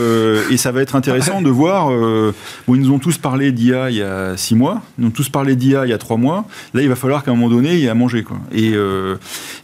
et, 0.51 0.57
ça 0.57 0.71
va 0.71 0.83
être 0.83 0.95
intéressant 0.95 1.41
de 1.41 1.49
voir. 1.49 1.87
bon, 1.87 2.75
ils 2.75 2.81
nous 2.81 2.91
ont 2.91 2.99
tous 2.99 3.17
parlé 3.17 3.51
d'IA 3.51 3.89
il 3.89 3.97
y 3.97 4.03
a 4.03 4.37
six 4.37 4.53
mois. 4.53 4.83
Ils 4.99 5.01
nous 5.01 5.07
ont 5.07 5.11
tous 5.11 5.29
parlé 5.29 5.55
d'IA 5.55 5.87
il 5.87 5.89
y 5.89 5.93
a 5.93 5.97
trois 5.97 6.17
mois. 6.17 6.45
Là, 6.75 6.83
il 6.83 6.87
va 6.87 6.95
falloir 6.95 7.23
qu'à 7.23 7.31
un 7.31 7.33
moment 7.33 7.49
donné, 7.49 7.73
il 7.73 7.79
y 7.79 7.85
ait 7.85 7.89
à 7.89 7.95
manger, 7.95 8.21
quoi. 8.21 8.37
Et, 8.51 8.73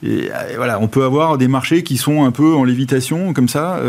et, 0.02 0.32
voilà, 0.56 0.80
on 0.80 0.88
peut 0.88 1.04
avoir 1.04 1.38
des 1.38 1.48
marchés 1.48 1.84
qui 1.84 1.98
sont 1.98 2.26
un 2.26 2.32
peu 2.32 2.56
en 2.56 2.64
lévitation, 2.64 3.32
comme 3.34 3.48
ça. 3.48 3.80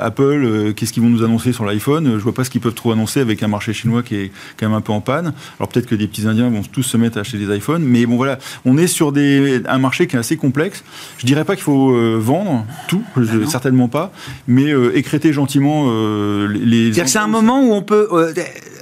Apple, 0.00 0.72
qu'est-ce 0.74 0.94
qu'ils 0.94 1.02
vont 1.02 1.10
nous 1.10 1.24
annoncer 1.24 1.52
sur 1.52 1.66
l'iPhone? 1.66 2.14
Je 2.14 2.22
vois 2.22 2.34
pas 2.34 2.44
ce 2.44 2.48
qu'ils 2.48 2.62
peuvent 2.62 2.72
trop 2.72 2.92
annoncer 2.92 3.20
avec 3.20 3.42
un 3.42 3.48
marché 3.48 3.74
chinois 3.74 4.02
qui 4.02 4.14
est 4.14 4.32
quand 4.56 4.66
même 4.66 4.78
un 4.78 4.80
peu 4.80 4.92
en 4.92 5.02
panne. 5.02 5.34
Alors 5.58 5.68
peut-être 5.68 5.86
que 5.86 5.94
des 5.94 6.06
petits 6.06 6.26
Indiens 6.26 6.48
vont 6.48 6.62
tous 6.62 6.84
se 6.84 6.96
mettre 6.96 7.18
à 7.18 7.20
acheter 7.20 7.36
des 7.36 7.54
iPhones, 7.54 7.82
mais 7.84 8.06
bon 8.06 8.16
voilà, 8.16 8.38
on 8.64 8.78
est 8.78 8.86
sur 8.86 9.12
des, 9.12 9.60
un 9.66 9.78
marché 9.78 10.06
qui 10.06 10.16
est 10.16 10.18
assez 10.18 10.36
complexe. 10.36 10.84
Je 11.18 11.26
dirais 11.26 11.44
pas 11.44 11.56
qu'il 11.56 11.64
faut 11.64 11.90
euh, 11.90 12.16
vendre 12.18 12.64
tout, 12.86 13.02
ah 13.16 13.20
certainement 13.48 13.88
pas, 13.88 14.12
mais 14.46 14.70
euh, 14.70 14.96
écréter 14.96 15.32
gentiment 15.32 15.86
euh, 15.88 16.46
les. 16.48 16.84
C'est-à-dire 16.84 17.04
que 17.04 17.10
c'est 17.10 17.18
un 17.18 17.26
moment 17.26 17.60
où 17.60 17.72
on 17.72 17.82
peut 17.82 18.08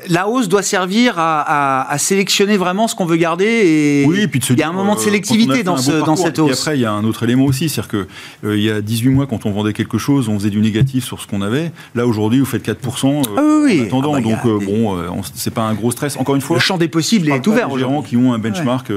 la 0.08 0.28
hausse 0.28 0.48
doit 0.48 0.62
servir 0.62 1.14
à, 1.18 1.96
sélectionner 1.98 2.56
vraiment 2.56 2.86
ce 2.86 2.94
qu'on 2.94 3.06
veut 3.06 3.16
garder. 3.16 3.44
Et 3.44 4.04
oui, 4.06 4.28
puis 4.28 4.38
il 4.50 4.58
y 4.58 4.62
a 4.62 4.68
un 4.68 4.72
moment 4.72 4.94
de 4.94 5.00
sélectivité 5.00 5.64
dans, 5.64 5.78
ce, 5.78 5.90
dans 5.90 6.14
cette 6.14 6.38
hausse. 6.38 6.50
Et 6.50 6.52
après, 6.52 6.78
il 6.78 6.82
y 6.82 6.84
a 6.84 6.92
un 6.92 7.02
autre 7.02 7.24
élément 7.24 7.44
aussi, 7.44 7.68
c'est-à-dire 7.68 7.88
que 7.88 8.06
il 8.44 8.62
y 8.62 8.70
a 8.70 8.80
18 8.80 9.08
mois, 9.08 9.26
quand 9.26 9.46
on 9.46 9.50
vendait 9.50 9.72
quelque 9.72 9.98
chose, 9.98 10.28
on 10.28 10.38
faisait 10.38 10.50
du 10.50 10.60
négatif 10.60 11.04
sur 11.04 11.20
ce 11.20 11.26
qu'on 11.26 11.42
avait. 11.42 11.72
Là, 11.96 12.06
aujourd'hui, 12.06 12.38
vous 12.38 12.46
faites 12.46 12.64
4% 12.68 13.22
ah 13.36 13.40
oui, 13.64 13.80
en 13.80 13.84
attendant. 13.84 14.14
Ah 14.14 14.20
bah, 14.20 14.28
donc, 14.44 14.64
bon, 14.64 15.22
c'est 15.34 15.52
pas 15.52 15.62
un 15.62 15.74
gros 15.74 15.90
stress. 15.90 16.16
Encore 16.18 16.36
une 16.36 16.40
fois, 16.40 16.56
le 16.56 16.62
champ 16.62 16.78
des 16.78 16.88
possibles 16.88 17.28
est 17.30 17.46
ouvert. 17.46 17.74
Les 17.74 17.80
gens 17.80 18.02
qui 18.02 18.16
ont 18.16 18.32
un 18.32 18.38
benchmark 18.38 18.92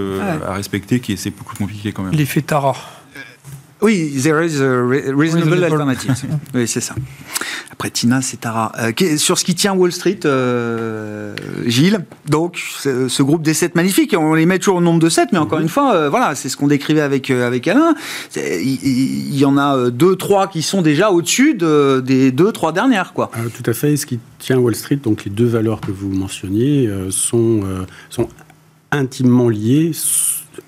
à 0.45 0.53
respecter, 0.53 0.99
qui 0.99 1.17
c'est 1.17 1.31
beaucoup 1.31 1.55
compliqué 1.55 1.91
quand 1.91 2.03
même. 2.03 2.13
L'effet 2.13 2.41
Tara. 2.41 2.75
Oui, 3.81 4.11
there 4.21 4.43
is 4.45 4.61
a 4.61 4.83
reasonable, 4.83 5.63
alternative. 5.63 6.15
oui, 6.53 6.67
c'est 6.67 6.81
ça. 6.81 6.95
Après 7.71 7.89
Tina, 7.89 8.21
c'est 8.21 8.41
Tara. 8.41 8.73
Euh, 8.77 9.17
sur 9.17 9.37
ce 9.37 9.45
qui 9.45 9.55
tient 9.55 9.73
Wall 9.73 9.93
Street, 9.93 10.19
euh, 10.25 11.33
Gilles, 11.65 12.03
donc 12.27 12.57
ce 12.57 13.23
groupe 13.23 13.41
des 13.41 13.53
7 13.53 13.75
magnifiques, 13.75 14.13
on 14.17 14.33
les 14.33 14.45
met 14.45 14.59
toujours 14.59 14.77
au 14.77 14.81
nombre 14.81 14.99
de 14.99 15.07
7, 15.07 15.29
mais 15.31 15.37
encore 15.37 15.59
mhm. 15.59 15.63
une 15.63 15.69
fois, 15.69 15.95
euh, 15.95 16.09
voilà, 16.09 16.35
c'est 16.35 16.49
ce 16.49 16.57
qu'on 16.57 16.67
décrivait 16.67 16.99
avec, 16.99 17.29
avec 17.31 17.67
Alain. 17.69 17.95
Il, 18.35 19.37
y, 19.37 19.45
en 19.45 19.57
a 19.57 19.89
deux, 19.89 20.17
trois 20.17 20.49
qui 20.49 20.61
sont 20.61 20.81
déjà 20.81 21.11
au-dessus 21.11 21.53
de, 21.53 22.03
des 22.05 22.31
deux, 22.33 22.51
trois 22.51 22.73
dernières. 22.73 23.13
Quoi. 23.13 23.31
tout 23.55 23.69
à 23.69 23.73
fait. 23.73 23.95
Ce 23.95 24.05
qui 24.05 24.19
tient 24.39 24.57
Wall 24.57 24.75
Street, 24.75 24.97
donc 24.97 25.23
les 25.23 25.31
deux 25.31 25.47
valeurs 25.47 25.79
que 25.79 25.91
vous 25.91 26.09
mentionniez, 26.09 26.89
sont, 27.11 27.61
sont 28.09 28.27
intimement 28.91 29.47
liées 29.47 29.93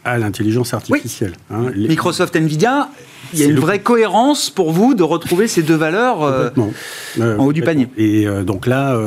à 0.04 0.18
l'intelligence 0.18 0.74
artificielle. 0.74 1.34
Hein. 1.50 1.72
Microsoft, 1.76 2.36
Nvidia, 2.36 2.90
il 3.34 3.40
y 3.40 3.44
a 3.44 3.46
une 3.46 3.60
vraie 3.60 3.80
cohérence 3.80 4.50
pour 4.50 4.72
vous 4.72 4.94
de 4.94 5.04
retrouver 5.04 5.48
ces 5.48 5.62
deux 5.62 5.76
valeurs 5.76 6.24
euh, 6.24 6.50
euh, 7.20 7.38
en 7.38 7.46
haut 7.46 7.54
du 7.54 7.62
panier. 7.62 7.88
Et 7.98 8.28
euh, 8.28 8.44
donc 8.44 8.68
là, 8.68 9.00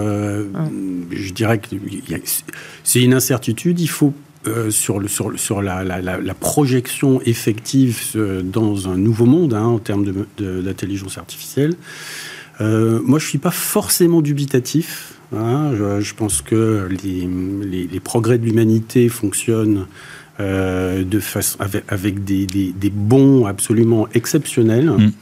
je 1.11 1.33
dirais 1.33 1.59
que 1.59 1.69
c'est 2.83 3.03
une 3.03 3.15
incertitude. 3.15 3.81
Il 3.81 3.89
faut 3.89 4.15
sur, 4.71 4.99
le, 4.99 5.09
sur, 5.09 5.39
sur 5.39 5.63
la, 5.63 5.85
la, 5.85 6.35
projection 6.35 7.21
effective 7.23 8.17
dans 8.45 8.89
un 8.89 8.97
nouveau 8.97 9.25
monde 9.25 9.55
hein, 9.55 9.65
en 9.65 9.79
termes 9.79 10.27
d'intelligence 10.39 11.19
artificielle. 11.19 11.75
moi, 12.61 13.19
je 13.19 13.25
ne 13.25 13.31
suis 13.31 13.39
pas 13.39 13.51
forcément 13.51 14.21
dubitatif. 14.21 15.11
Hein. 15.35 15.73
je, 16.01 16.15
pense 16.15 16.43
que 16.43 16.87
les, 17.03 17.29
les, 17.67 17.89
les 17.89 18.01
progrès 18.01 18.39
de 18.39 18.45
l'humanité 18.45 19.09
fonctionnent 19.09 19.87
euh, 20.41 21.05
de 21.05 21.21
façon, 21.21 21.59
avec, 21.89 22.25
des, 22.25 22.47
des, 22.47 22.91
bons 22.91 23.47
absolument 23.47 24.09
exceptionnels. 24.15 24.91
Mm. 24.91 25.13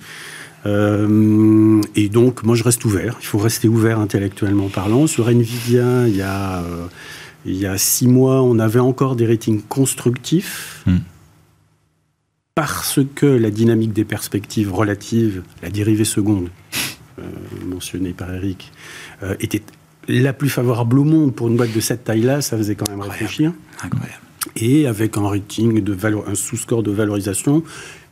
Euh, 0.64 1.82
et 1.94 2.08
donc, 2.08 2.44
moi, 2.44 2.56
je 2.56 2.64
reste 2.64 2.84
ouvert. 2.86 3.18
Il 3.20 3.26
faut 3.26 3.38
rester 3.38 3.68
ouvert 3.68 3.98
intellectuellement 3.98 4.68
parlant. 4.68 5.06
Sur 5.06 5.28
Nvidia, 5.28 6.08
il 6.08 6.16
y 6.16 6.22
a, 6.22 6.60
euh, 6.60 6.86
il 7.44 7.56
y 7.56 7.66
a 7.66 7.76
six 7.76 8.08
mois, 8.08 8.42
on 8.42 8.58
avait 8.58 8.80
encore 8.80 9.14
des 9.14 9.26
ratings 9.26 9.60
constructifs. 9.60 10.82
Mm. 10.86 10.96
Parce 12.54 13.00
que 13.14 13.26
la 13.26 13.50
dynamique 13.50 13.92
des 13.92 14.04
perspectives 14.04 14.72
relatives, 14.72 15.42
la 15.62 15.70
dérivée 15.70 16.04
seconde, 16.04 16.48
mentionnée 17.66 18.12
par 18.12 18.32
Eric, 18.34 18.72
était 19.40 19.62
la 20.06 20.34
plus 20.34 20.50
favorable 20.50 20.98
au 20.98 21.04
monde 21.04 21.34
pour 21.34 21.48
une 21.48 21.56
boîte 21.56 21.72
de 21.72 21.80
cette 21.80 22.04
taille-là. 22.04 22.42
Ça 22.42 22.58
faisait 22.58 22.74
quand 22.74 22.90
même 22.90 23.00
réfléchir. 23.00 23.52
Incroyable 23.82 24.20
et 24.56 24.86
avec 24.86 25.16
un 25.16 25.28
rating 25.28 25.82
de 25.82 25.96
un 26.26 26.34
sous-score 26.34 26.82
de 26.82 26.90
valorisation 26.90 27.62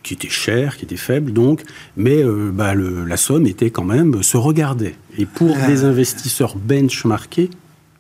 qui 0.02 0.14
était 0.14 0.28
cher, 0.28 0.76
qui 0.76 0.84
était 0.84 0.96
faible 0.96 1.32
donc, 1.32 1.62
mais 1.96 2.22
euh, 2.22 2.50
bah, 2.52 2.74
la 2.74 3.16
somme 3.16 3.46
était 3.46 3.70
quand 3.70 3.84
même 3.84 4.22
se 4.22 4.36
regarder. 4.36 4.94
Et 5.18 5.26
pour 5.26 5.56
ah. 5.62 5.66
des 5.66 5.84
investisseurs 5.84 6.56
benchmarkés, 6.56 7.50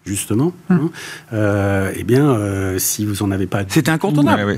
justement, 0.06 0.52
hum. 0.70 0.76
hein, 0.76 0.90
euh, 1.32 1.92
eh 1.94 2.04
bien, 2.04 2.30
euh, 2.30 2.78
si 2.78 3.04
vous 3.04 3.22
en 3.22 3.30
avez 3.30 3.46
pas, 3.46 3.64
c'est 3.68 3.88
incontournable. 3.88 4.56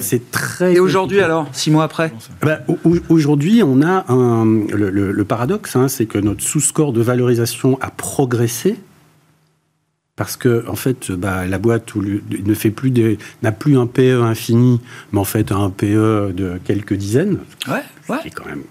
C'est 0.00 0.30
très. 0.30 0.74
Et 0.74 0.80
aujourd'hui 0.80 1.20
alors, 1.20 1.48
six 1.52 1.70
mois 1.70 1.84
après 1.84 2.12
bah, 2.40 2.60
Aujourd'hui, 3.08 3.62
on 3.64 3.82
a 3.82 4.04
un, 4.08 4.44
le, 4.44 5.24
paradoxe, 5.24 5.76
hein, 5.76 5.88
c'est 5.88 6.06
que 6.06 6.18
notre 6.18 6.42
sous-score 6.42 6.92
de 6.92 7.00
valorisation 7.00 7.78
a 7.80 7.90
progressé 7.90 8.76
parce 10.16 10.36
que 10.36 10.64
en 10.68 10.76
fait, 10.76 11.10
bah, 11.10 11.46
la 11.46 11.58
boîte 11.58 11.94
ne 11.94 12.54
fait 12.54 12.70
plus 12.70 12.92
n'a 13.42 13.52
plus 13.52 13.78
un 13.78 13.86
PE 13.86 14.22
infini, 14.22 14.80
mais 15.12 15.18
en 15.18 15.24
fait 15.24 15.52
un 15.52 15.70
PE 15.70 16.32
de 16.34 16.58
quelques 16.64 16.94
dizaines, 16.94 17.38
ouais, 17.68 17.82
ouais. 18.08 18.18
qui 18.20 18.28
est 18.28 18.32
quand 18.32 18.46
même 18.46 18.62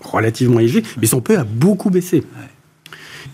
relativement 0.00 0.60
élevé, 0.60 0.82
mais 1.00 1.06
son 1.06 1.20
PE 1.20 1.38
a 1.38 1.44
beaucoup 1.44 1.90
baissé. 1.90 2.22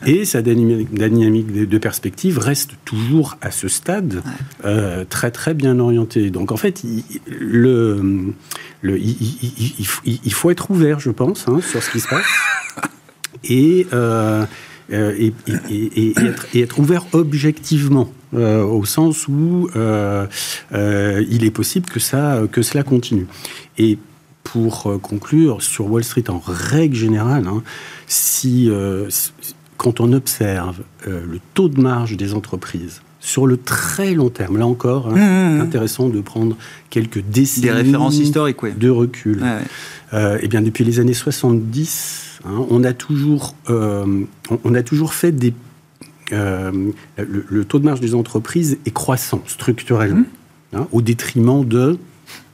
Et 0.07 0.25
sa 0.25 0.41
dynamique 0.41 1.53
de 1.53 1.79
perspective 1.79 2.39
reste 2.39 2.71
toujours 2.85 3.37
à 3.43 3.51
ce 3.51 3.69
stade 3.69 4.23
euh, 4.65 5.05
très 5.05 5.31
très 5.31 5.53
bien 5.53 5.79
orientée. 5.79 6.31
Donc 6.31 6.53
en 6.53 6.57
fait, 6.57 6.83
il, 6.85 7.05
le, 7.29 8.33
le 8.81 8.99
il, 8.99 10.33
faut 10.33 10.51
être 10.51 10.71
ouvert, 10.71 11.01
je 11.01 11.11
pense, 11.11 11.47
hein, 11.49 11.61
sur 11.61 11.83
ce 11.83 11.91
qui 11.91 12.01
se 12.01 12.09
passe. 12.09 12.25
Et 13.45 13.87
euh, 13.93 14.47
euh, 14.93 15.31
et, 15.49 16.61
être, 16.61 16.79
ouvert 16.79 17.07
objectivement, 17.13 18.13
euh, 18.35 18.65
au 18.65 18.85
sens 18.85 19.29
où 19.29 19.69
euh, 19.77 20.27
il 20.73 21.45
est 21.45 21.51
possible 21.51 21.87
que, 21.87 22.01
ça, 22.01 22.43
que 22.51 22.63
cela 22.63 22.83
continue. 22.83 23.27
Et 23.79 23.99
pour 24.43 25.01
conclure, 25.01 25.63
sur 25.63 25.91
Wall 25.91 26.03
Street, 26.03 26.29
en 26.29 26.43
règle 26.45 26.97
générale, 26.97 27.47
hein, 27.47 27.63
si, 28.07 28.71
quand 29.77 30.01
on 30.01 30.13
observe 30.13 30.81
le 31.07 31.39
taux 31.55 31.69
de 31.69 31.81
marge 31.81 32.17
des 32.17 32.35
entreprises, 32.35 33.03
sur 33.23 33.47
le 33.47 33.59
très 33.59 34.15
long 34.15 34.31
terme, 34.31 34.57
là 34.57 34.67
encore, 34.67 35.09
hein, 35.09 35.15
mmh, 35.15 35.19
mmh, 35.19 35.59
mmh. 35.59 35.61
intéressant 35.61 36.09
de 36.09 36.21
prendre 36.23 36.57
quelques 36.89 37.21
décennies 37.21 37.67
des 37.67 37.71
références 37.71 38.17
historiques, 38.17 38.79
de 38.79 38.89
recul. 38.89 39.43
eh 40.13 40.49
bien, 40.49 40.63
depuis 40.63 40.85
les 40.85 40.99
années 41.01 41.15
70, 41.15 42.30
Hein. 42.45 42.67
on, 42.71 42.85
a 42.85 42.93
toujours, 42.93 43.55
euh, 43.69 44.25
on, 44.65 44.75
a 44.75 44.83
toujours 44.83 45.15
fait 45.15 45.33
des. 45.33 45.55
Euh, 46.33 46.91
le, 47.17 47.65
taux 47.65 47.79
de 47.79 47.85
marge 47.85 48.01
des 48.01 48.15
entreprises 48.15 48.79
est 48.87 48.93
croissant 48.93 49.43
structurellement, 49.47 50.25
mmh. 50.73 50.77
hein, 50.77 50.89
au 50.93 51.03
détriment 51.03 51.65
de, 51.65 51.99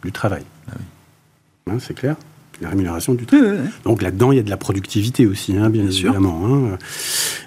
du 0.03 0.13
travail. 0.13 0.45
Ah 0.69 1.73
hein, 1.73 1.77
c'est 1.79 1.95
clair? 1.95 2.17
La 2.63 2.71
rémunération 2.71 3.13
du 3.13 3.27
travail. 3.27 3.59
Donc 3.85 4.01
là-dedans, 4.01 4.33
il 4.33 4.37
y 4.37 4.39
a 4.39 4.43
de 4.43 4.49
la 4.49 4.57
productivité 4.57 5.27
aussi, 5.27 5.53
bien, 5.53 5.71
évidemment, 5.73 6.71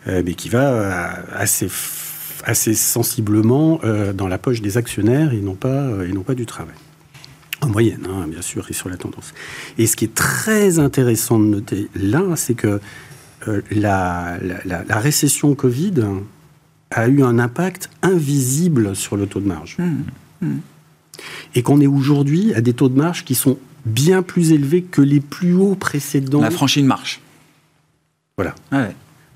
euh, 0.08 0.22
mais 0.24 0.36
qui 0.36 0.50
va 0.50 1.16
assez, 1.34 1.68
assez 2.44 2.76
sensiblement 2.76 3.80
dans 4.14 4.28
la 4.28 4.38
poche 4.38 4.62
des 4.62 4.78
actionnaires 4.78 5.34
et 5.34 5.42
non 5.42 5.56
pas, 5.56 6.06
et 6.06 6.12
non 6.12 6.22
pas 6.22 6.36
du 6.36 6.46
travail 6.46 6.76
en 7.62 7.68
moyenne, 7.68 8.08
hein, 8.10 8.28
bien 8.28 8.42
sûr, 8.42 8.66
et 8.70 8.74
sur 8.74 8.90
la 8.90 8.98
tendance. 8.98 9.34
Et 9.78 9.88
ce 9.88 9.96
qui 9.96 10.06
est 10.06 10.14
très 10.14 10.80
intéressant 10.80 11.40
de 11.40 11.46
noter 11.46 11.90
là, 11.96 12.24
c'est 12.36 12.54
que 12.54 12.80
euh, 13.48 13.62
la, 13.72 14.38
récession 14.90 15.56
Covid 15.56 15.94
a 16.92 17.08
eu 17.08 17.24
un 17.24 17.40
impact 17.40 17.90
invisible 18.02 18.96
sur 18.96 19.16
le 19.16 19.28
taux 19.28 19.40
de 19.40 19.48
marge. 19.48 19.78
Mmh, 19.80 20.48
mmh. 20.48 20.60
Et 21.56 21.64
qu'on 21.64 21.82
est 21.82 21.88
aujourd'hui 21.88 22.54
à 22.54 22.62
des 22.62 22.74
taux 22.74 22.90
de 22.90 22.98
marge 22.98 23.26
qui 23.26 23.36
sont 23.36 23.58
bien 23.86 24.22
plus 24.22 24.52
élevés 24.52 24.84
que 24.84 25.02
les 25.02 25.20
plus 25.20 25.54
hauts 25.54 25.76
précédents. 25.76 26.40
On 26.40 26.44
a 26.44 26.52
franchi 26.52 26.80
une 26.80 26.88
marche. 26.88 27.22
Voilà. 28.38 28.56
Ah 28.72 28.88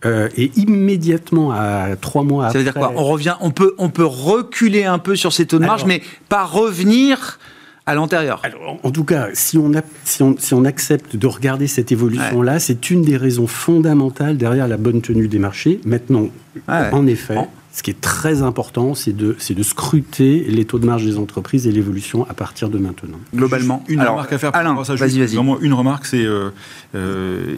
euh, 0.06 0.28
et 0.36 0.52
immédiatement, 0.58 1.52
à 1.52 1.96
trois 1.96 2.24
mois 2.24 2.48
après... 2.48 2.54
Ça 2.54 2.58
veut 2.60 2.64
dire 2.66 2.74
quoi? 2.74 2.94
On 2.98 3.06
revient, 3.06 3.36
on 3.40 3.52
peut, 3.52 3.74
on 3.78 3.90
peut 3.90 4.06
reculer 4.06 4.84
un 4.84 5.00
peu 5.00 5.16
sur 5.16 5.32
ces 5.32 5.46
taux 5.46 5.60
de 5.60 5.66
marge, 5.66 5.86
mais 5.86 6.02
pas 6.28 6.44
revenir 6.44 7.40
à 7.86 7.96
l'antérieur. 7.96 8.41
En 8.84 8.91
tout 8.91 9.04
cas, 9.04 9.28
si 9.34 9.58
on, 9.58 9.74
a, 9.74 9.82
si, 10.06 10.24
on, 10.24 10.36
si 10.38 10.54
on, 10.54 10.63
accepte 10.63 11.15
de 11.15 11.28
regarder 11.28 11.67
cette 11.67 11.91
évolution-là, 11.91 12.54
ouais. 12.54 12.60
c'est 12.60 12.89
une 12.89 13.02
des 13.02 13.17
raisons 13.17 13.48
fondamentales 13.48 14.38
derrière 14.38 14.67
la 14.67 14.78
bonne 14.78 15.02
tenue 15.02 15.28
des 15.28 15.39
marchés. 15.39 15.82
Maintenant, 15.86 16.30
ouais. 16.69 16.89
en 16.91 17.06
effet, 17.08 17.36
ce 17.74 17.84
qui 17.84 17.91
est 17.91 18.00
très 18.00 18.41
important, 18.41 18.96
c'est 18.96 19.12
de, 19.15 19.36
de 19.50 19.63
scruter 19.63 20.46
les 20.48 20.63
taux 20.63 20.80
de 20.80 20.86
marge 20.86 21.04
des 21.06 21.17
entreprises 21.17 21.67
et 21.67 21.72
l'évolution 21.72 22.26
à 22.30 22.34
partir 22.34 22.69
de 22.69 22.78
maintenant. 22.78 23.17
Globalement, 23.36 23.80
Juste 23.80 23.91
une 23.96 24.00
Alors, 24.00 24.13
remarque 24.13 24.34
à 24.34 24.38
faire. 24.38 24.56
Alain, 24.56 24.82
ça, 24.86 24.96
vas-y, 24.96 25.19
vas-y. 25.19 25.36
Vraiment, 25.36 25.60
une 25.60 25.74
remarque, 25.74 26.06
c'est, 26.06 26.24
euh, 26.26 26.52
euh, 26.96 27.56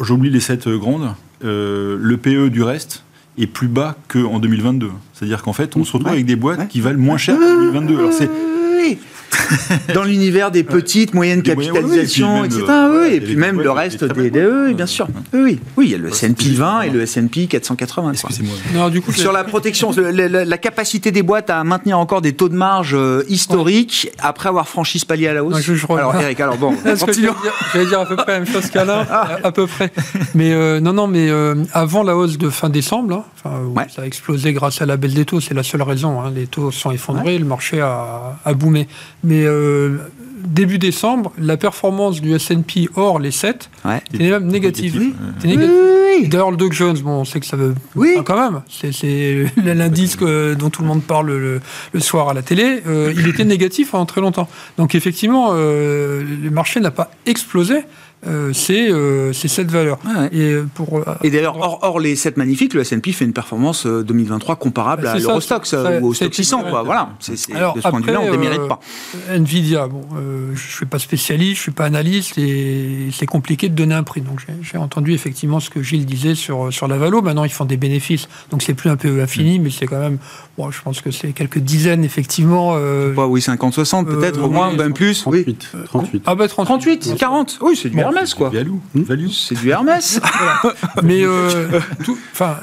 j'oublie 0.00 0.30
les 0.30 0.40
sept 0.40 0.66
grandes, 0.68 1.14
euh, 1.44 1.96
le 2.00 2.16
PE 2.16 2.48
du 2.48 2.62
reste 2.62 3.04
est 3.38 3.46
plus 3.46 3.68
bas 3.68 3.96
qu'en 4.08 4.40
2022. 4.40 4.90
C'est-à-dire 5.12 5.42
qu'en 5.42 5.52
fait, 5.52 5.76
on 5.76 5.84
se 5.84 5.92
retrouve 5.92 6.06
Ouais. 6.10 6.14
avec 6.14 6.26
des 6.26 6.36
boîtes 6.36 6.58
Ouais. 6.58 6.66
qui 6.66 6.80
valent 6.80 6.98
moins 6.98 7.18
cher 7.18 7.36
qu'en 7.38 7.46
2022. 7.72 7.98
Alors 7.98 8.12
c'est. 8.12 8.28
Dans 9.94 10.04
l'univers 10.04 10.50
des 10.50 10.62
petites, 10.64 11.14
moyennes 11.14 11.40
Des 11.42 11.50
capitalisations, 11.54 12.40
oui, 12.40 12.46
et 12.46 12.48
puis 12.48 12.56
etc. 12.58 12.66
même, 12.72 12.90
euh, 12.92 13.10
et 13.10 13.20
puis 13.20 13.36
même 13.36 13.56
boîtes 13.56 13.64
le 13.64 13.70
reste 13.70 14.04
des 14.04 14.30
des, 14.30 14.46
oui, 14.46 14.74
bien 14.74 14.86
sûr. 14.86 15.06
Oui, 15.32 15.40
oui. 15.42 15.60
Oui, 15.76 15.86
il 15.86 15.92
y 15.92 15.94
a 15.94 15.98
le 15.98 16.08
S&P 16.08 16.44
c'est 16.44 16.50
20 16.50 16.82
et 16.82 16.90
le 16.90 17.02
S&P 17.02 17.46
480. 17.46 18.02
quoi. 18.02 18.12
Excusez-moi. 18.30 18.54
Non, 18.74 18.88
du 18.88 19.00
coup, 19.00 19.12
Sur 19.12 19.32
la 19.32 19.44
protection, 19.44 19.92
la, 19.96 20.28
la- 20.28 20.44
la 20.44 20.58
capacité 20.58 21.10
des 21.12 21.22
boîtes 21.22 21.50
à 21.50 21.62
maintenir 21.64 21.98
encore 21.98 22.20
des 22.20 22.32
taux 22.32 22.48
de 22.48 22.54
marge 22.56 22.94
euh, 22.94 23.22
historiques 23.28 24.10
après 24.18 24.48
avoir 24.48 24.68
franchi 24.68 24.98
ce 24.98 25.06
palier 25.06 25.28
à 25.28 25.34
la 25.34 25.44
hausse. 25.44 25.60
Je- 25.60 25.74
je 25.74 25.86
alors 25.90 26.14
Eric, 26.14 26.40
alors 26.40 26.56
bon, 26.56 26.74
continuons. 27.00 27.34
J'allais 27.72 27.86
dire, 27.86 28.00
à 28.00 28.06
peu 28.06 28.16
près 28.16 28.32
la 28.32 28.40
même 28.40 28.48
chose 28.48 28.68
qu'Alain, 28.70 29.06
Ah. 29.10 29.36
à, 29.42 29.46
à 29.48 29.52
peu 29.52 29.66
près. 29.66 29.90
Mais 30.34 30.52
euh, 30.52 30.80
non, 30.80 30.92
non, 30.92 31.06
mais 31.06 31.28
euh, 31.30 31.54
avant 31.72 32.02
la 32.02 32.16
hausse 32.16 32.38
de 32.38 32.50
fin 32.50 32.68
décembre, 32.68 33.24
Ouais. 33.44 33.86
ça 33.94 34.02
a 34.02 34.04
explosé 34.06 34.52
grâce 34.52 34.82
à 34.82 34.86
la 34.86 34.96
baisse 34.96 35.14
des 35.14 35.24
taux, 35.24 35.40
c'est 35.40 35.54
la 35.54 35.62
seule 35.62 35.82
raison. 35.82 36.20
hein, 36.20 36.30
les 36.34 36.46
taux 36.46 36.70
sont 36.70 36.90
effondrés, 36.90 37.38
le 37.38 37.44
marché 37.46 37.80
a, 37.80 38.36
a 38.44 38.52
boomé. 38.54 38.86
Mais 39.22 39.44
euh, 39.44 39.98
début 40.44 40.78
décembre, 40.78 41.32
la 41.38 41.56
performance 41.56 42.20
du 42.20 42.34
S&P 42.34 42.88
hors 42.96 43.18
les 43.18 43.30
7 43.30 43.68
Ouais. 43.84 44.02
était 44.14 44.30
même 44.30 44.46
négative. 44.46 44.94
Négatif, 44.98 45.14
Oui, 45.44 45.48
négatif. 45.48 45.70
oui, 46.22 46.28
D'ailleurs, 46.28 46.50
le 46.50 46.56
Dow 46.56 46.70
Jones, 46.72 46.98
bon, 46.98 47.10
on 47.20 47.24
sait 47.24 47.40
que 47.40 47.46
ça 47.46 47.56
veut. 47.56 47.74
Oui. 47.96 48.10
Enfin, 48.14 48.22
quand 48.24 48.50
même. 48.50 48.62
C'est- 48.68 49.46
l'indice 49.64 50.16
dont 50.18 50.70
tout 50.70 50.82
le 50.82 50.88
monde 50.88 51.02
parle 51.02 51.28
le, 51.28 51.60
le 51.92 52.00
soir 52.00 52.28
à 52.28 52.34
la 52.34 52.42
télé. 52.42 52.82
euh, 52.86 53.12
il 53.16 53.28
était 53.28 53.44
négatif 53.44 53.90
pendant 53.92 54.06
très 54.06 54.20
longtemps. 54.20 54.48
Donc, 54.78 54.94
effectivement, 54.94 55.50
euh, 55.52 56.22
le 56.42 56.50
marché 56.50 56.80
n'a 56.80 56.90
pas 56.90 57.10
explosé. 57.26 57.80
Euh, 58.26 58.52
c'est 58.52 58.90
euh, 58.92 59.32
c'est 59.32 59.48
cette 59.48 59.70
valeur. 59.70 59.98
Ouais, 60.04 60.20
ouais. 60.22 60.28
Et 60.36 60.56
pour. 60.74 60.98
euh, 60.98 61.04
Et 61.22 61.30
d'ailleurs, 61.30 61.56
hors, 61.56 61.78
hors 61.82 61.98
les 62.00 62.16
7 62.16 62.36
magnifiques, 62.36 62.74
le 62.74 62.82
S&P 62.82 63.12
fait 63.12 63.24
une 63.24 63.32
performance 63.32 63.86
euh, 63.86 64.02
2023 64.02 64.56
comparable 64.56 65.04
Bah, 65.04 65.12
à 65.12 65.18
l'Eurostox 65.18 65.72
ou 66.02 66.06
au 66.08 66.12
Stock 66.14 66.34
600. 66.34 66.60
c'est- 66.64 66.70
Quoi. 66.70 66.82
Voilà, 66.82 67.10
c'est, 67.18 67.32
de 67.32 67.36
ce 67.38 67.88
point 67.88 68.00
de 68.00 68.04
vue-là, 68.04 68.20
on 68.22 68.26
ne 68.26 68.30
démérite 68.32 68.60
euh, 68.60 68.68
pas. 68.68 68.80
Nvidia, 69.30 69.86
bon, 69.88 70.02
euh, 70.16 70.50
je 70.54 70.70
suis 70.76 70.84
pas 70.86 70.98
spécialiste, 70.98 71.56
je 71.56 71.62
suis 71.62 71.70
pas 71.72 71.86
analyste 71.86 72.36
et 72.36 73.08
c'est 73.12 73.24
compliqué 73.26 73.68
de 73.70 73.74
donner 73.74 73.94
un 73.94 74.02
prix. 74.02 74.20
Donc 74.20 74.44
j'ai- 74.62 74.76
entendu 74.76 75.12
effectivement 75.14 75.60
ce 75.60 75.70
que 75.70 75.82
Gilles 75.82 76.04
disait 76.06 76.34
sur, 76.34 76.72
sur 76.72 76.88
la 76.88 76.98
Valo. 76.98 77.22
Maintenant, 77.22 77.44
ils 77.44 77.50
font 77.52 77.64
des 77.64 77.76
bénéfices, 77.78 78.28
donc 78.50 78.62
c'est 78.62 78.74
plus 78.74 78.90
un 78.90 78.96
peu 78.96 79.20
infini, 79.22 79.58
mais 79.60 79.70
c'est 79.70 79.86
quand 79.86 79.98
même, 79.98 80.18
bon, 80.58 80.70
je 80.70 80.82
pense 80.82 81.00
que 81.00 81.10
c'est 81.10 81.32
quelques 81.32 81.58
dizaines 81.58 82.04
effectivement. 82.04 82.72
euh, 82.76 83.14
Pas, 83.14 83.26
oui, 83.26 83.40
50-60 83.40 84.04
peut-être, 84.06 84.38
Euh, 84.38 84.42
au 84.42 84.50
moins, 84.50 84.70
oui, 84.70 84.76
même 84.76 84.92
plus. 84.92 85.24
Oui. 85.26 85.42
38. 85.44 85.84
38. 85.86 86.22
ah 86.26 86.34
bah 86.34 86.48
38. 86.48 86.98
38, 87.00 87.16
40, 87.18 87.58
oui, 87.62 87.78
c'est 87.80 87.88
du 87.88 87.96
Bon, 87.96 88.09
Hermès, 88.14 88.34
quoi. 88.34 88.50
Value. 88.50 88.70
Hmm. 88.94 89.02
C'est 89.32 89.54
du 89.58 89.70
Hermès. 89.70 90.20
Mais 91.02 91.22
euh, 91.24 91.80
tout, 92.04 92.18
enfin, 92.32 92.56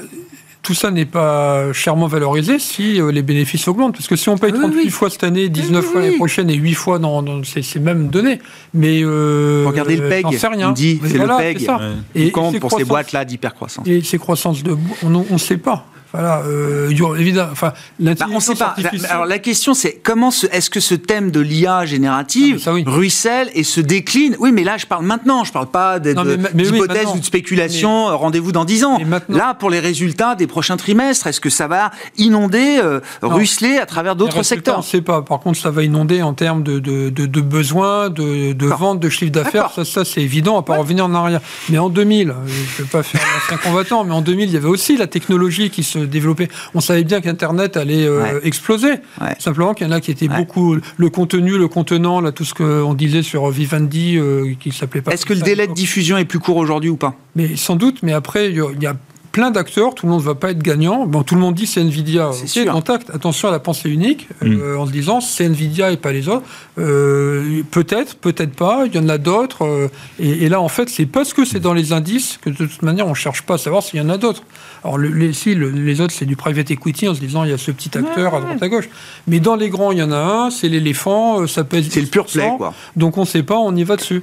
tout 0.62 0.74
ça 0.74 0.90
n'est 0.90 1.04
pas 1.06 1.72
chèrement 1.72 2.06
valorisé 2.06 2.58
si 2.58 3.00
euh, 3.00 3.10
les 3.10 3.22
bénéfices 3.22 3.66
augmentent. 3.68 3.94
Parce 3.94 4.06
que 4.08 4.16
si 4.16 4.28
on 4.28 4.36
paye 4.36 4.52
Oui, 4.52 4.58
38 4.60 4.84
oui. 4.84 4.90
fois 4.90 5.08
cette 5.10 5.24
année, 5.24 5.48
19 5.48 5.84
Oui, 5.84 5.90
fois 5.92 6.00
l'année 6.02 6.16
prochaine 6.16 6.50
et 6.50 6.54
8 6.54 6.74
fois 6.74 6.98
dans, 6.98 7.22
dans 7.22 7.42
ces, 7.44 7.62
ces 7.62 7.80
mêmes 7.80 8.08
données, 8.08 8.38
mais 8.74 9.00
euh, 9.02 9.64
Regardez 9.66 9.96
le 9.96 10.08
PEG, 10.08 10.36
sais 10.36 10.46
rien. 10.48 10.68
il 10.70 10.74
dit, 10.74 11.00
c'est 11.06 11.16
voilà, 11.16 11.38
le 11.38 11.54
PEG. 11.54 11.60
ça. 11.64 11.76
Ouais. 11.78 11.82
Et, 12.14 12.24
ces 12.26 12.30
pour 12.32 12.50
ces 12.52 12.58
croissances- 12.60 12.82
boîtes-là 12.88 13.24
d'hypercroissance. 13.24 13.86
Et 13.86 14.02
ces 14.02 14.18
croissances 14.18 14.62
de 14.62 14.76
on 15.02 15.10
ne 15.30 15.38
sait 15.38 15.56
pas. 15.58 15.86
Voilà, 16.12 16.42
euh, 16.46 16.88
évidemment, 17.18 17.50
enfin, 17.52 17.72
Bah, 18.00 18.12
on 18.32 18.40
sait 18.40 18.54
pas. 18.54 18.74
Alors 19.10 19.26
la 19.26 19.38
question 19.38 19.74
c'est 19.74 20.00
comment 20.02 20.30
ce- 20.30 20.46
est-ce 20.46 20.70
que 20.70 20.80
ce 20.80 20.94
thème 20.94 21.30
de 21.30 21.40
l'IA 21.40 21.84
générative 21.84 22.56
Ah, 22.60 22.64
ça, 22.64 22.72
oui. 22.72 22.82
ruisselle 22.86 23.50
et 23.54 23.62
se 23.62 23.80
décline? 23.80 24.34
Oui, 24.38 24.50
mais 24.50 24.64
là 24.64 24.78
je 24.78 24.86
parle 24.86 25.04
maintenant, 25.04 25.44
je 25.44 25.52
parle 25.52 25.66
pas 25.70 25.98
oui, 26.02 26.14
d'hypothèses 26.14 26.88
maintenant. 26.88 27.16
ou 27.16 27.18
de 27.18 27.24
spéculations. 27.24 28.08
euh, 28.08 28.14
Rendez-vous 28.14 28.52
dans 28.52 28.64
10 28.64 28.84
ans. 28.84 28.98
Là 29.28 29.52
pour 29.54 29.68
les 29.68 29.80
résultats 29.80 30.34
des 30.34 30.46
prochains 30.46 30.78
trimestres, 30.78 31.26
est-ce 31.26 31.40
que 31.42 31.50
ça 31.50 31.66
va 31.68 31.90
inonder, 32.16 32.78
euh, 32.82 33.00
ruisseler 33.22 33.76
à 33.76 33.84
travers 33.86 34.16
d'autres 34.16 34.42
secteurs? 34.42 34.76
On 34.76 34.78
ne 34.78 34.82
sait 34.84 35.02
pas. 35.02 35.20
Par 35.22 35.40
contre, 35.40 35.58
ça 35.58 35.70
va 35.70 35.82
inonder 35.82 36.22
en 36.22 36.32
termes 36.32 36.62
de, 36.62 36.78
de, 36.78 37.10
de, 37.10 37.26
de 37.26 37.40
besoins, 37.42 38.08
de, 38.08 38.52
de 38.52 38.68
D'accord. 38.68 38.78
vente, 38.78 39.00
de 39.00 39.08
chiffre 39.10 39.32
d'affaires. 39.32 39.70
Ça, 39.74 39.84
ça 39.84 40.04
c'est 40.06 40.22
évident, 40.22 40.58
à 40.58 40.62
pas 40.62 40.76
revenir 40.78 41.04
en 41.04 41.14
arrière. 41.14 41.40
Mais 41.68 41.78
en 41.78 41.90
2000, 41.90 42.30
euh, 42.30 42.34
je 42.46 42.82
ne 42.82 42.86
vais 42.86 42.90
pas 42.90 43.02
faire 43.02 43.20
l'ancien 43.34 43.56
combattant, 43.58 44.04
mais 44.04 44.12
en 44.14 44.22
2000, 44.22 44.48
il 44.48 44.54
y 44.54 44.56
avait 44.56 44.68
aussi 44.68 44.96
la 44.96 45.06
technologie 45.06 45.68
qui 45.70 45.82
se 45.82 45.97
développait. 46.06 46.48
On 46.74 46.80
savait 46.80 47.04
bien 47.04 47.20
qu'Internet 47.20 47.76
allait 47.76 48.04
euh, 48.06 48.22
Ouais. 48.22 48.40
exploser. 48.44 48.90
Ouais. 49.20 49.34
Simplement 49.38 49.74
qu'il 49.74 49.86
y 49.86 49.90
en 49.90 49.92
a 49.92 50.00
qui 50.00 50.10
étaient 50.10 50.28
Ouais. 50.28 50.36
beaucoup. 50.36 50.76
Le 50.96 51.10
contenu, 51.10 51.58
le 51.58 51.68
contenant, 51.68 52.20
là, 52.20 52.32
tout 52.32 52.44
ce 52.44 52.54
qu'on 52.54 52.94
disait 52.94 53.22
sur 53.22 53.48
Vivendi, 53.50 54.16
euh, 54.16 54.54
qui 54.60 54.70
s'appelait 54.72 55.02
pas. 55.02 55.12
Est-ce 55.12 55.26
que 55.26 55.34
le 55.34 55.40
délai 55.40 55.66
de 55.66 55.72
diffusion 55.74 56.16
est 56.18 56.24
plus 56.24 56.38
court 56.38 56.56
aujourd'hui 56.56 56.90
ou 56.90 56.96
pas? 56.96 57.14
Mais 57.36 57.56
sans 57.56 57.76
doute, 57.76 57.98
mais 58.02 58.12
après, 58.12 58.50
il 58.50 58.56
y 58.82 58.86
a 58.86 58.96
plein 59.38 59.52
d'acteurs, 59.52 59.94
tout 59.94 60.04
le 60.06 60.10
monde 60.10 60.20
ne 60.22 60.26
va 60.26 60.34
pas 60.34 60.50
être 60.50 60.58
gagnant. 60.64 61.06
Bon, 61.06 61.22
tout 61.22 61.36
le 61.36 61.40
monde 61.40 61.54
dit 61.54 61.64
c'est 61.68 61.80
Nvidia. 61.80 62.30
C'est 62.32 62.42
Ok, 62.42 62.48
sûr. 62.48 62.72
Contact, 62.72 63.10
attention 63.10 63.46
à 63.46 63.52
la 63.52 63.60
pensée 63.60 63.88
unique, 63.88 64.26
Mm. 64.42 64.52
euh, 64.60 64.78
en 64.78 64.84
se 64.86 64.90
disant 64.90 65.20
c'est 65.20 65.44
Nvidia 65.44 65.92
et 65.92 65.96
pas 65.96 66.10
les 66.10 66.28
autres. 66.28 66.42
Euh, 66.78 67.62
peut-être, 67.70 68.16
peut-être 68.16 68.54
pas, 68.54 68.84
il 68.86 68.94
y 68.94 68.98
en 68.98 69.08
a 69.08 69.16
d'autres. 69.18 69.64
euh, 69.64 69.88
et, 70.18 70.44
et 70.44 70.48
là, 70.48 70.60
en 70.60 70.68
fait, 70.68 70.88
c'est 70.88 71.06
parce 71.06 71.32
que 71.32 71.44
c'est 71.44 71.60
dans 71.60 71.72
les 71.72 71.92
indices 71.92 72.38
que 72.42 72.50
de 72.50 72.56
toute 72.66 72.82
manière, 72.82 73.06
on 73.06 73.10
ne 73.10 73.14
cherche 73.14 73.42
pas 73.42 73.54
à 73.54 73.58
savoir 73.58 73.82
s'il 73.84 74.00
y 74.00 74.02
en 74.02 74.08
a 74.08 74.16
d'autres. 74.18 74.42
Alors, 74.82 74.98
le- 74.98 75.08
les, 75.10 75.32
si, 75.32 75.54
le- 75.54 75.70
les 75.70 76.00
autres, 76.00 76.14
c'est 76.16 76.26
du 76.26 76.34
private 76.34 76.70
equity 76.72 77.08
en 77.08 77.14
se 77.14 77.20
disant 77.20 77.44
il 77.44 77.50
y 77.50 77.54
a 77.54 77.58
ce 77.58 77.70
petit 77.70 77.96
acteur 77.96 78.34
à 78.34 78.40
droite 78.40 78.60
à 78.62 78.68
gauche. 78.68 78.88
Mais 79.28 79.38
dans 79.38 79.54
les 79.54 79.68
grands, 79.70 79.92
il 79.92 79.98
y 79.98 80.02
en 80.02 80.10
a 80.10 80.16
un, 80.18 80.50
c'est 80.50 80.68
l'éléphant, 80.68 81.42
euh, 81.42 81.46
ça 81.46 81.62
pèse. 81.62 81.86
C'est 81.90 82.00
le 82.00 82.08
pur 82.08 82.26
play 82.26 82.42
10%, 82.48 82.56
quoi. 82.56 82.74
donc 82.96 83.16
on 83.18 83.22
ne 83.22 83.26
sait 83.26 83.42
pas, 83.44 83.56
on 83.56 83.74
y 83.76 83.84
va 83.84 83.94
dessus. 83.96 84.22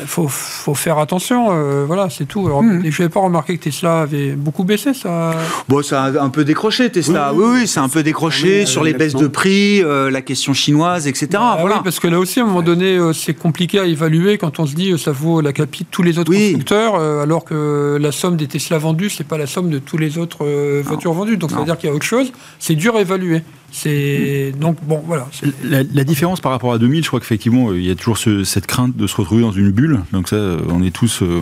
Il 0.00 0.06
faut, 0.06 0.28
faut 0.28 0.74
faire 0.74 0.98
attention, 0.98 1.48
euh, 1.50 1.84
voilà, 1.86 2.08
c'est 2.10 2.24
tout. 2.26 2.46
Alors, 2.46 2.62
et 2.62 2.90
Je 2.90 3.02
n'avais 3.02 3.12
pas 3.12 3.20
remarqué 3.20 3.56
que 3.56 3.64
Tesla 3.64 4.00
avait 4.02 4.32
beaucoup 4.32 4.64
baissé, 4.64 4.94
ça. 4.94 5.32
Bon, 5.68 5.82
ça 5.82 6.04
a 6.04 6.22
un 6.22 6.28
peu 6.28 6.44
décroché 6.44 6.90
Tesla. 6.90 7.32
Oui, 7.34 7.44
Oui, 7.44 7.50
oui, 7.60 7.66
c'est 7.68 7.80
un 7.80 7.88
peu 7.88 8.02
décroché 8.02 8.60
mais, 8.60 8.66
sur 8.66 8.82
euh, 8.82 8.86
les 8.86 8.92
baisses 8.94 9.14
de 9.14 9.26
prix, 9.26 9.82
euh, 9.82 10.10
la 10.10 10.22
question 10.22 10.54
chinoise, 10.54 11.06
etc. 11.06 11.28
Ah 11.36 11.56
voilà. 11.60 11.76
oui, 11.76 11.80
parce 11.84 12.00
que 12.00 12.08
là 12.08 12.18
aussi, 12.18 12.40
à 12.40 12.44
un 12.44 12.46
moment 12.46 12.62
donné, 12.62 12.96
euh, 12.96 13.12
c'est 13.12 13.34
compliqué 13.34 13.78
à 13.78 13.84
évaluer 13.86 14.38
quand 14.38 14.58
on 14.60 14.66
se 14.66 14.74
dit 14.74 14.92
euh, 14.92 14.98
ça 14.98 15.12
vaut 15.12 15.40
la 15.40 15.52
capi 15.52 15.84
de 15.84 15.88
tous 15.90 16.02
les 16.02 16.18
autres 16.18 16.30
Oui. 16.30 16.52
constructeurs, 16.52 16.94
euh, 16.96 17.22
alors 17.22 17.44
que 17.44 17.98
la 18.00 18.12
somme 18.12 18.36
des 18.36 18.46
Tesla 18.48 18.78
vendus, 18.78 19.10
c'est 19.10 19.26
pas 19.26 19.38
la 19.38 19.46
somme 19.46 19.70
de 19.70 19.78
tous 19.78 19.98
les 19.98 20.18
autres 20.18 20.44
euh, 20.44 20.82
voitures 20.84 21.12
vendues. 21.12 21.36
Donc 21.36 21.50
ça 21.50 21.58
veut 21.58 21.64
dire 21.64 21.78
qu'il 21.78 21.88
y 21.88 21.92
a 21.92 21.94
autre 21.94 22.04
chose. 22.06 22.32
C'est 22.58 22.74
dur 22.74 22.96
à 22.96 23.00
évaluer. 23.00 23.42
C'est 23.72 24.52
donc 24.58 24.76
bon, 24.82 25.02
voilà. 25.06 25.28
La, 25.64 25.82
la 25.82 26.04
différence 26.04 26.40
par 26.40 26.52
rapport 26.52 26.72
à 26.72 26.78
2000, 26.78 27.02
je 27.02 27.08
crois 27.08 27.20
qu'effectivement, 27.20 27.70
euh, 27.70 27.78
il 27.78 27.86
y 27.86 27.90
a 27.90 27.94
toujours 27.94 28.16
ce- 28.18 28.44
cette 28.44 28.66
crainte 28.66 28.96
de 28.96 29.06
se 29.06 29.16
retrouver 29.16 29.42
dans 29.42 29.52
une 29.52 29.70
bulle. 29.70 30.00
Donc 30.12 30.28
ça, 30.28 30.36
euh, 30.36 30.58
on 30.70 30.82
est 30.82 30.90
tous. 30.94 31.22
euh, 31.22 31.40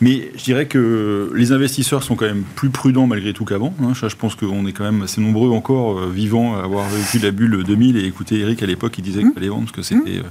Mais 0.00 0.30
je 0.36 0.44
dirais 0.44 0.66
que 0.66 1.30
les 1.34 1.52
investisseurs 1.52 2.02
sont 2.02 2.14
quand 2.16 2.24
même 2.26 2.44
plus 2.54 2.70
prudents 2.70 3.06
malgré 3.06 3.32
tout 3.32 3.44
qu'avant. 3.44 3.74
hein. 3.82 3.92
Je 3.94 4.14
pense 4.16 4.34
qu'on 4.34 4.66
est 4.66 4.72
quand 4.72 4.84
même 4.84 5.02
assez 5.02 5.20
nombreux 5.20 5.50
encore 5.50 5.98
euh, 5.98 6.10
vivants 6.14 6.56
à 6.56 6.62
avoir 6.64 6.88
vécu 6.88 7.18
la 7.18 7.30
bulle 7.32 7.64
2000 7.64 7.96
et 7.96 8.04
écouter 8.04 8.38
Eric 8.40 8.62
à 8.62 8.66
l'époque, 8.66 8.94
il 8.98 9.02
disait 9.02 9.20
qu'il 9.22 9.32
fallait 9.32 9.48
vendre 9.48 9.64
parce 9.64 9.72
que 9.72 9.82
c'était 9.82 10.18
euh, 10.18 10.22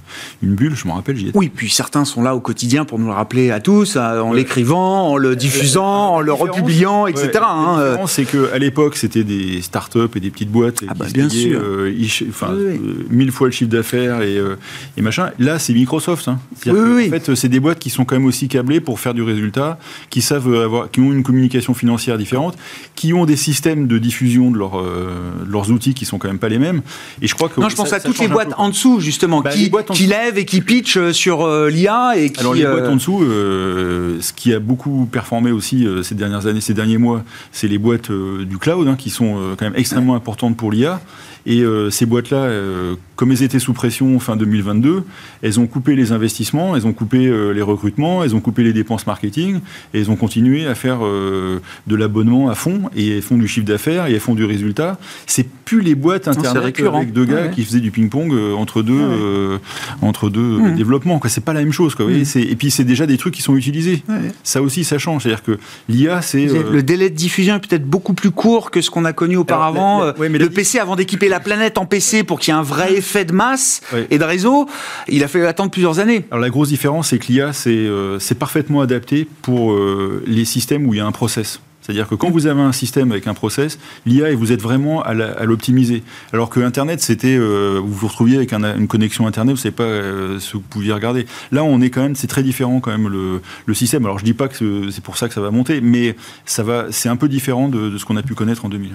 une 0.42 0.56
bulle. 0.56 0.76
Je 0.76 0.88
me 0.88 0.94
rappelle, 0.94 1.18
j'y 1.18 1.28
étais. 1.28 1.38
Oui, 1.38 1.52
puis 1.54 1.70
certains 1.70 2.06
sont 2.06 2.22
là 2.22 2.36
au 2.36 2.40
quotidien 2.40 2.86
pour 2.86 3.00
nous 3.00 3.08
le 3.08 3.14
rappeler 3.14 3.52
à 3.52 3.60
tous, 3.60 3.96
à- 3.98 4.24
en 4.24 4.34
l'écrivant, 4.34 5.10
en 5.12 5.18
le 5.18 5.36
diffusant, 5.36 6.14
en 6.16 6.22
le 6.22 6.32
republiant, 6.34 7.06
etc. 7.08 7.30
Ouais, 7.34 7.40
hein, 7.44 7.78
la 7.80 7.90
différence, 7.90 8.12
c'est 8.14 8.26
qu'à 8.26 8.58
l'époque, 8.58 8.96
c'était 8.96 9.24
des 9.24 9.62
start-up 9.62 10.16
et 10.16 10.20
des 10.20 10.30
petites 10.32 10.52
boîtes 10.52 10.84
Ah 10.88 10.94
bah, 10.96 11.06
bien 11.14 11.28
sûr. 11.34 11.60
euh, 11.64 11.94
enfin, 12.30 12.54
Oui, 12.56 12.64
oui. 12.68 12.80
euh, 12.84 12.94
mille 13.10 13.32
fois 13.32 13.48
le 13.48 13.52
chiffre 13.52 13.70
d'affaires 13.70 14.22
et, 14.22 14.38
euh, 14.38 14.56
et 14.98 15.02
machin. 15.02 15.32
Là, 15.40 15.60
c'est 15.60 15.74
Microsoft. 15.74 16.28
Hein. 16.28 16.40
Oui, 16.68 16.72
que, 16.72 17.08
En 17.08 17.20
fait, 17.20 17.36
c'est 17.36 17.50
des 17.50 17.60
boîtes 17.60 17.80
qui 17.80 17.90
sont 17.90 18.06
quand 18.06 18.16
même 18.16 18.26
aussi 18.26 18.48
câblées 18.48 18.80
pour 18.80 19.00
faire 19.00 19.14
du 19.14 19.22
résultat, 19.22 19.78
qui 20.10 20.22
savent 20.22 20.54
avoir, 20.54 20.90
qui 20.92 21.00
ont 21.00 21.12
une 21.12 21.24
communication 21.24 21.74
financière 21.74 22.18
différente, 22.18 22.58
qui 22.96 23.14
ont 23.14 23.26
des 23.26 23.36
systèmes 23.36 23.88
de 23.88 23.98
diffusion 23.98 24.52
de, 24.52 24.58
leurs, 24.58 24.82
de 24.84 25.52
leurs 25.52 25.72
outils 25.72 25.94
qui 25.94 26.06
sont 26.06 26.18
quand 26.18 26.28
même 26.28 26.40
pas 26.40 26.50
les 26.50 26.60
mêmes. 26.60 26.82
Et 27.22 27.28
je 27.28 27.36
crois 27.36 27.50
que 27.50 27.60
Non, 27.60 27.70
je 27.70 27.76
pense 27.76 27.90
ça- 27.90 27.98
à 27.98 28.00
toutes 28.00 28.18
les 28.20 28.26
change 28.26 28.32
un 28.32 28.34
boîtes 28.34 28.48
peu. 28.50 28.54
en 28.58 28.70
dessous, 28.70 29.00
justement, 29.00 29.42
Bah, 29.42 29.52
qui, 29.52 29.70
les 29.70 29.72
en 29.76 29.82
qui 29.94 30.04
dessous. 30.04 30.10
lèvent 30.10 30.38
et 30.38 30.46
qui 30.46 30.62
pitchent 30.62 31.12
sur 31.12 31.42
euh, 31.46 31.70
l'IA 31.70 32.14
et 32.18 32.30
qui. 32.32 32.40
Alors 32.40 32.54
les 32.54 32.64
boîtes 32.66 32.88
en 32.88 32.96
dessous, 32.96 33.24
euh, 33.24 34.18
ce 34.22 34.34
qui 34.34 34.54
a 34.54 34.60
beaucoup 34.60 35.08
performé 35.12 35.52
aussi 35.52 35.88
ces 36.04 36.16
dernières 36.16 36.48
années, 36.48 36.62
ces 36.62 36.74
derniers 36.74 36.98
mois, 36.98 37.24
c'est 37.52 37.68
les 37.68 37.78
boîtes 37.78 38.12
du 38.12 38.58
cloud 38.58 38.88
hein, 38.88 38.96
qui 38.98 39.10
sont 39.10 39.38
quand 39.58 39.66
même 39.66 39.76
extrêmement 39.76 40.16
importantes 40.16 40.56
pour 40.58 40.72
l'IA. 40.72 41.02
Et 41.46 41.62
euh, 41.62 41.90
ces 41.90 42.06
boîtes-là, 42.06 42.38
euh, 42.38 42.96
comme 43.16 43.32
elles 43.32 43.44
étaient 43.44 43.60
sous 43.60 43.74
pression 43.74 44.18
fin 44.20 44.38
2022, 44.38 45.04
elles 45.42 45.60
ont 45.60 45.68
coupé 45.68 45.96
les 45.96 46.12
investissements, 46.12 46.76
elles 46.76 46.88
ont 46.88 46.94
coupé 46.94 47.26
euh, 47.26 47.52
les 47.52 47.62
recrutements, 47.62 48.24
elles 48.24 48.36
ont 48.36 48.40
coupé 48.40 48.64
les 48.64 48.72
dépenses 48.72 49.06
marketing, 49.08 49.60
et 49.94 50.00
elles 50.00 50.10
ont 50.10 50.16
continué 50.16 50.66
à 50.68 50.76
faire 50.76 51.00
de 51.02 51.96
l'abonnement 51.96 52.50
à 52.50 52.56
fond, 52.56 52.84
et 52.96 53.18
elles 53.18 53.22
font 53.22 53.38
du 53.38 53.48
chiffre 53.48 53.66
d'affaires, 53.66 54.08
et 54.08 54.14
elles 54.14 54.20
font 54.20 54.36
du 54.36 54.46
résultat. 54.46 54.98
C'est 55.28 55.48
plus 55.66 55.82
les 55.82 55.96
boîtes 55.96 56.28
internet 56.28 56.80
avec 56.80 57.14
deux 57.14 57.26
gars 57.26 57.48
qui 57.50 57.64
faisaient 57.64 57.80
du 57.80 57.92
ping-pong 57.92 58.34
entre 58.56 58.82
deux, 58.82 59.60
entre 60.02 60.30
deux 60.30 60.42
mmh. 60.60 60.76
développements. 60.76 61.20
C'est 61.28 61.44
pas 61.44 61.54
la 61.54 61.62
même 61.62 61.72
chose. 61.72 61.96
Quoi. 61.96 62.06
Mmh. 62.06 62.24
Et 62.36 62.56
puis 62.56 62.72
c'est 62.72 62.84
déjà 62.84 63.06
des 63.06 63.18
trucs 63.18 63.34
qui 63.34 63.42
sont 63.42 63.56
utilisés. 63.56 64.04
Ça 64.44 64.62
aussi, 64.62 64.84
ça 64.84 64.98
change. 64.98 65.24
C'est-à-dire 65.24 65.44
que 65.44 65.60
l'IA, 65.90 66.22
c'est... 66.22 66.46
Le 66.46 66.84
délai 66.84 67.10
de 67.10 67.16
diffusion 67.16 67.56
est 67.56 67.68
peut-être 67.68 67.86
beaucoup 67.86 68.14
plus 68.14 68.32
court 68.32 68.72
que 68.72 68.82
ce 68.82 68.90
qu'on 68.90 69.06
a 69.06 69.14
connu 69.14 69.36
auparavant. 69.36 70.14
le 70.18 70.50
PC, 70.50 70.80
avant 70.80 70.96
d'équiper 70.96 71.30
la 71.34 71.40
planète 71.40 71.80
en 71.80 71.88
PC 71.88 72.24
pour 72.24 72.40
qu'il 72.40 72.54
y 72.54 72.56
ait 72.56 72.60
un 72.60 72.64
vrai 72.64 72.94
effet 72.94 73.26
de 73.26 73.34
masse 73.34 73.82
et 74.12 74.20
de 74.20 74.24
réseau, 74.24 74.70
il 75.08 75.24
a 75.24 75.28
fallu 75.28 75.48
attendre 75.48 75.72
plusieurs 75.72 75.98
années. 75.98 76.26
Alors 76.30 76.42
la 76.42 76.52
grosse 76.52 76.70
différence, 76.70 77.10
c'est 77.10 77.18
que 77.18 77.26
l'IA, 77.32 77.54
c'est 77.54 77.72
euh, 77.72 78.20
parfaitement 78.38 78.82
adapté 78.82 79.28
pour 79.42 79.74
euh, 79.74 80.24
les 80.28 80.46
systèmes 80.46 80.86
où 80.86 80.94
il 80.94 80.98
y 80.98 81.00
a 81.00 81.06
un 81.08 81.12
process. 81.12 81.60
C'est-à-dire 81.82 82.08
que 82.08 82.14
quand 82.14 82.30
vous 82.30 82.46
avez 82.46 82.62
un 82.62 82.72
système 82.72 83.12
avec 83.12 83.26
un 83.26 83.34
process, 83.34 83.80
l'IA, 84.06 84.30
et 84.30 84.36
vous 84.36 84.52
êtes 84.52 84.62
vraiment 84.62 85.02
à 85.02 85.14
l'optimiser. 85.44 86.04
Alors 86.34 86.50
que 86.50 86.60
Internet, 86.60 87.02
c'était, 87.02 87.36
euh, 87.36 87.82
vous 87.84 87.94
vous 87.94 88.08
retrouviez 88.08 88.38
avec 88.38 88.54
une 88.54 88.88
connexion 88.88 89.26
Internet, 89.26 89.56
vous 89.56 89.60
ne 89.60 89.64
savez 89.64 89.76
pas 89.76 90.40
ce 90.40 90.52
que 90.52 90.58
vous 90.58 90.64
pouviez 90.70 90.94
regarder. 90.94 91.26
Là, 91.52 91.64
on 91.64 91.82
est 91.82 91.90
quand 91.90 92.04
même, 92.04 92.16
c'est 92.16 92.28
très 92.28 92.44
différent 92.44 92.80
quand 92.80 92.92
même 92.92 93.10
le, 93.10 93.74
système. 93.74 94.06
Alors 94.06 94.20
je 94.20 94.24
dis 94.24 94.36
pas 94.36 94.50
que 94.50 94.92
c'est 94.92 95.04
pour 95.04 95.18
ça 95.18 95.28
que 95.28 95.34
ça 95.34 95.42
va 95.42 95.50
monter, 95.50 95.82
mais 95.82 96.16
ça 96.46 96.62
va, 96.62 96.86
c'est 96.92 97.10
un 97.10 97.16
peu 97.16 97.28
différent 97.28 97.70
de, 97.70 97.90
de 97.90 97.98
ce 97.98 98.06
qu'on 98.06 98.18
a 98.18 98.24
pu 98.24 98.36
connaître 98.36 98.66
en 98.66 98.70
2000 98.70 98.92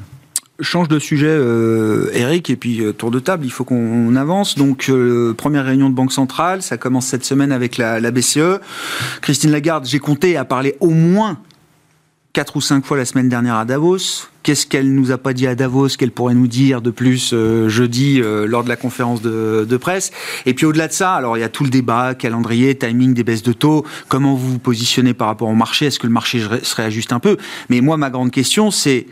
change 0.60 0.88
de 0.88 0.98
sujet, 0.98 1.26
euh, 1.28 2.10
Eric, 2.12 2.50
et 2.50 2.56
puis 2.56 2.84
euh, 2.84 2.92
tour 2.92 3.10
de 3.10 3.20
table, 3.20 3.44
il 3.44 3.52
faut 3.52 3.64
qu'on 3.64 4.16
avance. 4.16 4.56
Donc, 4.56 4.86
euh, 4.88 5.32
première 5.34 5.64
réunion 5.64 5.88
de 5.88 5.94
Banque 5.94 6.12
Centrale, 6.12 6.62
ça 6.62 6.76
commence 6.76 7.06
cette 7.06 7.24
semaine 7.24 7.52
avec 7.52 7.76
la, 7.76 8.10
BCE. 8.10 8.60
Christine 9.20 9.50
Lagarde, 9.50 9.86
j'ai 9.86 9.98
compté, 10.00 10.36
a 10.36 10.44
parlé 10.44 10.76
au 10.80 10.90
moins 10.90 11.38
quatre 12.32 12.56
ou 12.56 12.60
cinq 12.60 12.84
fois 12.84 12.96
la 12.96 13.04
semaine 13.04 13.28
dernière 13.28 13.54
à 13.54 13.64
Davos. 13.64 14.26
Qu'est-ce 14.42 14.66
qu'elle 14.66 14.94
nous 14.94 15.10
a 15.10 15.18
pas 15.18 15.32
dit 15.32 15.46
à 15.46 15.54
Davos 15.54 15.88
qu'elle 15.98 16.10
pourrait 16.10 16.34
nous 16.34 16.46
dire 16.46 16.80
de 16.80 16.90
plus 16.90 17.32
euh, 17.32 17.68
jeudi 17.68 18.20
lors 18.22 18.64
de 18.64 18.68
la 18.68 18.76
conférence 18.76 19.20
de, 19.20 19.66
de 19.68 19.76
presse? 19.76 20.10
Et 20.46 20.54
puis 20.54 20.64
au-delà 20.64 20.88
de 20.88 20.92
ça, 20.92 21.14
alors 21.14 21.36
il 21.36 21.40
y 21.40 21.44
a 21.44 21.48
tout 21.48 21.64
le 21.64 21.70
débat, 21.70 22.14
calendrier, 22.14 22.76
timing 22.76 23.14
des 23.14 23.24
baisses 23.24 23.42
de 23.42 23.52
taux, 23.52 23.84
comment 24.08 24.34
vous 24.34 24.52
vous 24.52 24.58
positionnez 24.58 25.14
par 25.14 25.28
rapport 25.28 25.48
au 25.48 25.54
marché? 25.54 25.86
Est-ce 25.86 25.98
que 25.98 26.06
le 26.06 26.12
marché 26.12 26.40
se 26.62 26.74
réajuste 26.74 27.12
un 27.12 27.20
peu? 27.20 27.36
Mais 27.68 27.80
moi, 27.80 27.96
ma 27.96 28.10
grande 28.10 28.30
question, 28.30 28.70
c'est 28.70 29.06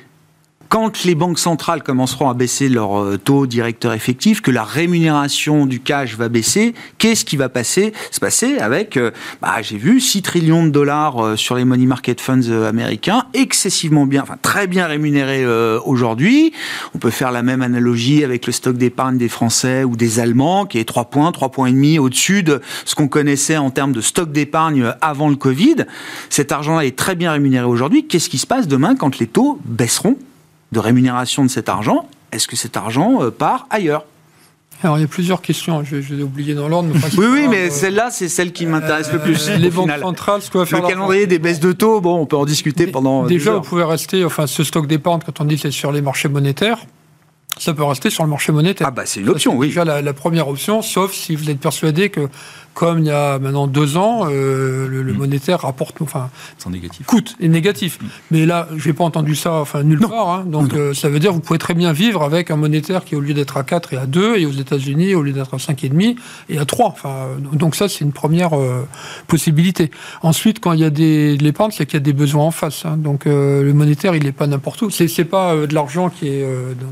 quand 0.68 1.04
les 1.04 1.14
banques 1.14 1.38
centrales 1.38 1.82
commenceront 1.82 2.28
à 2.28 2.34
baisser 2.34 2.68
leur 2.68 3.00
euh, 3.00 3.18
taux 3.18 3.46
directeur 3.46 3.92
effectif, 3.92 4.40
que 4.40 4.50
la 4.50 4.64
rémunération 4.64 5.66
du 5.66 5.80
cash 5.80 6.16
va 6.16 6.28
baisser, 6.28 6.74
qu'est-ce 6.98 7.24
qui 7.24 7.36
va 7.36 7.48
passer, 7.48 7.92
se 8.10 8.20
passer 8.20 8.58
avec, 8.58 8.96
euh, 8.96 9.10
bah, 9.40 9.62
j'ai 9.62 9.76
vu, 9.76 10.00
6 10.00 10.22
trillions 10.22 10.64
de 10.64 10.70
dollars 10.70 11.24
euh, 11.24 11.36
sur 11.36 11.54
les 11.54 11.64
money 11.64 11.86
market 11.86 12.20
funds 12.20 12.50
américains, 12.66 13.26
excessivement 13.34 14.06
bien, 14.06 14.22
enfin 14.22 14.36
très 14.40 14.66
bien 14.66 14.86
rémunérés 14.86 15.46
aujourd'hui. 15.84 16.52
On 16.94 16.98
peut 16.98 17.10
faire 17.10 17.32
la 17.32 17.42
même 17.42 17.62
analogie 17.62 18.24
avec 18.24 18.46
le 18.46 18.52
stock 18.52 18.76
d'épargne 18.76 19.18
des 19.18 19.28
Français 19.28 19.84
ou 19.84 19.96
des 19.96 20.20
Allemands, 20.20 20.66
qui 20.66 20.78
est 20.78 20.84
3 20.84 21.06
points, 21.06 21.32
3 21.32 21.50
points 21.50 21.68
et 21.68 21.72
demi 21.72 21.98
au-dessus 21.98 22.42
de 22.42 22.60
ce 22.84 22.94
qu'on 22.94 23.08
connaissait 23.08 23.56
en 23.56 23.70
termes 23.70 23.92
de 23.92 24.00
stock 24.00 24.32
d'épargne 24.32 24.92
avant 25.00 25.28
le 25.28 25.36
Covid. 25.36 25.86
Cet 26.30 26.52
argent-là 26.52 26.84
est 26.84 26.96
très 26.96 27.14
bien 27.14 27.32
rémunéré 27.32 27.66
aujourd'hui. 27.66 28.06
Qu'est-ce 28.06 28.28
qui 28.28 28.38
se 28.38 28.46
passe 28.46 28.68
demain 28.68 28.96
quand 28.96 29.18
les 29.18 29.26
taux 29.26 29.58
baisseront? 29.64 30.16
De 30.76 30.80
rémunération 30.80 31.42
de 31.42 31.48
cet 31.48 31.70
argent, 31.70 32.06
est-ce 32.32 32.46
que 32.46 32.54
cet 32.54 32.76
argent 32.76 33.22
euh, 33.22 33.30
part 33.30 33.66
ailleurs 33.70 34.04
alors, 34.82 34.98
il 34.98 35.00
y 35.00 35.04
a 35.04 35.08
plusieurs 35.08 35.40
questions, 35.40 35.82
je, 35.84 35.96
vais 35.96 36.22
oublier 36.22 36.52
dans 36.52 36.68
l'ordre. 36.68 36.90
oui, 37.16 37.26
oui, 37.30 37.48
mais 37.48 37.70
celle-là, 37.70 38.10
c'est 38.10 38.28
celle 38.28 38.52
qui 38.52 38.66
m'intéresse 38.66 39.10
le 39.10 39.18
plus. 39.18 39.48
les 39.48 39.70
banques 39.70 39.90
centrales, 39.98 40.42
ce 40.42 40.50
qu'on 40.50 40.58
va 40.58 40.66
faire. 40.66 40.82
Le 40.82 40.88
calendrier 40.88 41.26
des 41.26 41.38
baisses 41.38 41.60
de 41.60 41.72
taux, 41.72 42.02
bon, 42.02 42.20
on 42.20 42.26
peut 42.26 42.36
en 42.36 42.44
discuter 42.44 42.86
pendant. 42.86 43.24
Déjà, 43.24 43.54
vous 43.54 43.62
pouvez 43.62 43.84
rester, 43.84 44.22
enfin, 44.22 44.46
ce 44.46 44.62
stock 44.64 44.86
d'épargne, 44.86 45.20
quand 45.24 45.40
on 45.40 45.46
dit 45.46 45.54
que 45.54 45.62
c'est 45.62 45.70
sur 45.70 45.92
les 45.92 46.02
marchés 46.02 46.28
monétaires, 46.28 46.84
ça 47.56 47.72
peut 47.72 47.84
rester 47.84 48.10
sur 48.10 48.22
le 48.24 48.28
marché 48.28 48.52
monétaire. 48.52 48.88
Ah 48.88 48.90
bah 48.90 49.06
c'est 49.06 49.20
une 49.20 49.30
option, 49.30 49.56
oui. 49.56 49.68
Déjà 49.68 49.86
la, 49.86 50.02
la, 50.02 50.12
première 50.12 50.46
option, 50.46 50.82
sauf 50.82 51.14
si 51.14 51.36
vous 51.36 51.48
êtes 51.48 51.58
persuadé 51.58 52.10
que 52.10 52.28
comme 52.76 52.98
il 52.98 53.06
y 53.06 53.10
a 53.10 53.38
maintenant 53.38 53.66
deux 53.66 53.96
ans, 53.96 54.26
euh, 54.30 54.86
le, 54.86 55.02
mm. 55.02 55.16
monétaire 55.16 55.60
rapporte, 55.60 56.02
enfin, 56.02 56.28
négatif. 56.70 57.06
coûte, 57.06 57.34
est 57.40 57.48
négatif. 57.48 57.98
Mm. 57.98 58.06
Mais 58.32 58.46
là, 58.46 58.68
je 58.76 58.86
n'ai 58.86 58.92
pas 58.92 59.02
entendu 59.02 59.34
ça, 59.34 59.54
enfin, 59.54 59.82
nulle 59.82 60.00
part. 60.00 60.28
Hein. 60.28 60.44
donc, 60.46 60.74
euh, 60.74 60.92
ça 60.92 61.08
veut 61.08 61.18
dire 61.18 61.30
que 61.30 61.36
vous 61.36 61.40
pouvez 61.40 61.58
très 61.58 61.72
bien 61.72 61.92
vivre 61.92 62.22
avec 62.22 62.50
un 62.50 62.56
monétaire 62.56 63.06
qui, 63.06 63.16
au 63.16 63.20
lieu 63.20 63.32
d'être 63.32 63.56
à 63.56 63.64
4 63.64 63.94
et 63.94 63.96
à 63.96 64.04
2, 64.04 64.36
et 64.36 64.44
aux 64.44 64.52
États-Unis, 64.52 65.14
au 65.14 65.22
lieu 65.22 65.32
d'être 65.32 65.54
à 65.54 65.56
5,5 65.56 66.18
et 66.50 66.58
à 66.58 66.66
3. 66.66 66.88
Enfin, 66.88 67.28
donc 67.54 67.76
ça, 67.76 67.88
c'est 67.88 68.04
une 68.04 68.12
première 68.12 68.52
euh, 68.52 68.86
possibilité. 69.26 69.90
Ensuite, 70.20 70.60
quand 70.60 70.72
il 70.72 70.80
y 70.80 70.84
a 70.84 70.90
des, 70.90 71.38
de 71.38 71.44
l'épargne, 71.44 71.70
c'est 71.74 71.86
qu'il 71.86 71.94
y 71.94 71.96
a 71.96 72.00
des 72.00 72.12
besoins 72.12 72.44
en 72.44 72.50
face. 72.50 72.84
Hein. 72.84 72.98
donc, 72.98 73.24
le 73.24 73.72
monétaire, 73.72 74.14
il 74.14 74.24
n'est 74.24 74.32
pas 74.32 74.46
n'importe 74.46 74.82
où. 74.82 74.90
C'est, 74.90 75.08
c'est 75.08 75.24
pas 75.24 75.56
de 75.56 75.74
l'argent 75.74 76.10
qui 76.10 76.28
est 76.28 76.46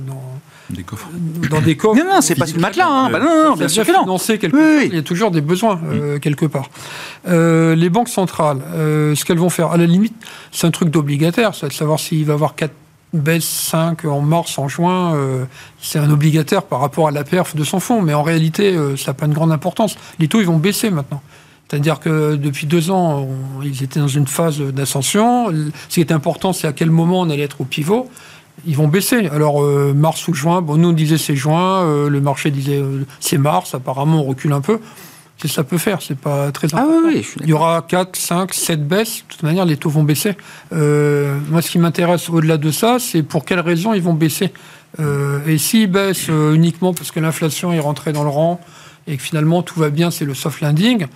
dans 0.07 0.39
des 0.71 0.83
coffres. 0.83 1.09
Dans 1.51 1.61
des 1.61 1.77
coffres. 1.77 2.03
Non, 2.03 2.15
non, 2.15 2.21
c'est 2.21 2.35
pas 2.35 2.47
le 2.47 2.59
matelas. 2.59 2.89
Hein. 2.89 3.11
Bah 3.11 3.21
non, 3.21 3.51
non, 3.51 3.55
bien 3.55 3.69
sûr 3.69 3.85
que 3.85 3.93
non. 3.93 4.19
quelque 4.19 4.85
Il 4.87 4.95
y 4.95 4.99
a 4.99 5.03
toujours 5.03 5.31
des 5.31 5.41
besoins 5.41 5.81
euh, 5.93 6.19
quelque 6.19 6.47
part. 6.47 6.71
Euh, 7.29 7.75
les 7.75 7.91
banques 7.91 8.09
centrales, 8.09 8.61
euh, 8.75 9.15
ce 9.15 9.25
qu'elles 9.25 9.39
vont 9.39 9.51
faire, 9.51 9.73
à 9.73 9.77
la 9.77 9.87
limite, 9.87 10.15
c'est 10.53 10.67
un 10.67 10.71
truc 10.71 10.89
d'obligataire, 10.89 11.55
c'est 11.55 11.69
de 11.69 11.73
savoir 11.73 12.01
s'il 12.01 12.25
va 12.25 12.33
y 12.33 12.35
avoir 12.35 12.55
4 12.55 12.73
baisses, 13.13 13.45
5 13.45 14.07
en 14.07 14.23
mars, 14.23 14.59
en 14.59 14.69
juin, 14.69 15.17
c'est 15.81 16.01
un 16.01 16.11
obligataire 16.11 16.65
par 16.65 16.81
rapport 16.81 17.07
à 17.07 17.13
la 17.13 17.23
perf 17.23 17.55
de 17.55 17.63
son 17.63 17.79
fonds. 17.79 18.03
Mais 18.03 18.13
en 18.13 18.25
réalité, 18.25 18.77
ça 18.97 19.11
n'a 19.11 19.15
pas 19.15 19.27
une 19.27 19.35
grande 19.35 19.53
importance. 19.53 19.97
Les 20.19 20.27
taux, 20.27 20.41
ils 20.41 20.47
vont 20.47 20.57
baisser 20.57 20.91
maintenant. 20.91 21.23
C'est-à-dire 21.69 22.01
que 22.01 22.35
depuis 22.35 22.67
deux 22.67 22.91
ans, 22.91 23.29
ils 23.63 23.85
étaient 23.85 24.01
dans 24.01 24.09
une 24.09 24.27
phase 24.27 24.59
d'ascension. 24.59 25.49
Ce 25.89 25.95
qui 25.95 26.01
est 26.01 26.11
important, 26.11 26.53
c'est 26.53 26.67
à 26.67 26.73
quel 26.73 26.91
moment 26.91 27.21
on 27.21 27.31
allait 27.31 27.45
être 27.45 27.61
au 27.61 27.65
pivot 27.65 28.11
ils 28.67 28.77
vont 28.77 28.89
baisser. 28.89 29.29
Alors, 29.29 29.63
euh, 29.63 29.93
mars 29.95 30.27
ou 30.29 30.35
juin, 30.35 30.63
bon, 30.63 30.77
nous 30.77 30.89
on 30.89 30.93
disait 30.93 31.19
c'est 31.19 31.37
juin, 31.37 31.85
euh, 31.85 32.09
le 32.09 32.21
marché 32.21 32.51
disait 32.51 32.79
euh, 32.79 33.05
c'est 33.21 33.39
mars, 33.39 33.75
apparemment 33.75 34.21
on 34.21 34.25
recule 34.25 34.53
un 34.53 34.61
peu. 34.61 34.81
Ça 35.47 35.63
peut 35.63 35.77
faire, 35.77 36.01
c'est 36.01 36.17
pas 36.17 36.51
très 36.53 36.69
ah 36.73 36.79
important. 36.79 37.23
Il 37.43 37.49
y 37.49 37.53
aura 37.53 37.85
4, 37.87 38.17
5, 38.17 38.55
7 38.55 38.89
baisses. 38.89 39.19
De 39.19 39.23
toute 39.29 39.43
manière, 39.43 39.67
les 39.67 39.77
taux 39.77 39.91
vont 39.91 40.03
baisser. 40.03 40.37
moi, 40.71 41.61
ce 41.61 41.71
qui 41.71 41.79
m'intéresse 41.79 42.31
au-delà 42.31 42.57
de 42.57 42.71
ça, 42.71 42.97
c'est 42.99 43.23
pour 43.23 43.45
quelles 43.45 43.61
raisons 43.61 43.93
ils 43.93 44.01
vont 44.01 44.15
baisser. 44.15 44.55
et 45.47 45.59
s'ils 45.59 45.91
baissent 45.91 46.29
uniquement 46.29 46.95
parce 46.95 47.11
que 47.11 47.21
l'inflation 47.21 47.75
est 47.75 47.81
rentrée 47.81 48.13
dans 48.13 48.23
le 48.23 48.31
rang 48.31 48.59
et 49.07 49.19
que 49.19 49.23
finalement 49.23 49.63
tout 49.63 49.79
va 49.79 49.91
bien, 49.91 50.11
c'est 50.11 50.25
le 50.25 50.33
soft 50.33 50.63
landing, 50.63 51.09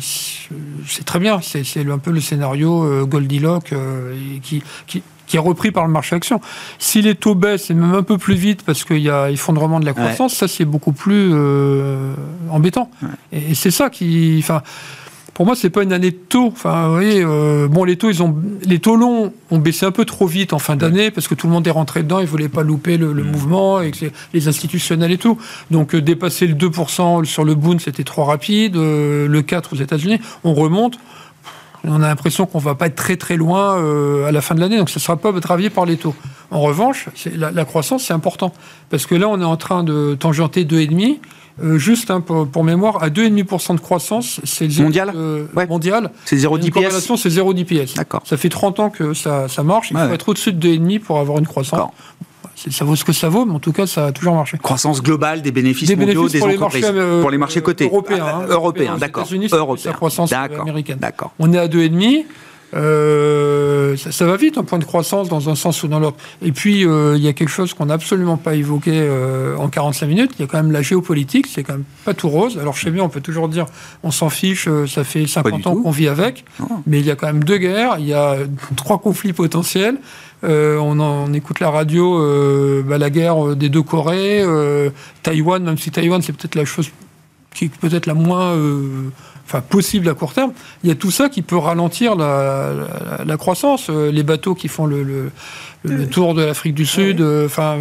c'est 0.00 1.04
très 1.04 1.18
bien. 1.18 1.40
C'est 1.42 1.86
un 1.86 1.98
peu 1.98 2.12
le 2.12 2.20
scénario 2.22 3.04
Goldilocks 3.06 3.74
qui, 4.42 4.62
qui, 4.86 5.02
qui 5.30 5.36
est 5.36 5.40
repris 5.40 5.70
par 5.70 5.86
le 5.86 5.92
marché 5.92 6.16
action. 6.16 6.40
Si 6.80 7.02
les 7.02 7.14
taux 7.14 7.36
baissent, 7.36 7.70
et 7.70 7.74
même 7.74 7.94
un 7.94 8.02
peu 8.02 8.18
plus 8.18 8.34
vite 8.34 8.64
parce 8.64 8.82
qu'il 8.82 8.98
y 8.98 9.08
a 9.08 9.30
effondrement 9.30 9.78
de 9.78 9.86
la 9.86 9.92
croissance, 9.92 10.34
ça 10.34 10.48
c'est 10.48 10.64
beaucoup 10.64 10.90
plus 10.90 11.30
euh, 11.32 12.14
embêtant. 12.50 12.90
Et, 13.30 13.54
c'est 13.54 13.70
ça 13.70 13.90
qui, 13.90 14.38
enfin, 14.40 14.62
pour 15.32 15.46
moi 15.46 15.54
c'est 15.54 15.70
pas 15.70 15.84
une 15.84 15.92
année 15.92 16.10
de 16.10 16.16
taux. 16.16 16.48
Enfin, 16.48 16.88
vous 16.88 16.94
voyez, 16.94 17.22
euh, 17.22 17.68
bon 17.68 17.84
les 17.84 17.96
taux 17.96 18.10
ils 18.10 18.24
ont, 18.24 18.34
les 18.64 18.80
taux 18.80 18.96
longs 18.96 19.32
ont 19.52 19.58
baissé 19.58 19.86
un 19.86 19.92
peu 19.92 20.04
trop 20.04 20.26
vite 20.26 20.52
en 20.52 20.58
fin 20.58 20.74
d'année 20.74 21.12
parce 21.12 21.28
que 21.28 21.36
tout 21.36 21.46
le 21.46 21.52
monde 21.52 21.64
est 21.64 21.70
rentré 21.70 22.02
dedans, 22.02 22.18
ils 22.18 22.26
voulaient 22.26 22.48
pas 22.48 22.64
louper 22.64 22.96
le, 22.96 23.14
mouvement 23.22 23.80
et 23.80 23.92
les 24.34 24.48
institutionnels 24.48 25.12
et 25.12 25.18
tout. 25.18 25.38
Donc 25.70 25.94
euh, 25.94 26.02
dépasser 26.02 26.48
le 26.48 26.54
2% 26.54 27.24
sur 27.24 27.44
le 27.44 27.54
Bund 27.54 27.80
c'était 27.80 28.02
trop 28.02 28.24
rapide, 28.24 28.74
le 28.74 29.40
4 29.42 29.74
aux 29.74 29.76
États-Unis, 29.76 30.18
on 30.42 30.54
remonte 30.54 30.98
on 31.84 32.02
a 32.02 32.08
l'impression 32.08 32.46
qu'on 32.46 32.58
va 32.58 32.74
pas 32.74 32.86
être 32.86 32.96
très 32.96 33.16
très 33.16 33.36
loin 33.36 33.78
euh, 33.78 34.26
à 34.26 34.32
la 34.32 34.40
fin 34.40 34.54
de 34.54 34.60
l'année, 34.60 34.76
donc 34.76 34.90
ça 34.90 34.96
ne 34.96 35.02
sera 35.02 35.16
pas 35.16 35.32
travié 35.40 35.70
par 35.70 35.86
les 35.86 35.96
taux. 35.96 36.14
En 36.50 36.60
revanche, 36.60 37.08
la, 37.34 37.50
la, 37.50 37.64
croissance, 37.64 38.04
c'est 38.04 38.12
important, 38.12 38.52
parce 38.90 39.06
que 39.06 39.14
là, 39.14 39.28
on 39.28 39.40
est 39.40 39.44
en 39.44 39.56
train 39.56 39.84
de 39.84 40.16
tangenter 40.18 40.64
2,5. 40.64 41.18
Euh, 41.62 41.78
juste 41.78 42.10
hein, 42.10 42.20
pour, 42.20 42.64
mémoire, 42.64 43.02
à 43.02 43.10
2,5% 43.10 43.74
de 43.74 43.80
croissance, 43.80 44.40
c'est 44.44 44.68
mondial. 44.78 45.12
Euh, 45.14 45.44
mondial. 45.68 46.10
C'est 46.24 46.38
0 46.38 46.58
DPS. 46.58 47.12
c'est 47.16 47.30
0 47.30 47.52
DPS. 47.52 47.94
D'accord. 47.94 48.22
Ça 48.24 48.36
fait 48.36 48.48
30 48.48 48.80
ans 48.80 48.90
que 48.90 49.12
ça, 49.12 49.48
ça 49.48 49.62
marche. 49.62 49.90
Il 49.90 49.98
faut 49.98 50.14
être 50.14 50.28
au-dessus 50.28 50.52
de 50.52 50.68
2,5 50.68 51.00
pour 51.00 51.18
avoir 51.18 51.38
une 51.38 51.46
croissance 51.46 51.90
ça 52.70 52.84
vaut 52.84 52.96
ce 52.96 53.04
que 53.04 53.12
ça 53.12 53.28
vaut, 53.28 53.46
mais 53.46 53.54
en 53.54 53.58
tout 53.58 53.72
cas, 53.72 53.86
ça 53.86 54.06
a 54.06 54.12
toujours 54.12 54.34
marché. 54.34 54.58
Croissance 54.58 55.02
globale 55.02 55.42
des 55.42 55.52
bénéfices 55.52 55.88
des 55.88 55.96
mondiaux 55.96 56.28
des 56.28 56.42
entreprises 56.42 56.90
euh, 56.92 57.20
pour 57.20 57.30
les 57.30 57.38
marchés 57.38 57.62
cotés 57.62 57.86
européens. 57.86 58.26
Hein. 58.26 58.46
européens, 58.48 58.98
d'accord. 58.98 59.26
Européens, 59.52 59.92
croissance 59.92 60.32
américaine. 60.32 60.98
D'accord. 60.98 61.32
On 61.38 61.52
est 61.52 61.58
à 61.58 61.68
2,5. 61.68 62.24
Euh, 62.74 63.96
ça, 63.96 64.26
va 64.26 64.36
vite, 64.36 64.58
un 64.58 64.64
point 64.64 64.78
de 64.78 64.84
croissance 64.84 65.28
dans 65.28 65.48
un 65.48 65.54
sens 65.54 65.82
ou 65.82 65.88
dans 65.88 65.98
l'autre. 65.98 66.16
Et 66.42 66.52
puis, 66.52 66.86
euh, 66.86 67.16
il 67.16 67.22
y 67.22 67.28
a 67.28 67.32
quelque 67.32 67.48
chose 67.48 67.74
qu'on 67.74 67.86
n'a 67.86 67.94
absolument 67.94 68.36
pas 68.36 68.54
évoqué 68.54 68.92
euh, 68.94 69.56
en 69.56 69.68
45 69.68 70.06
minutes. 70.06 70.32
Il 70.38 70.42
y 70.42 70.44
a 70.44 70.46
quand 70.46 70.58
même 70.62 70.72
la 70.72 70.82
géopolitique, 70.82 71.46
c'est 71.46 71.62
quand 71.62 71.74
même 71.74 71.84
pas 72.04 72.14
tout 72.14 72.28
rose. 72.28 72.58
Alors, 72.58 72.76
je 72.76 72.84
sais 72.84 72.90
bien, 72.90 73.02
on 73.02 73.08
peut 73.08 73.20
toujours 73.20 73.48
dire, 73.48 73.66
on 74.02 74.10
s'en 74.10 74.30
fiche, 74.30 74.68
ça 74.86 75.04
fait 75.04 75.26
50 75.26 75.66
ans 75.66 75.76
qu'on 75.76 75.90
vit 75.90 76.08
avec. 76.08 76.44
Mais 76.86 77.00
il 77.00 77.06
y 77.06 77.10
a 77.10 77.16
quand 77.16 77.26
même 77.26 77.44
deux 77.44 77.58
guerres, 77.58 77.96
il 77.98 78.06
y 78.06 78.14
a 78.14 78.36
trois 78.76 78.98
conflits 78.98 79.32
potentiels. 79.32 79.98
On, 80.42 81.00
on, 81.00 81.32
écoute 81.32 81.60
la 81.60 81.70
radio, 81.70 82.82
bah, 82.84 82.98
la 82.98 83.10
guerre 83.10 83.56
des 83.56 83.68
deux 83.68 83.82
Corées, 83.82 84.44
Taïwan, 85.22 85.62
même 85.62 85.78
si 85.78 85.90
Taïwan, 85.90 86.22
c'est 86.22 86.32
peut-être 86.32 86.54
la 86.54 86.64
chose 86.64 86.90
qui 87.54 87.66
est 87.66 87.68
peut-être 87.68 88.06
la 88.06 88.14
moins 88.14 88.54
enfin, 89.50 89.62
possible 89.62 90.08
à 90.08 90.14
court 90.14 90.32
terme, 90.32 90.52
il 90.84 90.88
y 90.88 90.92
a 90.92 90.94
tout 90.94 91.10
ça 91.10 91.28
qui 91.28 91.42
peut 91.42 91.56
ralentir 91.56 92.14
la, 92.14 93.36
croissance. 93.36 93.88
Euh, 93.90 94.10
les 94.12 94.22
bateaux 94.22 94.54
qui 94.54 94.68
font 94.68 94.86
le 94.86 95.30
tour 96.10 96.34
de 96.34 96.42
l'Afrique 96.42 96.74
du 96.74 96.84
Sud. 96.84 97.20
Euh, 97.20 97.46
enfin, 97.46 97.78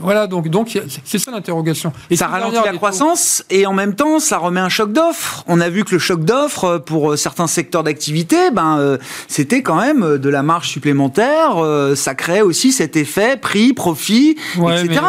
voilà, 0.00 0.26
donc 0.26 0.48
donc 0.48 0.78
c'est 1.04 1.18
ça 1.18 1.30
l'interrogation. 1.30 1.92
Et 2.10 2.16
ça 2.16 2.26
ralentit 2.26 2.56
la 2.64 2.72
croissance 2.72 3.44
et 3.50 3.66
en 3.66 3.72
même 3.72 3.94
temps, 3.94 4.18
ça 4.18 4.38
remet 4.38 4.60
un 4.60 4.68
choc 4.68 4.92
d'offres. 4.92 5.44
On 5.46 5.60
a 5.60 5.68
vu 5.68 5.84
que 5.84 5.92
le 5.92 5.98
choc 5.98 6.24
d'offres 6.24 6.64
euh, 6.64 6.78
pour 6.78 7.12
euh, 7.12 7.16
certains 7.16 7.46
secteurs 7.46 7.84
d'activité, 7.84 8.50
ben 8.52 8.98
c'était 9.28 9.62
quand 9.62 9.76
même 9.76 10.18
de 10.18 10.28
la 10.28 10.42
marge 10.42 10.68
supplémentaire. 10.68 11.56
ça 11.94 12.14
crée 12.14 12.42
aussi 12.42 12.72
cet 12.72 12.96
effet 12.96 13.36
prix, 13.36 13.72
profit, 13.72 14.36
etc. 14.56 15.00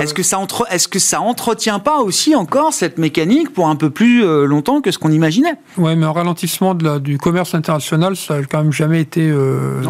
Est-ce 0.00 0.14
que 0.14 0.22
ça 0.22 0.38
entre, 0.38 0.66
est-ce 0.70 0.88
que 0.88 0.98
ça 0.98 1.20
entretient 1.20 1.80
pas 1.80 1.98
aussi 1.98 2.34
encore 2.34 2.72
cette 2.72 2.98
mécanique 2.98 3.52
pour 3.52 3.68
un 3.68 3.76
peu 3.76 3.90
plus 3.90 4.24
longtemps 4.46 4.80
que 4.80 4.90
ce 4.90 4.98
qu'on 4.98 5.10
imaginait? 5.10 5.54
Ouais, 5.78 5.96
mais 5.96 6.06
un 6.06 6.12
ralentissement 6.12 6.74
de 6.74 6.84
la, 6.84 6.98
du 6.98 7.18
commerce 7.18 7.54
international, 7.54 8.16
ça 8.16 8.34
a 8.34 8.42
quand 8.42 8.62
même 8.62 8.72
jamais 8.72 9.00
été 9.00 9.32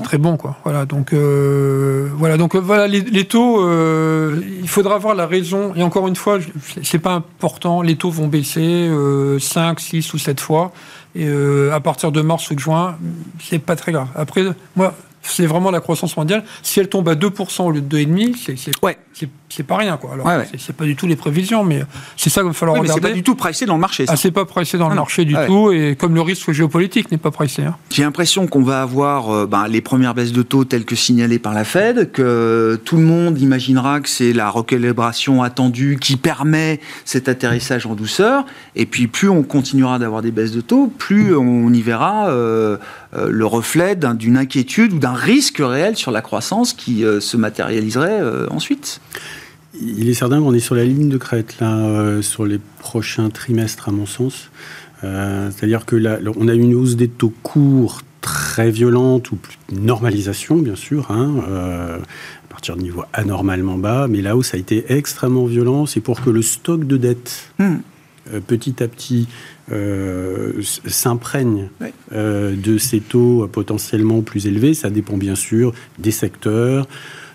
très 0.03 0.18
bon, 0.18 0.37
quoi. 0.37 0.57
Voilà, 0.64 0.87
donc. 0.87 1.12
Euh, 1.12 1.74
voilà, 2.16 2.37
donc 2.37 2.55
euh, 2.55 2.59
voilà, 2.59 2.87
les, 2.87 3.25
taux, 3.25 3.64
euh, 3.64 4.41
il 4.61 4.68
faudra 4.68 4.99
voir 4.99 5.14
la 5.14 5.27
raison. 5.27 5.75
Et 5.75 5.83
encore 5.83 6.09
une 6.09 6.16
fois, 6.16 6.39
c'est 6.83 6.99
pas 6.99 7.12
important, 7.12 7.83
les 7.83 7.97
taux 7.97 8.11
vont 8.11 8.29
baisser 8.29 8.91
5, 9.39 9.81
6 9.81 10.14
ou 10.14 10.18
7 10.18 10.41
fois. 10.41 10.72
Et 11.14 11.29
à 11.72 11.81
partir 11.81 12.11
de 12.11 12.20
mars 12.22 12.51
ou 12.51 12.55
de 12.55 12.61
juin, 12.61 12.97
c'est 13.41 13.59
pas 13.59 13.77
très 13.77 13.93
grave. 13.93 14.09
Après, 14.14 14.43
moi, 14.75 14.95
c'est 15.25 15.47
vraiment 15.47 15.70
la 15.70 15.81
croissance 15.81 16.16
mondiale. 16.16 16.45
Si 16.62 16.81
elle 16.81 16.89
tombe 16.89 17.09
à 17.09 17.14
2% 17.14 17.62
au 17.62 17.70
lieu 17.70 17.81
de 17.81 17.97
2,5%, 17.97 18.35
c'est 18.37 18.57
c'est 18.57 18.72
ouais. 18.83 18.97
pas 19.66 19.77
rien. 19.77 19.97
Quoi. 19.97 20.14
Alors, 20.14 20.45
c'est 20.59 20.75
pas 20.75 20.85
du 20.85 20.97
tout 20.97 21.07
les 21.07 21.16
prévisions, 21.16 21.64
mais 21.64 21.83
c'est 22.16 22.31
ça 22.31 22.41
qu'il 22.41 22.49
va 22.49 22.55
falloir 22.55 22.79
regarder. 22.79 23.01
c'est 23.01 23.09
pas 23.09 23.14
du 23.14 23.22
tout 23.22 23.35
pricé 23.35 23.66
dans 23.66 23.75
le 23.75 23.81
marché. 23.81 24.05
Ah, 24.09 24.16
c'est 24.16 24.31
pas 24.31 24.45
pricé 24.45 24.79
dans 24.79 24.89
le 24.89 24.95
marché 24.95 25.25
du 25.25 25.35
tout, 25.47 25.72
et 25.72 25.97
comme 25.97 26.14
le 26.14 26.20
risque 26.20 26.51
géopolitique 26.53 27.11
n'est 27.11 27.18
pas 27.18 27.31
pricé. 27.31 27.62
Hein. 27.62 27.77
J'ai 27.91 28.03
l'impression 28.03 28.47
qu'on 28.47 28.62
va 28.62 28.83
avoir 28.83 29.31
euh, 29.31 29.47
ben, 29.47 29.68
les 29.68 29.81
premières 29.81 30.14
baisses 30.14 30.33
de 30.33 30.43
taux 30.43 30.64
telles 30.64 30.85
que 30.85 30.97
signalées 30.97 31.39
par 31.39 31.55
la 31.55 31.64
Fed, 31.64 32.11
que 32.12 32.81
tout 32.85 32.97
le 32.97 33.03
monde 33.03 33.41
imaginera 33.41 34.01
que 34.01 34.09
c'est 34.09 34.33
la 34.33 34.51
recalibration 34.51 35.43
attendue 35.43 35.99
qui 36.01 36.16
permet 36.16 36.81
cet 37.05 37.29
atterrissage 37.29 37.87
en 37.87 37.95
douceur, 37.95 38.45
et 38.77 38.87
puis 38.87 39.07
plus 39.07 39.29
on 39.29 39.43
continuera 39.43 39.99
d'avoir 39.99 40.22
des 40.22 40.33
baisses 40.33 40.53
de 40.53 40.61
taux, 40.61 40.93
plus 40.99 41.35
on 41.37 41.72
y 41.72 41.83
verra 41.83 42.29
euh, 42.29 42.77
euh, 43.16 43.29
le 43.31 43.47
reflet 43.47 43.97
d'une 43.97 44.37
inquiétude 44.37 44.93
ou 44.93 44.99
d'un 44.99 45.13
risque 45.14 45.58
réel 45.58 45.96
sur 45.96 46.10
la 46.10 46.20
croissance 46.20 46.72
qui 46.72 47.04
euh, 47.04 47.20
se 47.20 47.36
matérialiserait 47.36 48.20
euh, 48.20 48.46
ensuite. 48.50 49.00
Il 49.80 50.08
est 50.08 50.14
certain 50.14 50.40
qu'on 50.40 50.54
est 50.54 50.60
sur 50.60 50.74
la 50.74 50.84
ligne 50.84 51.08
de 51.08 51.16
crête 51.16 51.58
là 51.60 52.22
sur 52.22 52.44
les 52.44 52.60
prochains 52.78 53.28
trimestres 53.28 53.88
à 53.88 53.92
mon 53.92 54.06
sens. 54.06 54.50
C'est-à-dire 55.02 55.84
que 55.84 55.96
là, 55.96 56.18
on 56.36 56.48
a 56.48 56.54
une 56.54 56.74
hausse 56.74 56.96
des 56.96 57.08
taux 57.08 57.32
courts 57.42 58.02
très 58.22 58.70
violente 58.70 59.32
ou 59.32 59.36
plus 59.36 59.58
normalisation 59.70 60.56
bien 60.56 60.76
sûr. 60.76 61.10
Hein, 61.10 61.42
à 61.48 62.48
partir 62.48 62.76
de 62.76 62.82
niveau 62.82 63.02
anormalement 63.12 63.76
bas, 63.76 64.06
mais 64.08 64.22
là 64.22 64.36
où 64.36 64.44
ça 64.44 64.56
a 64.56 64.60
été 64.60 64.84
extrêmement 64.90 65.44
violent, 65.44 65.86
c'est 65.86 66.00
pour 66.00 66.22
que 66.22 66.30
le 66.30 66.40
stock 66.40 66.86
de 66.86 66.96
dette 66.96 67.50
hmm. 67.58 67.78
petit 68.46 68.80
à 68.80 68.86
petit 68.86 69.26
euh, 69.72 70.60
s'imprègne 70.62 71.68
euh, 72.12 72.54
de 72.54 72.76
ces 72.78 73.00
taux 73.00 73.48
potentiellement 73.50 74.20
plus 74.20 74.46
élevés. 74.46 74.74
Ça 74.74 74.90
dépend 74.90 75.16
bien 75.16 75.34
sûr 75.34 75.72
des 75.98 76.10
secteurs, 76.10 76.86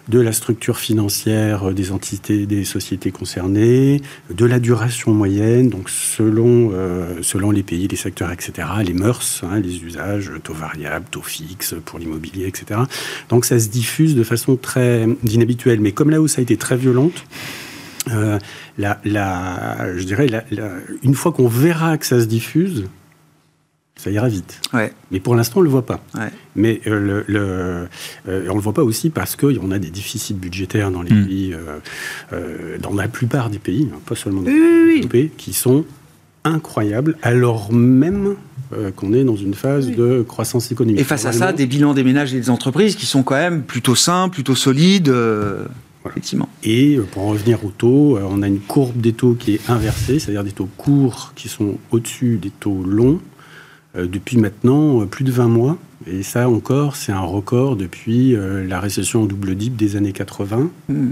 de 0.09 0.19
la 0.19 0.32
structure 0.32 0.77
financière 0.77 1.71
des 1.71 1.91
entités, 1.91 2.45
des 2.45 2.65
sociétés 2.65 3.11
concernées, 3.11 4.01
de 4.30 4.45
la 4.45 4.59
duration 4.59 5.11
moyenne, 5.11 5.69
donc 5.69 5.89
selon, 5.89 6.71
euh, 6.73 7.19
selon 7.21 7.51
les 7.51 7.63
pays, 7.63 7.88
les 7.88 7.95
secteurs, 7.95 8.32
etc., 8.32 8.67
les 8.84 8.93
mœurs, 8.93 9.41
hein, 9.43 9.59
les 9.59 9.84
usages, 9.84 10.32
taux 10.43 10.53
variables, 10.53 11.05
taux 11.11 11.21
fixes 11.21 11.75
pour 11.86 11.99
l'immobilier, 11.99 12.47
etc. 12.47 12.82
Donc 13.30 13.45
ça 13.45 13.59
se 13.59 13.69
diffuse 13.69 14.15
de 14.15 14.23
façon 14.23 14.55
très 14.55 15.07
inhabituelle. 15.23 15.80
Mais 15.80 15.91
comme 15.91 16.09
là 16.09 16.21
où 16.21 16.27
ça 16.27 16.39
a 16.39 16.41
été 16.41 16.57
très 16.57 16.77
violente, 16.77 17.23
euh, 18.12 18.39
la, 18.78 18.99
la, 19.05 19.97
je 19.97 20.03
dirais, 20.03 20.28
une 21.03 21.16
fois 21.16 21.32
qu'on 21.32 21.47
verra 21.47 21.97
que 21.97 22.05
ça 22.05 22.20
se 22.20 22.26
diffuse, 22.26 22.86
ça 23.95 24.12
ira 24.12 24.30
vite. 24.30 24.62
Ouais. 24.74 24.93
Mais 25.12 25.20
pour 25.20 25.36
l'instant, 25.36 25.57
on 25.57 25.60
ne 25.60 25.66
le 25.66 25.72
voit 25.72 25.86
pas. 25.86 25.99
Mais 26.55 26.82
euh, 26.88 27.24
le, 27.28 27.38
euh, 27.38 27.88
on 28.26 28.51
ne 28.51 28.53
le 28.53 28.62
voit 28.62 28.74
pas 28.74 28.84
aussi 28.84 29.10
parce 29.10 29.36
qu'on 29.36 29.72
a 29.72 29.80
des 29.80 29.89
déficits 29.89 30.34
budgétaires 30.34 30.91
dans 30.91 31.01
les 31.01 31.14
hmm. 31.14 31.26
pays, 31.26 31.55
dans 32.82 32.93
la 32.93 33.07
plupart 33.07 33.49
des 33.49 33.60
pays, 33.60 33.89
hein, 33.93 33.99
pas 34.05 34.16
seulement 34.16 34.41
dans 34.41 34.49
les 34.49 35.07
pays, 35.07 35.32
qui 35.38 35.53
sont 35.53 35.86
incroyables, 36.45 37.18
alors 37.22 37.74
même 37.74 38.36
qu'on 38.95 39.14
est 39.14 39.24
dans 39.24 39.36
une 39.36 39.55
phase 39.55 39.89
de 39.89 40.22
croissance 40.22 40.72
économique. 40.72 41.01
Et 41.01 41.03
face 41.03 41.26
à 41.26 41.34
ça, 41.34 41.51
des 41.51 41.66
bilans 41.66 41.93
des 41.93 42.03
ménages 42.03 42.34
et 42.34 42.39
des 42.39 42.49
entreprises 42.51 42.95
qui 42.95 43.07
sont 43.07 43.24
quand 43.24 43.36
même 43.36 43.64
plutôt 43.64 43.95
sains, 43.95 44.30
plutôt 44.30 44.55
solides. 44.55 45.14
Effectivement. 46.10 46.49
Et 46.64 46.95
euh, 46.95 47.03
pour 47.03 47.24
en 47.24 47.30
revenir 47.30 47.64
aux 47.66 47.72
taux, 47.72 48.18
euh, 48.18 48.28
on 48.30 48.41
a 48.41 48.47
une 48.47 48.60
courbe 48.60 48.99
des 48.99 49.14
taux 49.14 49.34
qui 49.34 49.55
est 49.55 49.70
inversée, 49.70 50.20
c'est-à-dire 50.20 50.43
des 50.43 50.51
taux 50.51 50.70
courts 50.78 51.34
qui 51.36 51.47
sont 51.49 51.78
au-dessus 51.91 52.38
des 52.38 52.49
taux 52.49 52.84
longs 52.84 53.20
euh, 53.95 54.07
depuis 54.07 54.38
maintenant 54.38 55.05
plus 55.05 55.24
de 55.24 55.32
20 55.32 55.47
mois. 55.47 55.78
Et 56.07 56.24
ça 56.24 56.49
encore, 56.49 56.95
c'est 56.95 57.12
un 57.12 57.20
record 57.20 57.76
depuis 57.76 58.36
la 58.36 58.80
récession 58.80 59.24
en 59.24 59.26
double 59.26 59.53
dip 59.55 59.76
des 59.76 59.97
années 59.97 60.14
80. 60.14 60.72
Hmm. 60.88 61.10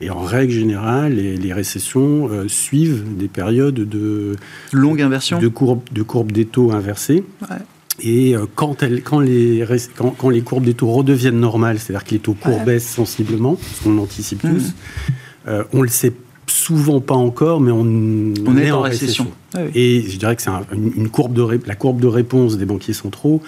Et 0.00 0.10
en 0.10 0.20
règle 0.20 0.52
générale, 0.52 1.14
les, 1.14 1.52
récessions 1.52 2.30
suivent 2.46 3.16
des 3.16 3.26
périodes 3.26 3.74
de 3.74 4.36
longue 4.72 5.02
inversion, 5.02 5.40
de 5.40 5.48
courbe, 5.48 5.80
de 5.90 6.02
courbe 6.02 6.30
des 6.30 6.46
taux 6.46 6.70
inversées. 6.70 7.24
Ouais. 7.42 7.56
Et 8.00 8.36
euh, 8.36 8.46
quand, 8.54 8.82
quand, 9.04 9.20
les, 9.20 9.64
quand, 9.96 10.30
les 10.30 10.40
courbes 10.42 10.64
des 10.64 10.74
taux 10.74 10.90
redeviennent 10.90 11.40
normales, 11.40 11.78
c'est-à-dire 11.78 12.04
que 12.04 12.10
les 12.12 12.20
taux 12.20 12.34
courts 12.34 12.60
baissent 12.64 12.88
sensiblement, 12.88 13.58
ce 13.60 13.84
qu'on 13.84 13.98
anticipe 13.98 14.42
tous, 14.42 14.68
mmh. 14.68 15.12
euh, 15.48 15.64
on 15.72 15.82
le 15.82 15.88
sait 15.88 16.12
souvent 16.46 17.00
pas 17.00 17.14
encore, 17.14 17.60
mais 17.60 17.72
on, 17.72 17.80
on, 17.80 18.56
est, 18.56 18.70
en 18.70 18.80
récession. 18.80 19.28
Ah 19.54 19.60
Et 19.74 20.04
je 20.08 20.16
dirais 20.16 20.36
que 20.36 20.42
c'est 20.42 20.50
une, 20.72 21.08
courbe 21.08 21.34
de 21.34 21.60
la 21.66 21.74
courbe 21.74 22.00
de 22.00 22.06
réponse 22.06 22.56
des 22.56 22.64
banquiers 22.64 22.94
centraux, 22.94 23.42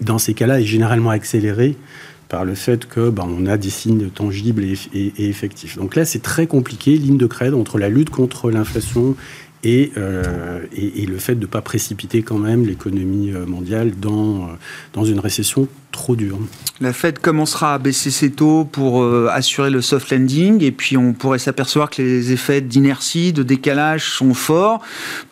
dans 0.00 0.18
ces 0.18 0.34
cas-là, 0.34 0.60
est 0.60 0.64
généralement 0.64 1.10
accélérée 1.10 1.76
par 2.28 2.44
le 2.44 2.54
fait 2.54 2.86
que 2.86 3.08
ben, 3.08 3.26
on 3.26 3.46
a 3.46 3.56
des 3.56 3.70
signes 3.70 4.08
tangibles 4.10 4.62
et, 4.62 4.76
et 4.94 5.28
effectifs. 5.28 5.78
Donc 5.78 5.96
là, 5.96 6.04
c'est 6.04 6.22
très 6.22 6.46
compliqué, 6.46 6.96
ligne 6.96 7.16
de 7.16 7.26
crête 7.26 7.54
entre 7.54 7.78
la 7.78 7.88
lutte 7.88 8.10
contre 8.10 8.50
l'inflation 8.50 9.16
euh, 9.66 10.64
et, 10.72 11.06
le 11.06 11.18
fait 11.18 11.34
de 11.34 11.40
ne 11.40 11.46
pas 11.46 11.62
précipiter 11.62 12.22
quand 12.22 12.38
même 12.38 12.64
l'économie 12.64 13.32
euh, 13.32 13.46
mondiale 13.46 13.92
euh, 14.04 14.46
dans 14.92 15.04
une 15.04 15.18
récession 15.18 15.68
trop 15.90 16.16
dur. 16.16 16.38
La 16.80 16.92
Fed 16.92 17.18
commencera 17.18 17.74
à 17.74 17.78
baisser 17.78 18.10
ses 18.10 18.30
taux 18.30 18.64
pour 18.64 19.02
euh, 19.02 19.28
assurer 19.32 19.68
le 19.68 19.80
soft 19.82 20.10
landing 20.12 20.62
et 20.62 20.70
puis 20.70 20.96
on 20.96 21.12
pourrait 21.12 21.40
s'apercevoir 21.40 21.90
que 21.90 22.00
les 22.00 22.30
effets 22.30 22.60
d'inertie, 22.60 23.32
de 23.32 23.42
décalage 23.42 24.12
sont 24.12 24.32
forts, 24.32 24.80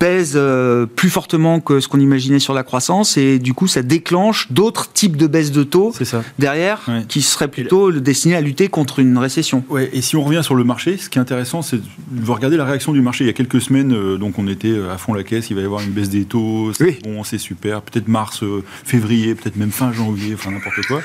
pèsent 0.00 0.32
euh, 0.34 0.86
plus 0.86 1.08
fortement 1.08 1.60
que 1.60 1.78
ce 1.78 1.86
qu'on 1.86 2.00
imaginait 2.00 2.40
sur 2.40 2.52
la 2.52 2.64
croissance 2.64 3.16
et 3.16 3.38
du 3.38 3.54
coup 3.54 3.68
ça 3.68 3.82
déclenche 3.82 4.50
d'autres 4.50 4.92
types 4.92 5.16
de 5.16 5.28
baisses 5.28 5.52
de 5.52 5.62
taux 5.62 5.92
derrière 6.38 6.88
qui 7.08 7.22
seraient 7.22 7.48
plutôt 7.48 7.92
destinés 7.92 8.34
à 8.34 8.40
lutter 8.40 8.68
contre 8.68 8.98
une 8.98 9.16
récession. 9.16 9.62
Ouais, 9.68 9.88
et 9.92 10.02
si 10.02 10.16
on 10.16 10.24
revient 10.24 10.42
sur 10.42 10.56
le 10.56 10.64
marché, 10.64 10.96
ce 10.96 11.08
qui 11.08 11.18
est 11.18 11.22
intéressant 11.22 11.62
c'est 11.62 11.78
de 12.10 12.30
regarder 12.30 12.56
la 12.56 12.64
réaction 12.64 12.92
du 12.92 13.02
marché. 13.02 13.22
Il 13.22 13.28
y 13.28 13.30
a 13.30 13.34
quelques 13.34 13.60
semaines, 13.60 13.92
euh, 13.92 14.16
donc 14.16 14.38
on 14.40 14.48
était 14.48 14.74
à 14.92 14.98
fond 14.98 15.14
la 15.14 15.22
caisse, 15.22 15.48
il 15.50 15.54
va 15.54 15.62
y 15.62 15.64
avoir 15.64 15.82
une 15.82 15.90
baisse 15.90 16.08
des 16.08 16.24
taux, 16.24 16.72
c'est 16.72 17.04
bon, 17.04 17.22
c'est 17.22 17.38
super, 17.38 17.82
peut-être 17.82 18.08
mars, 18.08 18.42
février, 18.84 19.36
peut-être 19.36 19.56
même 19.56 19.70
fin 19.70 19.92
janvier, 19.92 20.34
enfin 20.46 20.54
n'importe 20.54 20.86
quoi. 20.86 21.02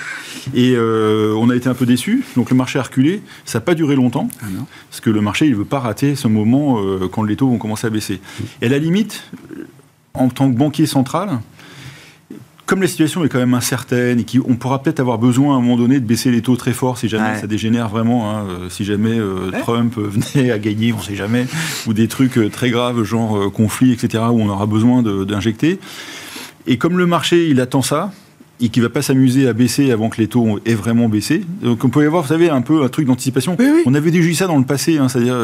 Et 0.54 0.74
euh, 0.76 1.34
on 1.38 1.50
a 1.50 1.56
été 1.56 1.68
un 1.70 1.74
peu 1.74 1.86
déçus. 1.86 2.24
Donc 2.36 2.50
le 2.50 2.56
marché 2.56 2.80
a 2.80 2.84
reculé. 2.84 3.22
Ça 3.46 3.60
n'a 3.60 3.66
pas 3.66 3.76
duré 3.76 3.96
longtemps. 3.96 4.30
Ah 4.42 4.46
parce 4.90 5.02
que 5.02 5.10
le 5.10 5.22
marché, 5.22 5.46
il 5.46 5.52
ne 5.52 5.58
veut 5.58 5.66
pas 5.66 5.80
rater 5.80 6.16
ce 6.16 6.28
moment 6.28 6.80
euh, 6.80 7.08
quand 7.12 7.24
les 7.24 7.36
taux 7.36 7.48
vont 7.48 7.58
commencer 7.58 7.88
à 7.88 7.90
baisser. 7.90 8.22
Et 8.62 8.68
à 8.68 8.70
la 8.70 8.78
limite, 8.78 9.24
en 10.14 10.30
tant 10.30 10.50
que 10.52 10.58
banquier 10.58 10.86
central, 10.86 11.40
comme 12.66 12.82
la 12.82 12.88
situation 12.88 13.26
est 13.26 13.30
quand 13.30 13.40
même 13.40 13.54
incertaine 13.54 14.20
et 14.20 14.26
qu'on 14.26 14.56
pourra 14.56 14.82
peut-être 14.82 15.02
avoir 15.02 15.18
besoin 15.18 15.56
à 15.56 15.58
un 15.58 15.62
moment 15.62 15.76
donné 15.76 16.00
de 16.00 16.06
baisser 16.06 16.32
les 16.32 16.42
taux 16.42 16.56
très 16.56 16.72
fort 16.72 16.98
si 16.98 17.10
jamais 17.10 17.38
ça 17.38 17.46
dégénère 17.46 17.90
vraiment, 17.90 18.32
hein, 18.32 18.46
euh, 18.48 18.70
si 18.70 18.86
jamais 18.86 19.18
Trump 19.60 19.94
venait 19.98 20.52
à 20.52 20.60
gagner, 20.60 20.94
on 20.94 20.98
ne 20.98 21.02
sait 21.02 21.16
jamais, 21.16 21.48
ou 21.86 21.94
des 21.94 22.08
trucs 22.08 22.40
très 22.52 22.70
graves, 22.70 23.04
genre 23.04 23.52
conflit, 23.52 23.92
etc., 23.92 24.24
où 24.32 24.42
on 24.42 24.48
aura 24.48 24.68
besoin 24.68 25.02
d'injecter. 25.04 25.80
Et 26.68 26.78
comme 26.78 26.98
le 26.98 27.08
marché, 27.08 27.50
il 27.50 27.60
attend 27.60 27.82
ça, 27.82 28.14
et 28.62 28.70
qui 28.70 28.80
va 28.80 28.90
pas 28.90 29.02
s'amuser 29.02 29.48
à 29.48 29.54
baisser 29.54 29.92
avant 29.92 30.10
que 30.10 30.22
les 30.22 30.28
taux 30.28 30.60
aient 30.66 30.76
vraiment 30.76 31.10
baissé. 31.10 31.44
Donc 31.62 31.84
on 31.84 31.90
peut 31.90 32.04
y 32.04 32.06
avoir, 32.06 32.22
vous 32.22 32.30
savez, 32.30 32.50
un 32.50 32.62
peu 32.62 32.84
un 32.84 32.90
truc 32.90 33.08
d'anticipation. 33.08 33.58
On 33.86 33.94
avait 33.94 34.12
déjà 34.12 34.30
eu 34.30 34.34
ça 34.36 34.48
dans 34.48 34.58
le 34.58 34.64
passé, 34.64 34.98
hein, 34.98 35.10
c'est-à-dire 35.10 35.36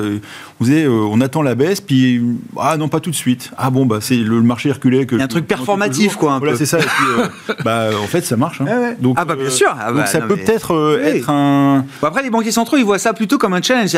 on 0.60 0.64
disait 0.64 0.88
on 0.88 1.20
attend 1.22 1.42
la 1.42 1.56
baisse, 1.56 1.82
puis 1.82 2.22
ah 2.58 2.78
non 2.78 2.90
pas 2.90 3.00
tout 3.00 3.10
de 3.10 3.16
suite. 3.16 3.52
Ah 3.58 3.70
bon 3.70 3.86
bah 3.86 3.98
c'est 4.02 4.18
le, 4.18 4.42
marché 4.42 4.72
reculait 4.72 5.06
que. 5.06 5.16
Il 5.16 5.20
y 5.20 5.22
a 5.22 5.26
un 5.26 5.28
truc 5.28 5.48
performatif 5.48 6.16
quoi. 6.16 6.34
Un 6.34 6.40
voilà 6.40 6.56
c'est 6.56 6.66
ça. 6.66 6.80
Et 6.80 6.84
puis, 6.84 7.54
bah 7.66 7.90
en 8.02 8.08
fait 8.08 8.22
ça 8.22 8.38
marche. 8.38 8.62
Hein. 8.62 8.94
Donc, 9.00 9.16
ah 9.20 9.26
bah 9.26 9.36
bien 9.36 9.50
sûr. 9.50 9.76
Ah, 9.80 9.88
donc 9.88 9.98
bah, 9.98 10.06
ça 10.06 10.22
peut 10.22 10.38
peut-être 10.38 11.00
être 11.04 11.30
un. 11.30 11.86
après 12.02 12.24
les 12.24 12.30
banquiers 12.30 12.52
centraux 12.52 12.78
ils 12.78 12.86
voient 12.86 13.00
ça 13.00 13.14
plutôt 13.14 13.38
comme 13.38 13.54
un 13.54 13.62
challenge. 13.62 13.98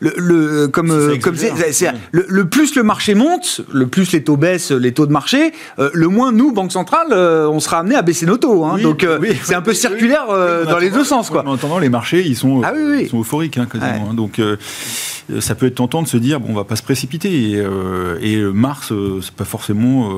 Le, 0.00 0.14
le 0.16 0.68
comme 0.68 1.18
comme 1.20 1.36
c'est 1.36 1.52
le, 2.12 2.44
plus 2.46 2.74
le 2.76 2.82
marché 2.82 3.14
monte, 3.14 3.60
le 3.72 3.86
plus 3.86 4.12
les 4.12 4.22
taux 4.22 4.36
baissent, 4.36 4.70
les 4.70 4.92
taux 4.92 5.06
de 5.06 5.12
marché, 5.12 5.52
le 5.78 6.08
moins 6.08 6.32
nous 6.32 6.52
banque 6.52 6.72
centrale 6.72 7.12
on 7.12 7.60
sera 7.60 7.78
amené 7.78 7.94
à 7.94 8.02
baisser 8.02 8.26
nos 8.26 8.36
taux. 8.36 8.53
Hein. 8.62 8.78
donc 8.78 9.06
c'est 9.42 9.54
un 9.54 9.62
peu 9.62 9.74
circulaire 9.74 10.26
dans 10.28 10.78
les 10.78 10.90
deux 10.90 11.04
sens 11.04 11.30
quoi. 11.30 11.46
En 11.46 11.54
attendant 11.54 11.78
les 11.78 11.88
marchés 11.88 12.22
ils 12.26 12.36
sont, 12.36 12.62
ah 12.64 12.72
ils 13.00 13.08
sont 13.08 13.20
euphoriques 13.20 13.58
hein, 13.58 13.66
quasiment. 13.70 14.10
Hein. 14.10 14.14
donc 14.14 14.40
ça 15.40 15.54
peut 15.54 15.66
être 15.66 15.76
tentant 15.76 16.02
de 16.02 16.08
se 16.08 16.16
dire 16.16 16.40
bon 16.40 16.48
on 16.50 16.54
va 16.54 16.64
pas 16.64 16.76
se 16.76 16.82
précipiter 16.82 17.30
et, 17.30 17.64
et 18.20 18.40
mars 18.40 18.92
c'est 19.22 19.34
pas 19.34 19.44
forcément 19.44 20.10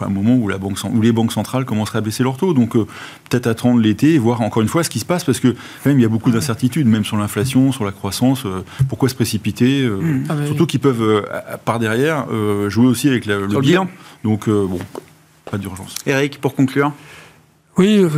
un 0.00 0.08
moment 0.08 0.36
où 0.36 0.48
la 0.48 0.58
banque 0.58 0.78
où 0.84 1.00
les 1.00 1.12
banques 1.12 1.32
centrales 1.32 1.64
commenceraient 1.64 1.98
à 1.98 2.02
baisser 2.02 2.22
leurs 2.22 2.36
taux. 2.36 2.54
Donc 2.54 2.74
peut-être 2.74 3.46
attendre 3.46 3.80
l'été 3.80 4.14
et 4.14 4.18
voir 4.18 4.40
encore 4.40 4.62
une 4.62 4.68
fois 4.68 4.84
ce 4.84 4.90
qui 4.90 4.98
se 4.98 5.04
passe 5.04 5.24
parce 5.24 5.40
que 5.40 5.48
quand 5.48 5.86
même 5.86 5.98
il 5.98 6.02
y 6.02 6.06
a 6.06 6.08
beaucoup 6.08 6.30
d'incertitudes 6.30 6.86
même 6.86 7.04
sur 7.04 7.16
l'inflation, 7.16 7.72
sur 7.72 7.84
la 7.84 7.92
croissance. 7.92 8.44
pourquoi 8.88 9.08
se 9.08 9.14
précipiter 9.14 9.86
mmh. 9.86 10.24
ah, 10.28 10.34
Surtout 10.46 10.66
qu'ils 10.66 10.80
peuvent 10.80 11.24
par 11.64 11.78
derrière 11.78 12.26
jouer 12.68 12.86
aussi 12.86 13.08
avec 13.08 13.26
le, 13.26 13.46
bilan. 13.60 13.88
Donc 14.22 14.48
bon 14.48 14.78
pas 15.50 15.58
d'urgence. 15.58 15.94
Eric, 16.06 16.40
pour 16.40 16.54
conclure 16.54 16.92
oui, 17.76 17.98
euh, 17.98 18.08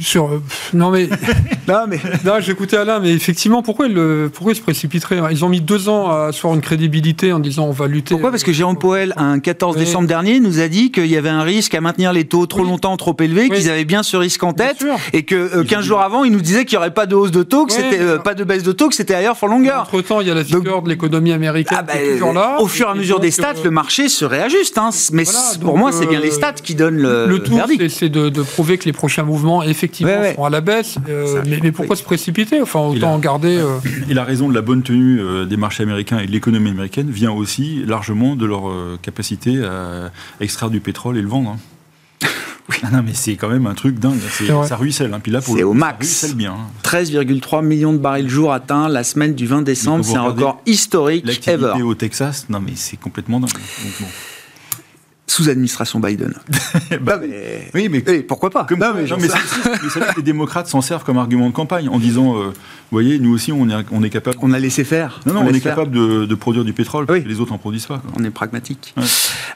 sur 0.00 0.26
euh, 0.26 0.42
non 0.72 0.90
mais 0.90 1.08
non 1.68 1.84
mais 1.86 1.98
non 2.24 2.40
j'écoutais 2.40 2.78
Alain 2.78 2.98
mais 2.98 3.12
effectivement 3.12 3.62
pourquoi 3.62 3.88
ils 3.88 4.30
pourquoi 4.32 4.52
ils 4.52 4.56
se 4.56 4.62
précipiteraient 4.62 5.20
ils 5.30 5.44
ont 5.44 5.50
mis 5.50 5.60
deux 5.60 5.90
ans 5.90 6.10
à 6.10 6.28
asseoir 6.28 6.54
une 6.54 6.62
crédibilité 6.62 7.30
en 7.32 7.38
disant 7.38 7.66
on 7.66 7.72
va 7.72 7.88
lutter 7.88 8.14
pourquoi? 8.14 8.30
Parce 8.30 8.42
que 8.42 8.52
Jérôme 8.52 8.78
Poel 8.78 9.12
un 9.18 9.38
14 9.38 9.76
décembre 9.76 10.08
dernier 10.08 10.40
nous 10.40 10.60
a 10.60 10.68
dit 10.68 10.92
qu'il 10.92 11.06
y 11.06 11.16
avait 11.18 11.28
un 11.28 11.42
risque 11.42 11.74
à 11.74 11.82
maintenir 11.82 12.14
les 12.14 12.24
taux 12.24 12.46
trop 12.46 12.64
longtemps 12.64 12.96
trop 12.96 13.14
élevés 13.20 13.50
qu'ils 13.50 13.68
avaient 13.68 13.84
bien 13.84 14.02
ce 14.02 14.16
risque 14.16 14.42
en 14.42 14.54
tête 14.54 14.82
et 15.12 15.24
que 15.24 15.62
15 15.62 15.78
euh, 15.78 15.82
jours 15.82 16.00
avant 16.00 16.24
il 16.24 16.32
nous 16.32 16.40
disait 16.40 16.64
qu'il 16.64 16.78
n'y 16.78 16.80
aurait 16.80 16.94
pas 16.94 17.04
de 17.04 17.14
hausse 17.14 17.30
de 17.30 17.42
taux 17.42 17.66
que 17.66 17.74
c'était 17.74 18.18
pas 18.24 18.34
de 18.34 18.44
baisse 18.44 18.62
de 18.62 18.72
taux 18.72 18.88
que 18.88 18.94
c'était 18.94 19.14
ailleurs 19.14 19.36
for 19.36 19.48
longueur. 19.48 19.82
Entre 19.82 20.00
temps 20.00 20.22
il 20.22 20.28
y 20.28 20.30
a 20.30 20.34
la 20.34 20.42
vigueur 20.42 20.80
de 20.80 20.88
l'économie 20.88 21.32
américaine 21.32 21.78
ah 21.80 21.82
bah, 21.82 21.92
qui 21.92 21.98
est 21.98 22.12
toujours 22.14 22.32
là 22.32 22.56
au 22.60 22.66
fur 22.66 22.88
et 22.88 22.92
à 22.92 22.94
mesure 22.94 23.20
des 23.20 23.30
stats 23.30 23.54
le 23.62 23.70
marché 23.70 24.08
se 24.08 24.24
réajuste 24.24 24.78
hein, 24.78 24.88
mais 25.12 25.24
pour 25.60 25.76
moi 25.76 25.92
c'est 25.92 26.06
bien 26.06 26.20
les 26.20 26.30
stats 26.30 26.54
qui 26.54 26.74
donnent 26.74 26.96
le, 26.96 27.26
le 27.26 27.42
tout 27.42 27.60
c'est 27.90 28.08
de, 28.08 28.30
de 28.30 28.42
prouver 28.42 28.78
que 28.78 28.85
les 28.86 28.92
prochains 28.92 29.24
mouvements, 29.24 29.62
effectivement, 29.62 30.22
seront 30.32 30.44
à 30.44 30.50
la 30.50 30.62
baisse. 30.62 30.96
Euh, 31.08 31.42
mais, 31.46 31.72
pourquoi 31.72 31.96
se 31.96 32.02
précipiter 32.02 32.62
Enfin, 32.62 32.80
autant 32.80 33.18
garder. 33.18 33.58
Euh, 33.58 33.78
et 34.08 34.14
la 34.14 34.24
raison 34.24 34.48
de 34.48 34.54
la 34.54 34.62
bonne 34.62 34.82
tenue 34.82 35.20
euh, 35.20 35.44
des 35.44 35.58
marchés 35.58 35.82
américains 35.82 36.18
et 36.18 36.26
de 36.26 36.32
l'économie 36.32 36.70
américaine 36.70 37.10
vient 37.10 37.32
aussi 37.32 37.84
largement 37.84 38.36
de 38.36 38.46
leur 38.46 38.62
capacité 39.02 39.62
à 39.62 40.10
extraire 40.40 40.70
du 40.70 40.80
pétrole 40.80 41.18
et 41.18 41.22
le 41.22 41.28
vendre. 41.28 41.50
Hein. 41.50 41.58
Ah 42.82 42.90
non, 42.90 43.02
mais 43.02 43.14
c'est 43.14 43.36
quand 43.36 43.48
même 43.48 43.66
un 43.66 43.74
truc 43.74 44.00
dingue. 44.00 44.18
Ça 44.66 44.76
ruisselle. 44.76 45.14
Hein. 45.14 45.20
Puis 45.22 45.30
là, 45.30 45.40
pour 45.40 45.54
le 45.54 45.64
au 45.64 45.72
max. 45.72 46.08
Ça 46.08 46.26
ruisselle 46.26 46.36
bien. 46.36 46.56
13,3 46.82 47.58
hein. 47.58 47.62
millions 47.62 47.92
de 47.92 47.98
barils 47.98 48.28
jour 48.28 48.52
atteints 48.52 48.88
la 48.88 49.04
semaine 49.04 49.34
du 49.34 49.46
20 49.46 49.62
décembre. 49.62 50.04
C'est 50.04 50.16
un 50.16 50.24
record 50.24 50.60
historique 50.66 51.48
ever. 51.48 51.80
au 51.82 51.94
Texas, 51.94 52.46
non, 52.48 52.60
mais 52.60 52.72
c'est 52.74 52.96
complètement 52.96 53.38
dingue. 53.38 53.52
Donc, 53.52 53.92
bon 54.00 54.06
sous 55.26 55.48
administration 55.48 55.98
Biden. 56.00 56.34
bah, 57.00 57.20
Oui, 57.74 57.88
mais 57.88 58.00
pourquoi 58.22 58.50
pas? 58.50 58.66
non, 58.70 58.94
mais, 58.94 59.28
les 60.16 60.22
démocrates 60.22 60.68
s'en 60.68 60.80
servent 60.80 61.04
comme 61.04 61.18
argument 61.18 61.48
de 61.48 61.54
campagne 61.54 61.88
en 61.88 61.98
disant, 61.98 62.36
euh, 62.36 62.46
vous 62.46 62.52
voyez, 62.92 63.18
nous 63.18 63.34
aussi, 63.34 63.50
on 63.50 63.68
est, 63.68 63.84
on 63.90 64.02
est 64.02 64.10
capable. 64.10 64.36
On 64.40 64.52
a 64.52 64.58
laissé 64.58 64.84
faire. 64.84 65.20
Non, 65.26 65.34
non, 65.34 65.40
on, 65.44 65.52
est 65.52 65.60
capable 65.60 65.90
de, 65.90 66.34
produire 66.34 66.64
du 66.64 66.72
pétrole. 66.72 67.06
Les 67.26 67.40
autres 67.40 67.52
en 67.52 67.58
produisent 67.58 67.86
pas. 67.86 68.02
On 68.16 68.22
est 68.24 68.30
pragmatique. 68.30 68.94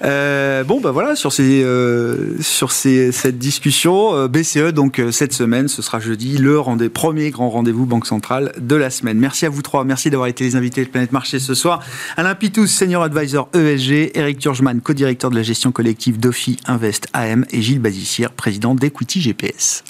Euh, 0.03 0.65
bon, 0.65 0.81
bah 0.81 0.91
voilà, 0.91 1.15
sur 1.15 1.33
ces, 1.33 1.63
euh, 1.63 2.41
sur 2.41 2.73
ces, 2.73 3.13
cette 3.13 3.39
discussion, 3.39 4.27
BCE, 4.27 4.73
donc 4.73 5.01
cette 5.13 5.33
semaine, 5.33 5.69
ce 5.69 5.83
sera 5.83 6.01
jeudi, 6.01 6.39
le 6.39 6.59
rendez 6.59 6.89
premier 6.89 7.31
grand 7.31 7.51
rendez-vous 7.51 7.87
Banque 7.87 8.07
centrale 8.07 8.53
de 8.59 8.75
la 8.77 8.91
semaine. 8.91 9.19
Merci 9.19 9.47
à 9.47 9.49
vous 9.49 9.63
trois. 9.63 9.85
Merci 9.85 10.11
d'avoir 10.11 10.29
été 10.29 10.45
les 10.45 10.57
invités 10.57 10.85
de 10.85 10.91
Planète 10.91 11.13
Marché 11.13 11.39
ce 11.39 11.55
soir. 11.55 11.81
Alain 12.17 12.35
Pitous, 12.35 12.67
senior 12.67 13.03
advisor 13.03 13.49
ESG, 13.55 14.13
Eric 14.15 14.39
Turgeman, 14.39 14.81
co-directeur 14.81 15.31
de 15.31 15.37
la 15.37 15.43
gestion 15.43 15.60
collective 15.69 16.19
Dofi 16.19 16.59
Invest 16.67 17.09
AM 17.13 17.45
et 17.51 17.61
Gilles 17.61 17.79
Bazissière, 17.79 18.33
président 18.33 18.75
d'Equity 18.75 19.21
GPS. 19.21 19.85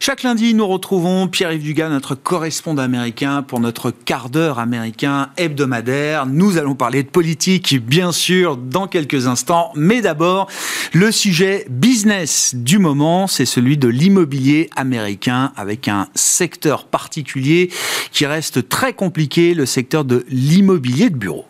Chaque 0.00 0.22
lundi, 0.22 0.54
nous 0.54 0.66
retrouvons 0.66 1.26
Pierre-Yves 1.26 1.64
Dugas, 1.64 1.88
notre 1.88 2.14
correspondant 2.14 2.82
américain, 2.82 3.42
pour 3.42 3.58
notre 3.58 3.90
quart 3.90 4.30
d'heure 4.30 4.60
américain 4.60 5.30
hebdomadaire. 5.36 6.24
Nous 6.24 6.56
allons 6.56 6.76
parler 6.76 7.02
de 7.02 7.08
politique, 7.08 7.84
bien 7.84 8.12
sûr, 8.12 8.56
dans 8.56 8.86
quelques 8.86 9.26
instants. 9.26 9.72
Mais 9.74 10.00
d'abord, 10.00 10.48
le 10.92 11.10
sujet 11.10 11.66
business 11.68 12.54
du 12.54 12.78
moment, 12.78 13.26
c'est 13.26 13.44
celui 13.44 13.76
de 13.76 13.88
l'immobilier 13.88 14.70
américain, 14.76 15.52
avec 15.56 15.88
un 15.88 16.06
secteur 16.14 16.86
particulier 16.86 17.70
qui 18.12 18.24
reste 18.24 18.68
très 18.68 18.92
compliqué, 18.92 19.52
le 19.52 19.66
secteur 19.66 20.04
de 20.04 20.24
l'immobilier 20.30 21.10
de 21.10 21.16
bureau. 21.16 21.47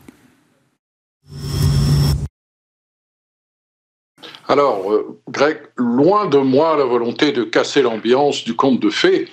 Alors, 4.50 4.90
euh, 4.90 5.18
Greg, 5.28 5.58
loin 5.76 6.24
de 6.24 6.38
moi 6.38 6.74
la 6.78 6.84
volonté 6.84 7.32
de 7.32 7.44
casser 7.44 7.82
l'ambiance 7.82 8.44
du 8.44 8.56
conte 8.56 8.80
de 8.80 8.88
fées, 8.88 9.28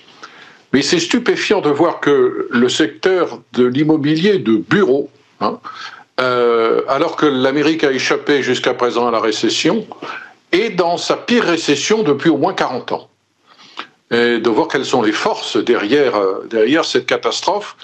mais 0.74 0.82
c'est 0.82 1.00
stupéfiant 1.00 1.62
de 1.62 1.70
voir 1.70 2.02
que 2.02 2.50
le 2.52 2.68
secteur 2.68 3.40
de 3.54 3.66
l'immobilier 3.66 4.40
de 4.40 4.58
bureau, 4.58 5.10
hein, 5.40 5.60
euh, 6.20 6.82
alors 6.90 7.16
que 7.16 7.26
l'Amérique 7.26 7.86
a 7.86 7.94
échappé 7.94 8.44
jusqu'à 8.44 8.74
présent 8.74 9.08
à 9.08 9.12
la 9.12 9.22
récession, 9.22 9.88
est 10.52 10.72
dans 10.72 10.98
sa 10.98 11.16
pire 11.16 11.46
récession 11.46 12.04
depuis 12.04 12.30
au 12.30 12.38
moins 12.38 12.54
40 12.54 12.92
ans. 12.92 13.10
Et 14.12 14.40
de 14.40 14.50
voir 14.50 14.68
quelles 14.68 14.86
sont 14.86 15.02
les 15.02 15.14
forces 15.14 15.56
derrière, 15.56 16.18
euh, 16.18 16.46
derrière 16.50 16.84
cette 16.84 17.06
catastrophe, 17.06 17.78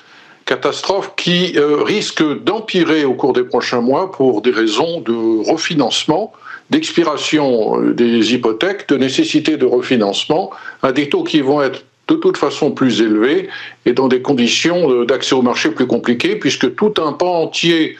catastrophe 0.43 1.13
qui 1.15 1.57
risque 1.57 2.23
d'empirer 2.43 3.05
au 3.05 3.13
cours 3.13 3.31
des 3.31 3.43
prochains 3.43 3.79
mois 3.79 4.11
pour 4.11 4.41
des 4.41 4.51
raisons 4.51 4.99
de 4.99 5.49
refinancement 5.49 6.33
d'expiration 6.71 7.79
des 7.91 8.33
hypothèques, 8.33 8.87
de 8.89 8.97
nécessité 8.97 9.57
de 9.57 9.65
refinancement 9.65 10.51
à 10.81 10.91
des 10.91 11.09
taux 11.09 11.23
qui 11.23 11.41
vont 11.41 11.61
être 11.61 11.83
de 12.07 12.15
toute 12.15 12.37
façon 12.37 12.71
plus 12.71 13.01
élevés 13.01 13.49
et 13.85 13.93
dans 13.93 14.07
des 14.07 14.21
conditions 14.21 15.03
d'accès 15.03 15.35
au 15.35 15.41
marché 15.41 15.69
plus 15.69 15.85
compliquées, 15.85 16.37
puisque 16.37 16.73
tout 16.75 16.93
un 16.97 17.13
pan 17.13 17.43
entier 17.43 17.97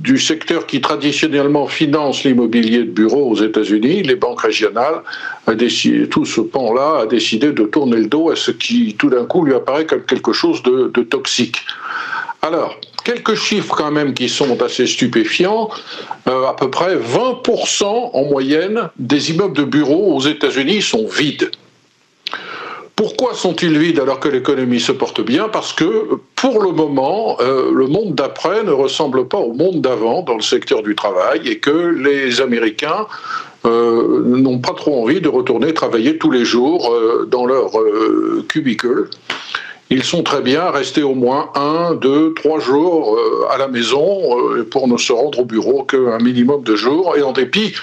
du 0.00 0.18
secteur 0.18 0.66
qui 0.66 0.80
traditionnellement 0.80 1.66
finance 1.66 2.24
l'immobilier 2.24 2.78
de 2.78 2.90
bureau 2.90 3.30
aux 3.30 3.36
États-Unis, 3.36 4.02
les 4.02 4.16
banques 4.16 4.40
régionales, 4.40 5.02
tout 6.10 6.24
ce 6.24 6.40
pan-là 6.40 7.02
a 7.02 7.06
décidé 7.06 7.52
de 7.52 7.64
tourner 7.64 7.98
le 7.98 8.06
dos 8.06 8.30
à 8.30 8.36
ce 8.36 8.50
qui 8.50 8.96
tout 8.98 9.10
d'un 9.10 9.24
coup 9.24 9.44
lui 9.44 9.54
apparaît 9.54 9.86
comme 9.86 10.02
quelque 10.02 10.32
chose 10.32 10.62
de, 10.62 10.90
de 10.92 11.02
toxique. 11.02 11.58
Alors, 12.42 12.78
quelques 13.04 13.34
chiffres 13.34 13.74
quand 13.76 13.90
même 13.90 14.14
qui 14.14 14.28
sont 14.28 14.60
assez 14.62 14.86
stupéfiants. 14.86 15.68
Euh, 16.26 16.46
à 16.46 16.54
peu 16.54 16.70
près 16.70 16.96
20% 16.96 17.84
en 17.84 18.24
moyenne 18.24 18.88
des 18.98 19.30
immeubles 19.30 19.56
de 19.56 19.64
bureaux 19.64 20.16
aux 20.16 20.20
États-Unis 20.20 20.82
sont 20.82 21.06
vides. 21.06 21.50
Pourquoi 22.96 23.34
sont-ils 23.34 23.76
vides 23.76 23.98
alors 23.98 24.20
que 24.20 24.28
l'économie 24.28 24.80
se 24.80 24.92
porte 24.92 25.20
bien? 25.20 25.48
Parce 25.48 25.72
que 25.72 26.20
pour 26.36 26.62
le 26.62 26.70
moment, 26.70 27.36
euh, 27.40 27.70
le 27.72 27.86
monde 27.88 28.14
d'après 28.14 28.62
ne 28.62 28.70
ressemble 28.70 29.26
pas 29.26 29.38
au 29.38 29.52
monde 29.52 29.80
d'avant 29.80 30.22
dans 30.22 30.36
le 30.36 30.42
secteur 30.42 30.82
du 30.82 30.94
travail 30.94 31.48
et 31.48 31.58
que 31.58 31.70
les 31.70 32.40
Américains 32.40 33.06
euh, 33.66 34.22
n'ont 34.24 34.58
pas 34.58 34.74
trop 34.74 35.02
envie 35.02 35.20
de 35.20 35.28
retourner 35.28 35.74
travailler 35.74 36.18
tous 36.18 36.30
les 36.30 36.44
jours 36.44 36.94
dans 37.28 37.46
leur 37.46 37.72
cubicule 38.48 39.10
ils 39.94 40.02
sont 40.02 40.24
très 40.24 40.42
bien 40.42 40.70
restés 40.70 41.04
au 41.04 41.14
moins 41.14 41.50
un, 41.54 41.94
deux, 41.94 42.34
trois 42.34 42.58
jours 42.58 43.16
euh, 43.16 43.46
à 43.52 43.58
la 43.58 43.68
maison 43.68 44.04
euh, 44.36 44.64
pour 44.68 44.88
ne 44.88 44.96
se 44.96 45.12
rendre 45.12 45.38
au 45.38 45.44
bureau 45.44 45.84
qu'un 45.84 46.18
minimum 46.18 46.64
de 46.64 46.74
jours, 46.74 47.16
et 47.16 47.22
en 47.22 47.30
dépit 47.30 47.74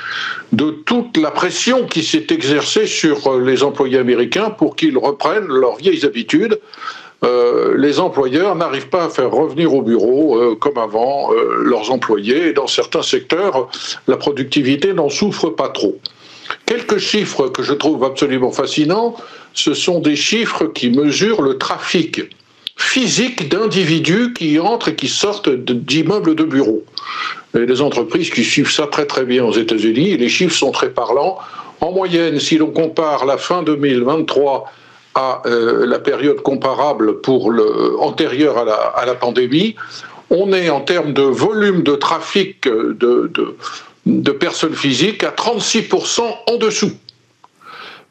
de 0.51 0.72
toute 0.72 1.16
la 1.16 1.32
pression 1.32 1.86
qui 1.86 2.03
s'est 2.03 2.28
exercée 2.30 2.86
sur 2.86 3.28
euh, 3.28 3.39
les 3.39 3.64
employés 3.64 3.97
américains 3.97 4.49
pour 4.49 4.76
qu'ils 4.76 4.97
reprennent 4.97 5.47
leurs 5.47 5.78
vieilles 5.78 6.05
habitudes. 6.05 6.59
les 7.78 7.99
employeurs 7.99 8.55
n'arrivent 8.55 8.89
pas 8.89 9.05
à 9.05 9.09
faire 9.09 9.32
revenir 9.32 9.74
au 9.74 9.84
bureau 9.84 10.57
comme 10.64 10.80
avant 10.80 11.30
leurs 11.72 11.91
employés, 11.91 12.47
et 12.49 12.53
dans 12.53 12.68
certains 12.68 13.03
secteurs, 13.03 13.70
la 14.07 14.18
productivité 14.18 14.93
n'en 14.93 15.09
souffre 15.09 15.49
pas 15.49 15.70
trop. 15.70 15.95
Quelques 16.72 16.99
chiffres 16.99 17.49
que 17.49 17.63
je 17.63 17.74
trouve 17.74 18.05
absolument 18.05 18.53
fascinants 18.53 19.17
ce 19.53 19.74
sont 19.74 19.99
des 19.99 20.15
chiffres 20.15 20.67
qui 20.67 20.89
mesurent 20.89 21.41
le 21.41 21.57
trafic. 21.57 22.22
physique 22.78 23.49
d'individus 23.49 24.32
qui 24.32 24.57
entrent 24.57 24.88
et 24.88 24.95
qui 24.95 25.09
sortent 25.09 25.49
d'immeubles 25.49 26.34
de 26.34 26.45
bureaux. 26.45 26.86
A 27.53 27.59
des 27.59 27.82
entreprises 27.82 28.30
qui 28.30 28.45
suivent 28.45 28.72
ça 28.72 28.88
très 28.88 29.05
très 29.05 29.26
bien 29.26 29.43
aux 29.43 29.51
États-Unis 29.51 30.11
et 30.11 30.17
les 30.17 30.30
chiffres 30.30 30.55
sont 30.55 30.72
très 30.72 30.91
parlants. 30.91 31.39
En 31.82 31.91
moyenne, 31.91 32.39
si 32.39 32.57
l'on 32.57 32.72
compare 32.72 33.26
la 33.26 33.38
fin 33.38 33.63
2023 33.63 34.72
à 35.15 35.41
euh, 35.47 35.86
la 35.86 35.99
période 35.99 36.39
comparable 36.41 37.19
pour 37.19 37.51
antérieure 37.99 38.55
à 38.95 39.05
la, 39.05 39.15
pandémie, 39.15 39.76
on 40.30 40.53
est 40.53 40.69
en 40.69 40.80
termes 40.80 41.11
de 41.11 41.24
volume 41.24 41.84
de 41.84 41.95
trafic 41.95 42.63
de, 42.63 43.30
de, 43.34 43.57
de 44.20 44.32
personnes 44.32 44.76
physiques 44.76 45.24
à 45.24 45.32
36% 45.32 46.22
en 46.47 46.57
dessous. 46.57 46.91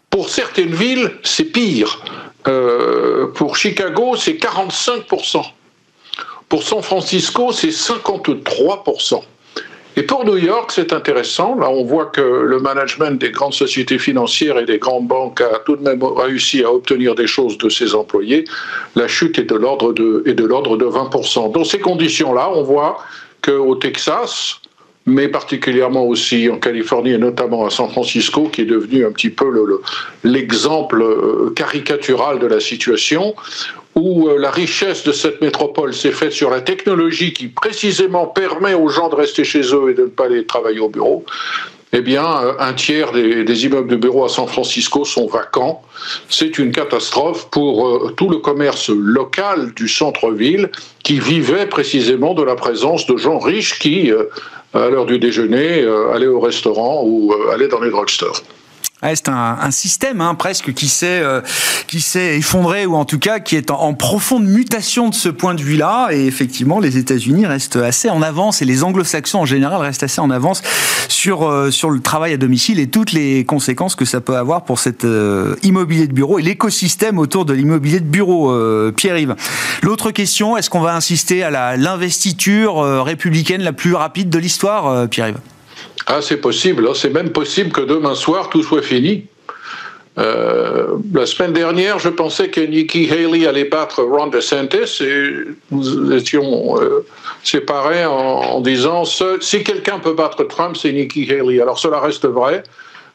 Pour 0.09 0.29
certaines 0.29 0.75
villes, 0.75 1.13
c'est 1.23 1.45
pire. 1.45 2.03
Euh, 2.49 3.27
pour 3.29 3.57
Chicago, 3.57 4.17
c'est 4.17 4.33
45%. 4.33 5.45
Pour 6.49 6.63
San 6.63 6.83
Francisco, 6.83 7.53
c'est 7.53 7.69
53%. 7.69 9.23
Et 9.97 10.03
pour 10.05 10.25
New 10.25 10.37
York, 10.37 10.71
c'est 10.73 10.93
intéressant. 10.93 11.57
Là, 11.57 11.69
on 11.69 11.85
voit 11.85 12.07
que 12.07 12.21
le 12.21 12.59
management 12.61 13.21
des 13.21 13.31
grandes 13.31 13.55
sociétés 13.55 13.99
financières 13.99 14.59
et 14.59 14.65
des 14.65 14.79
grandes 14.79 15.07
banques 15.07 15.41
a 15.41 15.61
tout 15.67 15.77
de 15.77 15.83
même 15.83 16.03
réussi 16.03 16.63
à 16.63 16.73
obtenir 16.73 17.15
des 17.15 17.27
choses 17.27 17.59
de 17.59 17.69
ses 17.69 17.95
employés. 17.95 18.45
La 18.95 19.09
chute 19.09 19.39
est 19.39 19.45
de 19.45 19.57
l'ordre 19.57 19.93
de, 19.93 20.23
est 20.27 20.35
de 20.35 20.45
l'ordre 20.45 20.77
de 20.77 20.87
20%. 20.87 21.53
Dans 21.53 21.65
ces 21.65 21.81
conditions-là, 21.81 22.51
on 22.55 22.63
voit 22.63 22.99
qu'au 23.43 23.75
Texas, 23.75 24.61
mais 25.07 25.29
particulièrement 25.29 26.05
aussi 26.05 26.49
en 26.51 26.59
Californie 26.59 27.13
et 27.13 27.19
notamment 27.19 27.67
à 27.67 27.71
San 27.71 27.89
Francisco, 27.89 28.49
qui 28.53 28.63
est 28.63 28.67
devenu 28.67 29.07
un 29.07 29.13
petit 29.13 29.31
peu 29.31 29.47
l'exemple 30.25 30.99
le, 30.99 31.51
caricatural 31.51 32.39
de 32.39 32.47
la 32.47 32.61
situation, 32.61 33.35
où 33.95 34.29
euh, 34.29 34.39
la 34.39 34.51
richesse 34.51 35.03
de 35.05 35.13
cette 35.13 35.41
métropole 35.41 35.95
s'est 35.95 36.13
faite 36.13 36.33
sur 36.33 36.51
la 36.51 36.61
technologie 36.61 37.33
qui 37.33 37.49
précisément 37.49 38.27
permet 38.27 38.75
aux 38.75 38.89
gens 38.89 39.09
de 39.09 39.17
rester 39.17 39.43
chez 39.43 39.63
eux 39.75 39.91
et 39.91 39.95
de 39.95 40.03
ne 40.03 40.09
pas 40.09 40.27
aller 40.27 40.45
travailler 40.47 40.81
au 40.81 40.89
bureau, 40.89 41.25
eh 41.93 42.03
bien, 42.03 42.25
euh, 42.25 42.53
un 42.61 42.73
tiers 42.75 43.11
des, 43.11 43.65
immeubles 43.67 43.89
de 43.89 43.97
bureaux 43.97 44.25
à 44.25 44.29
San 44.29 44.47
Francisco 44.47 45.05
sont 45.05 45.27
vacants. 45.27 45.83
C'est 46.29 46.59
une 46.59 46.71
catastrophe 46.71 47.49
pour 47.51 47.89
euh, 47.89 48.15
tout 48.17 48.29
le 48.29 48.37
commerce 48.37 48.91
local 48.91 49.73
du 49.75 49.89
centre-ville 49.89 50.71
qui 51.03 51.19
vivait 51.19 51.67
précisément 51.67 52.35
de 52.35 52.45
la 52.45 52.55
présence 52.55 53.07
de 53.07 53.17
gens 53.17 53.41
riches 53.41 53.81
qui, 53.81 54.13
à 54.73 54.89
l'heure 54.89 55.07
du 55.07 55.19
déjeuner, 55.19 55.85
allaient 56.13 56.27
au 56.27 56.41
restaurant 56.41 57.03
ou 57.05 57.33
allaient 57.53 57.69
dans 57.69 57.81
les 57.81 57.91
drugstores 57.91 58.43
c'est 59.03 59.29
un, 59.29 59.59
un, 59.61 59.71
système 59.71 60.21
hein, 60.21 60.35
presque 60.35 60.75
qui 60.75 60.89
s'est 60.89 61.21
euh, 61.23 61.41
qui 61.87 62.01
s'est 62.01 62.37
effondré 62.37 62.87
ou 62.87 62.97
en 62.97 63.05
tout 63.05 63.19
cas 63.19 63.41
qui 63.41 63.57
est 63.57 63.71
en, 63.71 63.95
profonde 63.95 64.45
mutation 64.45 65.09
de 65.09 65.15
ce 65.15 65.29
point 65.29 65.55
de 65.55 65.63
vue-là. 65.63 66.09
Et 66.13 66.27
effectivement, 66.27 66.81
les 66.81 66.99
États-Unis 66.99 67.47
restent 67.47 67.77
assez 67.77 68.11
en 68.11 68.23
avance 68.23 68.63
et 68.63 68.65
les 68.65 68.85
Anglo-Saxons 68.85 69.41
en 69.41 69.47
général 69.47 69.81
restent 69.81 70.03
assez 70.03 70.21
en 70.21 70.31
avance 70.31 70.63
sur 71.09 71.49
euh, 71.49 71.71
sur 71.71 71.91
le 71.91 72.01
travail 72.01 72.33
à 72.33 72.37
domicile 72.37 72.79
et 72.79 72.89
toutes 72.89 73.13
les 73.13 73.45
conséquences 73.45 73.95
que 73.95 74.05
ça 74.05 74.21
peut 74.21 74.37
avoir 74.37 74.65
pour 74.65 74.79
cet 74.79 75.05
euh, 75.05 75.57
immobilier 75.63 76.07
de 76.07 76.13
bureau 76.13 76.39
et 76.39 76.43
l'écosystème 76.43 77.19
autour 77.19 77.45
de 77.45 77.55
l'immobilier 77.55 78.01
de 78.01 78.05
bureau. 78.05 78.51
Euh, 78.51 78.93
Pierre-Yves. 78.93 79.35
L'autre 79.83 80.11
question, 80.11 80.57
est-ce 80.57 80.69
qu'on 80.71 80.81
va 80.81 80.95
insister 80.95 81.43
à 81.43 81.77
l'investiture 81.77 83.05
républicaine 83.05 83.63
la 83.63 83.73
plus 83.73 83.95
rapide 83.95 84.31
de 84.31 84.39
l'histoire, 84.39 85.09
Pierre-Yves? 85.09 85.39
Ah, 86.13 86.23
c'est 86.23 86.39
possible. 86.39 86.87
Hein. 86.89 86.93
C'est 86.95 87.11
même 87.11 87.31
possible 87.31 87.71
que 87.71 87.81
demain 87.81 88.15
soir, 88.15 88.49
tout 88.51 88.63
soit 88.63 88.83
fini. 88.83 89.27
Euh, 90.19 90.97
la 91.15 91.25
semaine 91.25 91.53
dernière, 91.53 92.01
je 92.01 92.09
pensais 92.09 92.49
que 92.49 92.61
Nikki 92.61 93.09
Haley 93.11 93.47
allait 93.47 93.65
battre 93.65 94.03
Ron 94.03 94.27
DeSantis 94.27 95.03
et 95.03 95.31
nous 95.71 96.13
étions 96.13 96.81
euh, 96.81 97.07
séparés 97.45 98.05
en, 98.05 98.13
en 98.13 98.61
disant 98.61 99.05
si 99.05 99.63
quelqu'un 99.63 100.01
peut 100.01 100.15
battre 100.15 100.43
Trump, 100.45 100.77
c'est 100.77 100.93
Nikki 100.93 101.31
Haley. 101.31 101.61
Alors 101.61 101.79
cela 101.79 102.01
reste 102.01 102.27
vrai. 102.27 102.65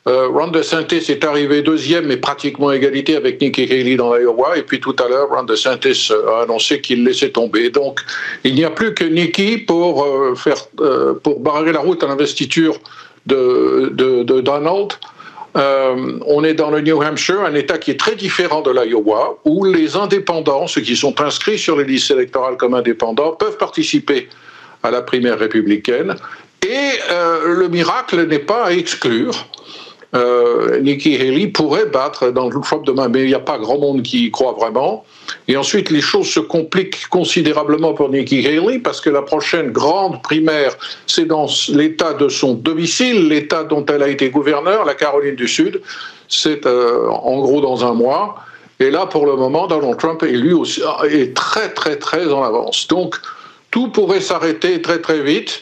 Euh, 0.08 0.28
Ron 0.28 0.50
DeSantis 0.50 1.12
est 1.12 1.24
arrivé 1.24 1.64
deuxième, 1.64 2.06
mais 2.06 2.18
pratiquement 2.18 2.72
égalité 2.72 3.16
avec 3.16 3.42
Nikki 3.42 3.64
Haley 3.64 3.96
dans 3.96 4.14
l'Iowa. 4.14 4.56
Et 4.56 4.62
puis 4.62 4.80
tout 4.80 4.96
à 5.04 5.10
l'heure, 5.10 5.30
Ron 5.30 5.44
DeSantis 5.44 6.12
a 6.12 6.44
annoncé 6.44 6.80
qu'il 6.80 7.04
laissait 7.04 7.32
tomber. 7.32 7.72
Donc, 7.72 8.02
il 8.44 8.54
n'y 8.54 8.64
a 8.64 8.70
plus 8.70 8.94
que 8.94 9.04
Nikki 9.04 9.58
pour 9.58 10.04
euh, 10.04 10.36
euh, 10.80 11.16
pour 11.16 11.40
barrer 11.40 11.72
la 11.72 11.80
route 11.80 12.04
à 12.04 12.08
l'investiture 12.08 12.80
de, 13.26 13.92
Donald. 14.42 14.94
Euh, 15.58 16.20
on 16.28 16.44
est 16.44 16.54
dans 16.54 16.70
le 16.70 16.82
New 16.82 17.02
Hampshire, 17.02 17.42
un 17.42 17.56
État 17.56 17.78
qui 17.78 17.92
est 17.92 18.00
très 18.00 18.16
différent 18.16 18.62
de 18.62 18.72
l'Iowa, 18.72 19.38
où 19.46 19.64
les 19.64 19.96
indépendants, 19.96 20.68
ceux 20.68 20.82
qui 20.82 20.96
sont 20.96 21.20
inscrits 21.22 21.58
sur 21.58 21.78
les 21.78 21.86
listes 21.86 22.12
électorales 22.12 22.58
comme 22.58 22.74
indépendants, 22.74 23.32
peuvent 23.32 23.58
participer 23.58 24.28
à 24.84 24.92
la 24.92 25.02
primaire 25.02 25.40
républicaine. 25.40 26.16
Et 26.62 27.00
euh, 27.10 27.56
le 27.56 27.70
miracle 27.70 28.28
n'est 28.28 28.40
pas 28.40 28.66
à 28.66 28.72
exclure 28.72 29.48
euh, 30.16 30.80
Nikki 30.80 31.16
Haley 31.16 31.48
pourrait 31.48 31.88
battre 31.88 32.32
dans 32.32 32.50
le 32.50 32.62
Trump 32.62 32.86
demain, 32.86 33.10
mais 33.10 33.24
il 33.24 33.28
n'y 33.28 33.34
a 33.34 33.40
pas 33.40 33.58
grand 33.58 33.78
monde 33.78 34.02
qui 34.02 34.26
y 34.26 34.32
croit 34.32 34.54
vraiment. 34.54 35.04
Et 35.48 35.58
ensuite, 35.58 35.90
les 35.90 36.02
choses 36.02 36.28
se 36.28 36.40
compliquent 36.40 37.08
considérablement 37.10 37.94
pour 37.94 38.10
Nikki 38.10 38.46
Haley 38.48 38.80
parce 38.80 39.02
que 39.02 39.10
la 39.10 39.22
prochaine 39.22 39.72
grande 39.72 40.22
primaire, 40.22 40.78
c'est 41.06 41.26
dans 41.26 41.48
l'État 41.70 42.14
de 42.14 42.30
son 42.30 42.54
domicile, 42.54 43.28
l'État 43.28 43.64
dont 43.64 43.86
elle 43.86 44.04
a 44.04 44.08
été 44.08 44.30
gouverneur, 44.30 44.86
la 44.86 44.94
Caroline 44.94 45.36
du 45.36 45.48
Sud. 45.48 45.82
C'est 46.28 46.66
euh, 46.66 47.08
en 47.10 47.40
gros 47.40 47.62
dans 47.62 47.86
un 47.86 47.94
mois. 47.94 48.36
Et 48.80 48.92
là, 48.92 49.06
pour 49.06 49.26
le 49.26 49.36
moment, 49.36 49.68
Donald 49.68 49.98
Trump 49.98 50.24
est 50.24 51.34
très 51.36 51.70
très 51.70 51.96
très 51.98 52.32
en 52.32 52.44
avance. 52.44 52.88
Donc, 52.88 53.16
tout 53.72 53.90
pourrait 53.90 54.22
s'arrêter 54.22 54.82
très 54.82 55.00
très 55.00 55.22
vite. 55.22 55.62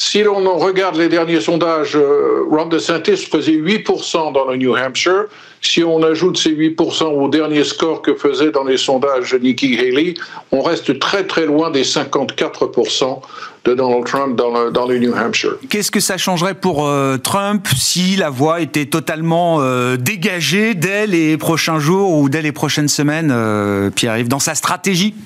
Si 0.00 0.22
l'on 0.22 0.56
regarde 0.58 0.94
les 0.94 1.08
derniers 1.08 1.40
sondages, 1.40 1.96
euh, 1.96 2.44
Ron 2.48 2.66
DeSantis 2.66 3.16
faisait 3.16 3.56
8% 3.56 4.32
dans 4.32 4.44
le 4.44 4.56
New 4.56 4.76
Hampshire. 4.76 5.24
Si 5.60 5.82
on 5.82 6.04
ajoute 6.04 6.38
ces 6.38 6.52
8% 6.52 7.02
au 7.02 7.28
dernier 7.28 7.64
score 7.64 8.00
que 8.00 8.14
faisait 8.14 8.52
dans 8.52 8.62
les 8.62 8.76
sondages 8.76 9.34
Nikki 9.34 9.76
Haley, 9.76 10.14
on 10.52 10.62
reste 10.62 11.00
très 11.00 11.24
très 11.26 11.46
loin 11.46 11.72
des 11.72 11.82
54% 11.82 13.22
de 13.64 13.74
Donald 13.74 14.06
Trump 14.06 14.36
dans 14.36 14.52
le, 14.52 14.70
dans 14.70 14.86
le 14.86 14.98
New 15.00 15.12
Hampshire. 15.12 15.56
Qu'est-ce 15.68 15.90
que 15.90 15.98
ça 15.98 16.16
changerait 16.16 16.54
pour 16.54 16.86
euh, 16.86 17.16
Trump 17.16 17.66
si 17.76 18.14
la 18.14 18.30
voie 18.30 18.60
était 18.60 18.86
totalement 18.86 19.58
euh, 19.60 19.96
dégagée 19.96 20.74
dès 20.76 21.08
les 21.08 21.36
prochains 21.36 21.80
jours 21.80 22.12
ou 22.12 22.28
dès 22.28 22.40
les 22.40 22.52
prochaines 22.52 22.86
semaines, 22.86 23.32
euh, 23.32 23.90
Pierre-Yves, 23.90 24.28
dans 24.28 24.38
sa 24.38 24.54
stratégie? 24.54 25.16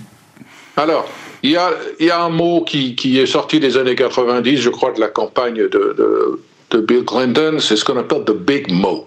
Alors, 0.79 1.07
il 1.43 1.51
y, 1.51 1.57
a, 1.57 2.23
un 2.23 2.29
mot 2.29 2.63
qui, 2.63 3.19
est 3.19 3.27
sorti 3.27 3.59
des 3.59 3.77
années 3.77 3.97
90, 3.97 4.59
je 4.59 4.71
crois, 4.71 4.93
de 4.93 5.01
la 5.01 5.09
campagne 5.09 5.69
de 5.69 6.81
Bill 6.81 7.05
Clinton, 7.05 7.59
c'est 7.59 7.77
ce 7.77 7.85
qu'on 7.85 7.99
appelle 7.99 8.25
the 8.25 8.33
big 8.33 8.71
mo, 8.71 9.07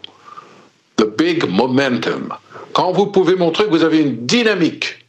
the 0.98 1.06
big 1.06 1.48
momentum. 1.50 2.34
Quand 2.74 2.92
vous 2.92 3.08
pouvez 3.08 3.36
montrer 3.36 3.66
que 3.66 3.70
vous 3.70 3.84
avez 3.84 4.00
une 4.00 4.26
dynamique, 4.26 5.06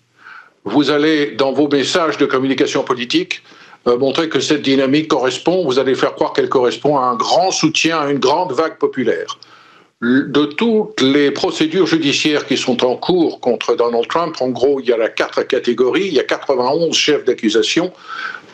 vous 0.65 0.91
allez, 0.91 1.33
dans 1.33 1.53
vos 1.53 1.69
messages 1.69 2.17
de 2.17 2.27
communication 2.27 2.85
politique, 2.85 3.43
euh, 3.89 3.99
montrer 3.99 4.29
que 4.29 4.41
cette 4.41 4.63
dynamique 4.63 5.09
correspond, 5.09 5.65
vous 5.65 5.79
allez 5.79 5.95
faire 5.95 6.15
croire 6.15 6.33
qu'elle 6.33 6.49
correspond 6.49 6.99
à 6.99 7.03
un 7.03 7.17
grand 7.17 7.51
soutien, 7.51 7.99
à 7.99 8.11
une 8.11 8.19
grande 8.19 8.53
vague 8.53 8.79
populaire 8.79 9.39
de 10.03 10.45
toutes 10.45 11.01
les 11.01 11.31
procédures 11.31 11.87
judiciaires 11.87 12.47
qui 12.47 12.59
sont 12.59 12.85
en 12.85 12.97
cours 12.97 13.41
contre 13.41 13.75
Donald 13.77 14.07
Trump, 14.09 14.37
en 14.41 14.51
gros, 14.51 14.79
il 14.81 14.87
y 14.87 14.93
a 14.93 14.99
la 14.99 15.09
quatre 15.09 15.43
catégories, 15.43 16.09
il 16.09 16.15
y 16.15 16.21
a 16.21 16.25
91 16.25 16.95
chefs 16.95 17.25
d'accusation, 17.25 17.93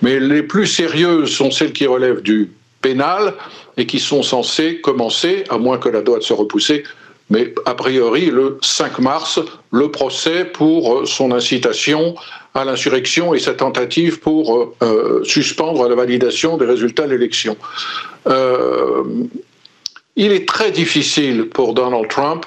mais 0.03 0.21
les 0.21 0.45
plus 0.45 0.67
sérieuses 0.67 1.35
sont 1.35 1.51
celles 1.51 1.73
qui 1.73 1.87
relèvent 1.87 2.23
du 2.23 2.53
pénal 2.81 3.35
et 3.77 3.87
qui 3.87 3.99
sont 3.99 4.23
censées 4.23 4.81
commencer, 4.81 5.43
à 5.49 5.59
moins 5.59 5.79
que 5.79 5.89
la 5.89 6.01
loi 6.01 6.21
soit 6.21 6.37
repoussée, 6.37 6.85
mais 7.29 7.53
a 7.67 7.75
priori 7.75 8.27
le 8.27 8.59
5 8.63 9.01
mars, 9.01 9.41
le 9.73 9.91
procès 9.91 10.45
pour 10.45 11.09
son 11.09 11.33
incitation 11.33 12.15
à 12.55 12.65
l'insurrection 12.65 13.35
et 13.35 13.41
sa 13.41 13.55
tentative 13.55 14.21
pour 14.21 14.75
euh, 14.83 15.25
suspendre 15.25 15.89
la 15.89 15.95
validation 15.95 16.57
des 16.57 16.67
résultats 16.67 17.07
de 17.07 17.13
l'élection. 17.13 17.57
Euh, 18.27 19.03
il 20.17 20.33
est 20.33 20.47
très 20.47 20.71
difficile 20.71 21.49
pour 21.49 21.75
Donald 21.75 22.09
Trump 22.09 22.47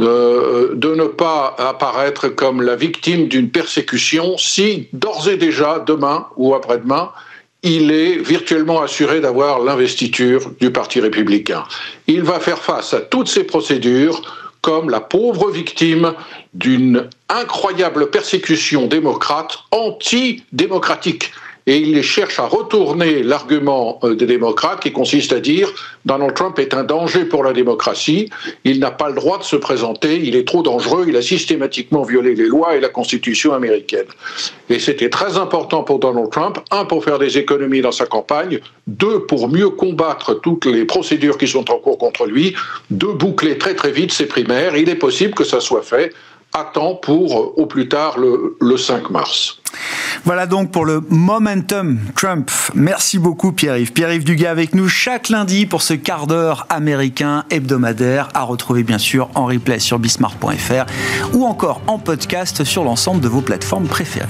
euh, 0.00 0.74
de 0.74 0.94
ne 0.94 1.04
pas 1.04 1.54
apparaître 1.58 2.28
comme 2.28 2.62
la 2.62 2.76
victime 2.76 3.28
d'une 3.28 3.50
persécution 3.50 4.38
si 4.38 4.88
d'ores 4.92 5.28
et 5.28 5.36
déjà, 5.36 5.78
demain 5.78 6.26
ou 6.36 6.54
après-demain, 6.54 7.10
il 7.62 7.90
est 7.90 8.16
virtuellement 8.16 8.80
assuré 8.80 9.20
d'avoir 9.20 9.60
l'investiture 9.60 10.52
du 10.60 10.70
Parti 10.70 11.00
républicain. 11.00 11.64
Il 12.06 12.22
va 12.22 12.40
faire 12.40 12.58
face 12.58 12.94
à 12.94 13.00
toutes 13.00 13.28
ces 13.28 13.44
procédures 13.44 14.22
comme 14.62 14.90
la 14.90 15.00
pauvre 15.00 15.50
victime 15.50 16.14
d'une 16.54 17.08
incroyable 17.28 18.10
persécution 18.10 18.86
démocrate, 18.86 19.58
anti-démocratique. 19.70 21.30
Et 21.66 21.76
il 21.76 22.02
cherche 22.02 22.38
à 22.38 22.46
retourner 22.46 23.22
l'argument 23.22 23.98
euh, 24.04 24.14
des 24.14 24.26
démocrates 24.26 24.80
qui 24.80 24.92
consiste 24.92 25.32
à 25.32 25.40
dire 25.40 25.72
Donald 26.04 26.34
Trump 26.34 26.58
est 26.58 26.74
un 26.74 26.84
danger 26.84 27.24
pour 27.24 27.44
la 27.44 27.52
démocratie, 27.52 28.30
il 28.64 28.80
n'a 28.80 28.90
pas 28.90 29.08
le 29.08 29.14
droit 29.14 29.38
de 29.38 29.44
se 29.44 29.56
présenter, 29.56 30.20
il 30.22 30.36
est 30.36 30.46
trop 30.46 30.62
dangereux, 30.62 31.06
il 31.08 31.16
a 31.16 31.22
systématiquement 31.22 32.02
violé 32.02 32.34
les 32.34 32.46
lois 32.46 32.76
et 32.76 32.80
la 32.80 32.88
Constitution 32.88 33.52
américaine. 33.52 34.06
Et 34.68 34.78
c'était 34.78 35.10
très 35.10 35.36
important 35.36 35.82
pour 35.82 35.98
Donald 35.98 36.30
Trump, 36.30 36.58
un, 36.70 36.84
pour 36.84 37.04
faire 37.04 37.18
des 37.18 37.38
économies 37.38 37.80
dans 37.80 37.92
sa 37.92 38.06
campagne, 38.06 38.60
deux, 38.86 39.20
pour 39.20 39.48
mieux 39.48 39.70
combattre 39.70 40.34
toutes 40.34 40.66
les 40.66 40.84
procédures 40.84 41.38
qui 41.38 41.48
sont 41.48 41.70
en 41.70 41.78
cours 41.78 41.98
contre 41.98 42.26
lui, 42.26 42.54
de 42.90 43.06
boucler 43.06 43.58
très 43.58 43.74
très 43.74 43.90
vite 43.90 44.12
ses 44.12 44.26
primaires. 44.26 44.76
Il 44.76 44.88
est 44.88 44.94
possible 44.94 45.34
que 45.34 45.44
ça 45.44 45.60
soit 45.60 45.82
fait 45.82 46.12
à 46.52 46.64
temps 46.64 46.94
pour 46.94 47.38
euh, 47.38 47.52
au 47.56 47.66
plus 47.66 47.88
tard 47.88 48.18
le, 48.18 48.56
le 48.60 48.76
5 48.76 49.10
mars. 49.10 49.58
Voilà 50.24 50.46
donc 50.46 50.72
pour 50.72 50.84
le 50.84 51.02
Momentum 51.08 51.98
Trump. 52.16 52.50
Merci 52.74 53.18
beaucoup 53.18 53.52
Pierre-Yves. 53.52 53.92
Pierre-Yves 53.92 54.24
Dugas 54.24 54.50
avec 54.50 54.74
nous 54.74 54.88
chaque 54.88 55.28
lundi 55.28 55.66
pour 55.66 55.82
ce 55.82 55.94
quart 55.94 56.26
d'heure 56.26 56.66
américain 56.68 57.44
hebdomadaire 57.50 58.28
à 58.34 58.42
retrouver 58.42 58.82
bien 58.82 58.98
sûr 58.98 59.30
en 59.34 59.46
replay 59.46 59.78
sur 59.78 59.98
bismart.fr 59.98 60.86
ou 61.34 61.44
encore 61.44 61.80
en 61.86 61.98
podcast 61.98 62.64
sur 62.64 62.84
l'ensemble 62.84 63.20
de 63.20 63.28
vos 63.28 63.40
plateformes 63.40 63.86
préférées. 63.86 64.26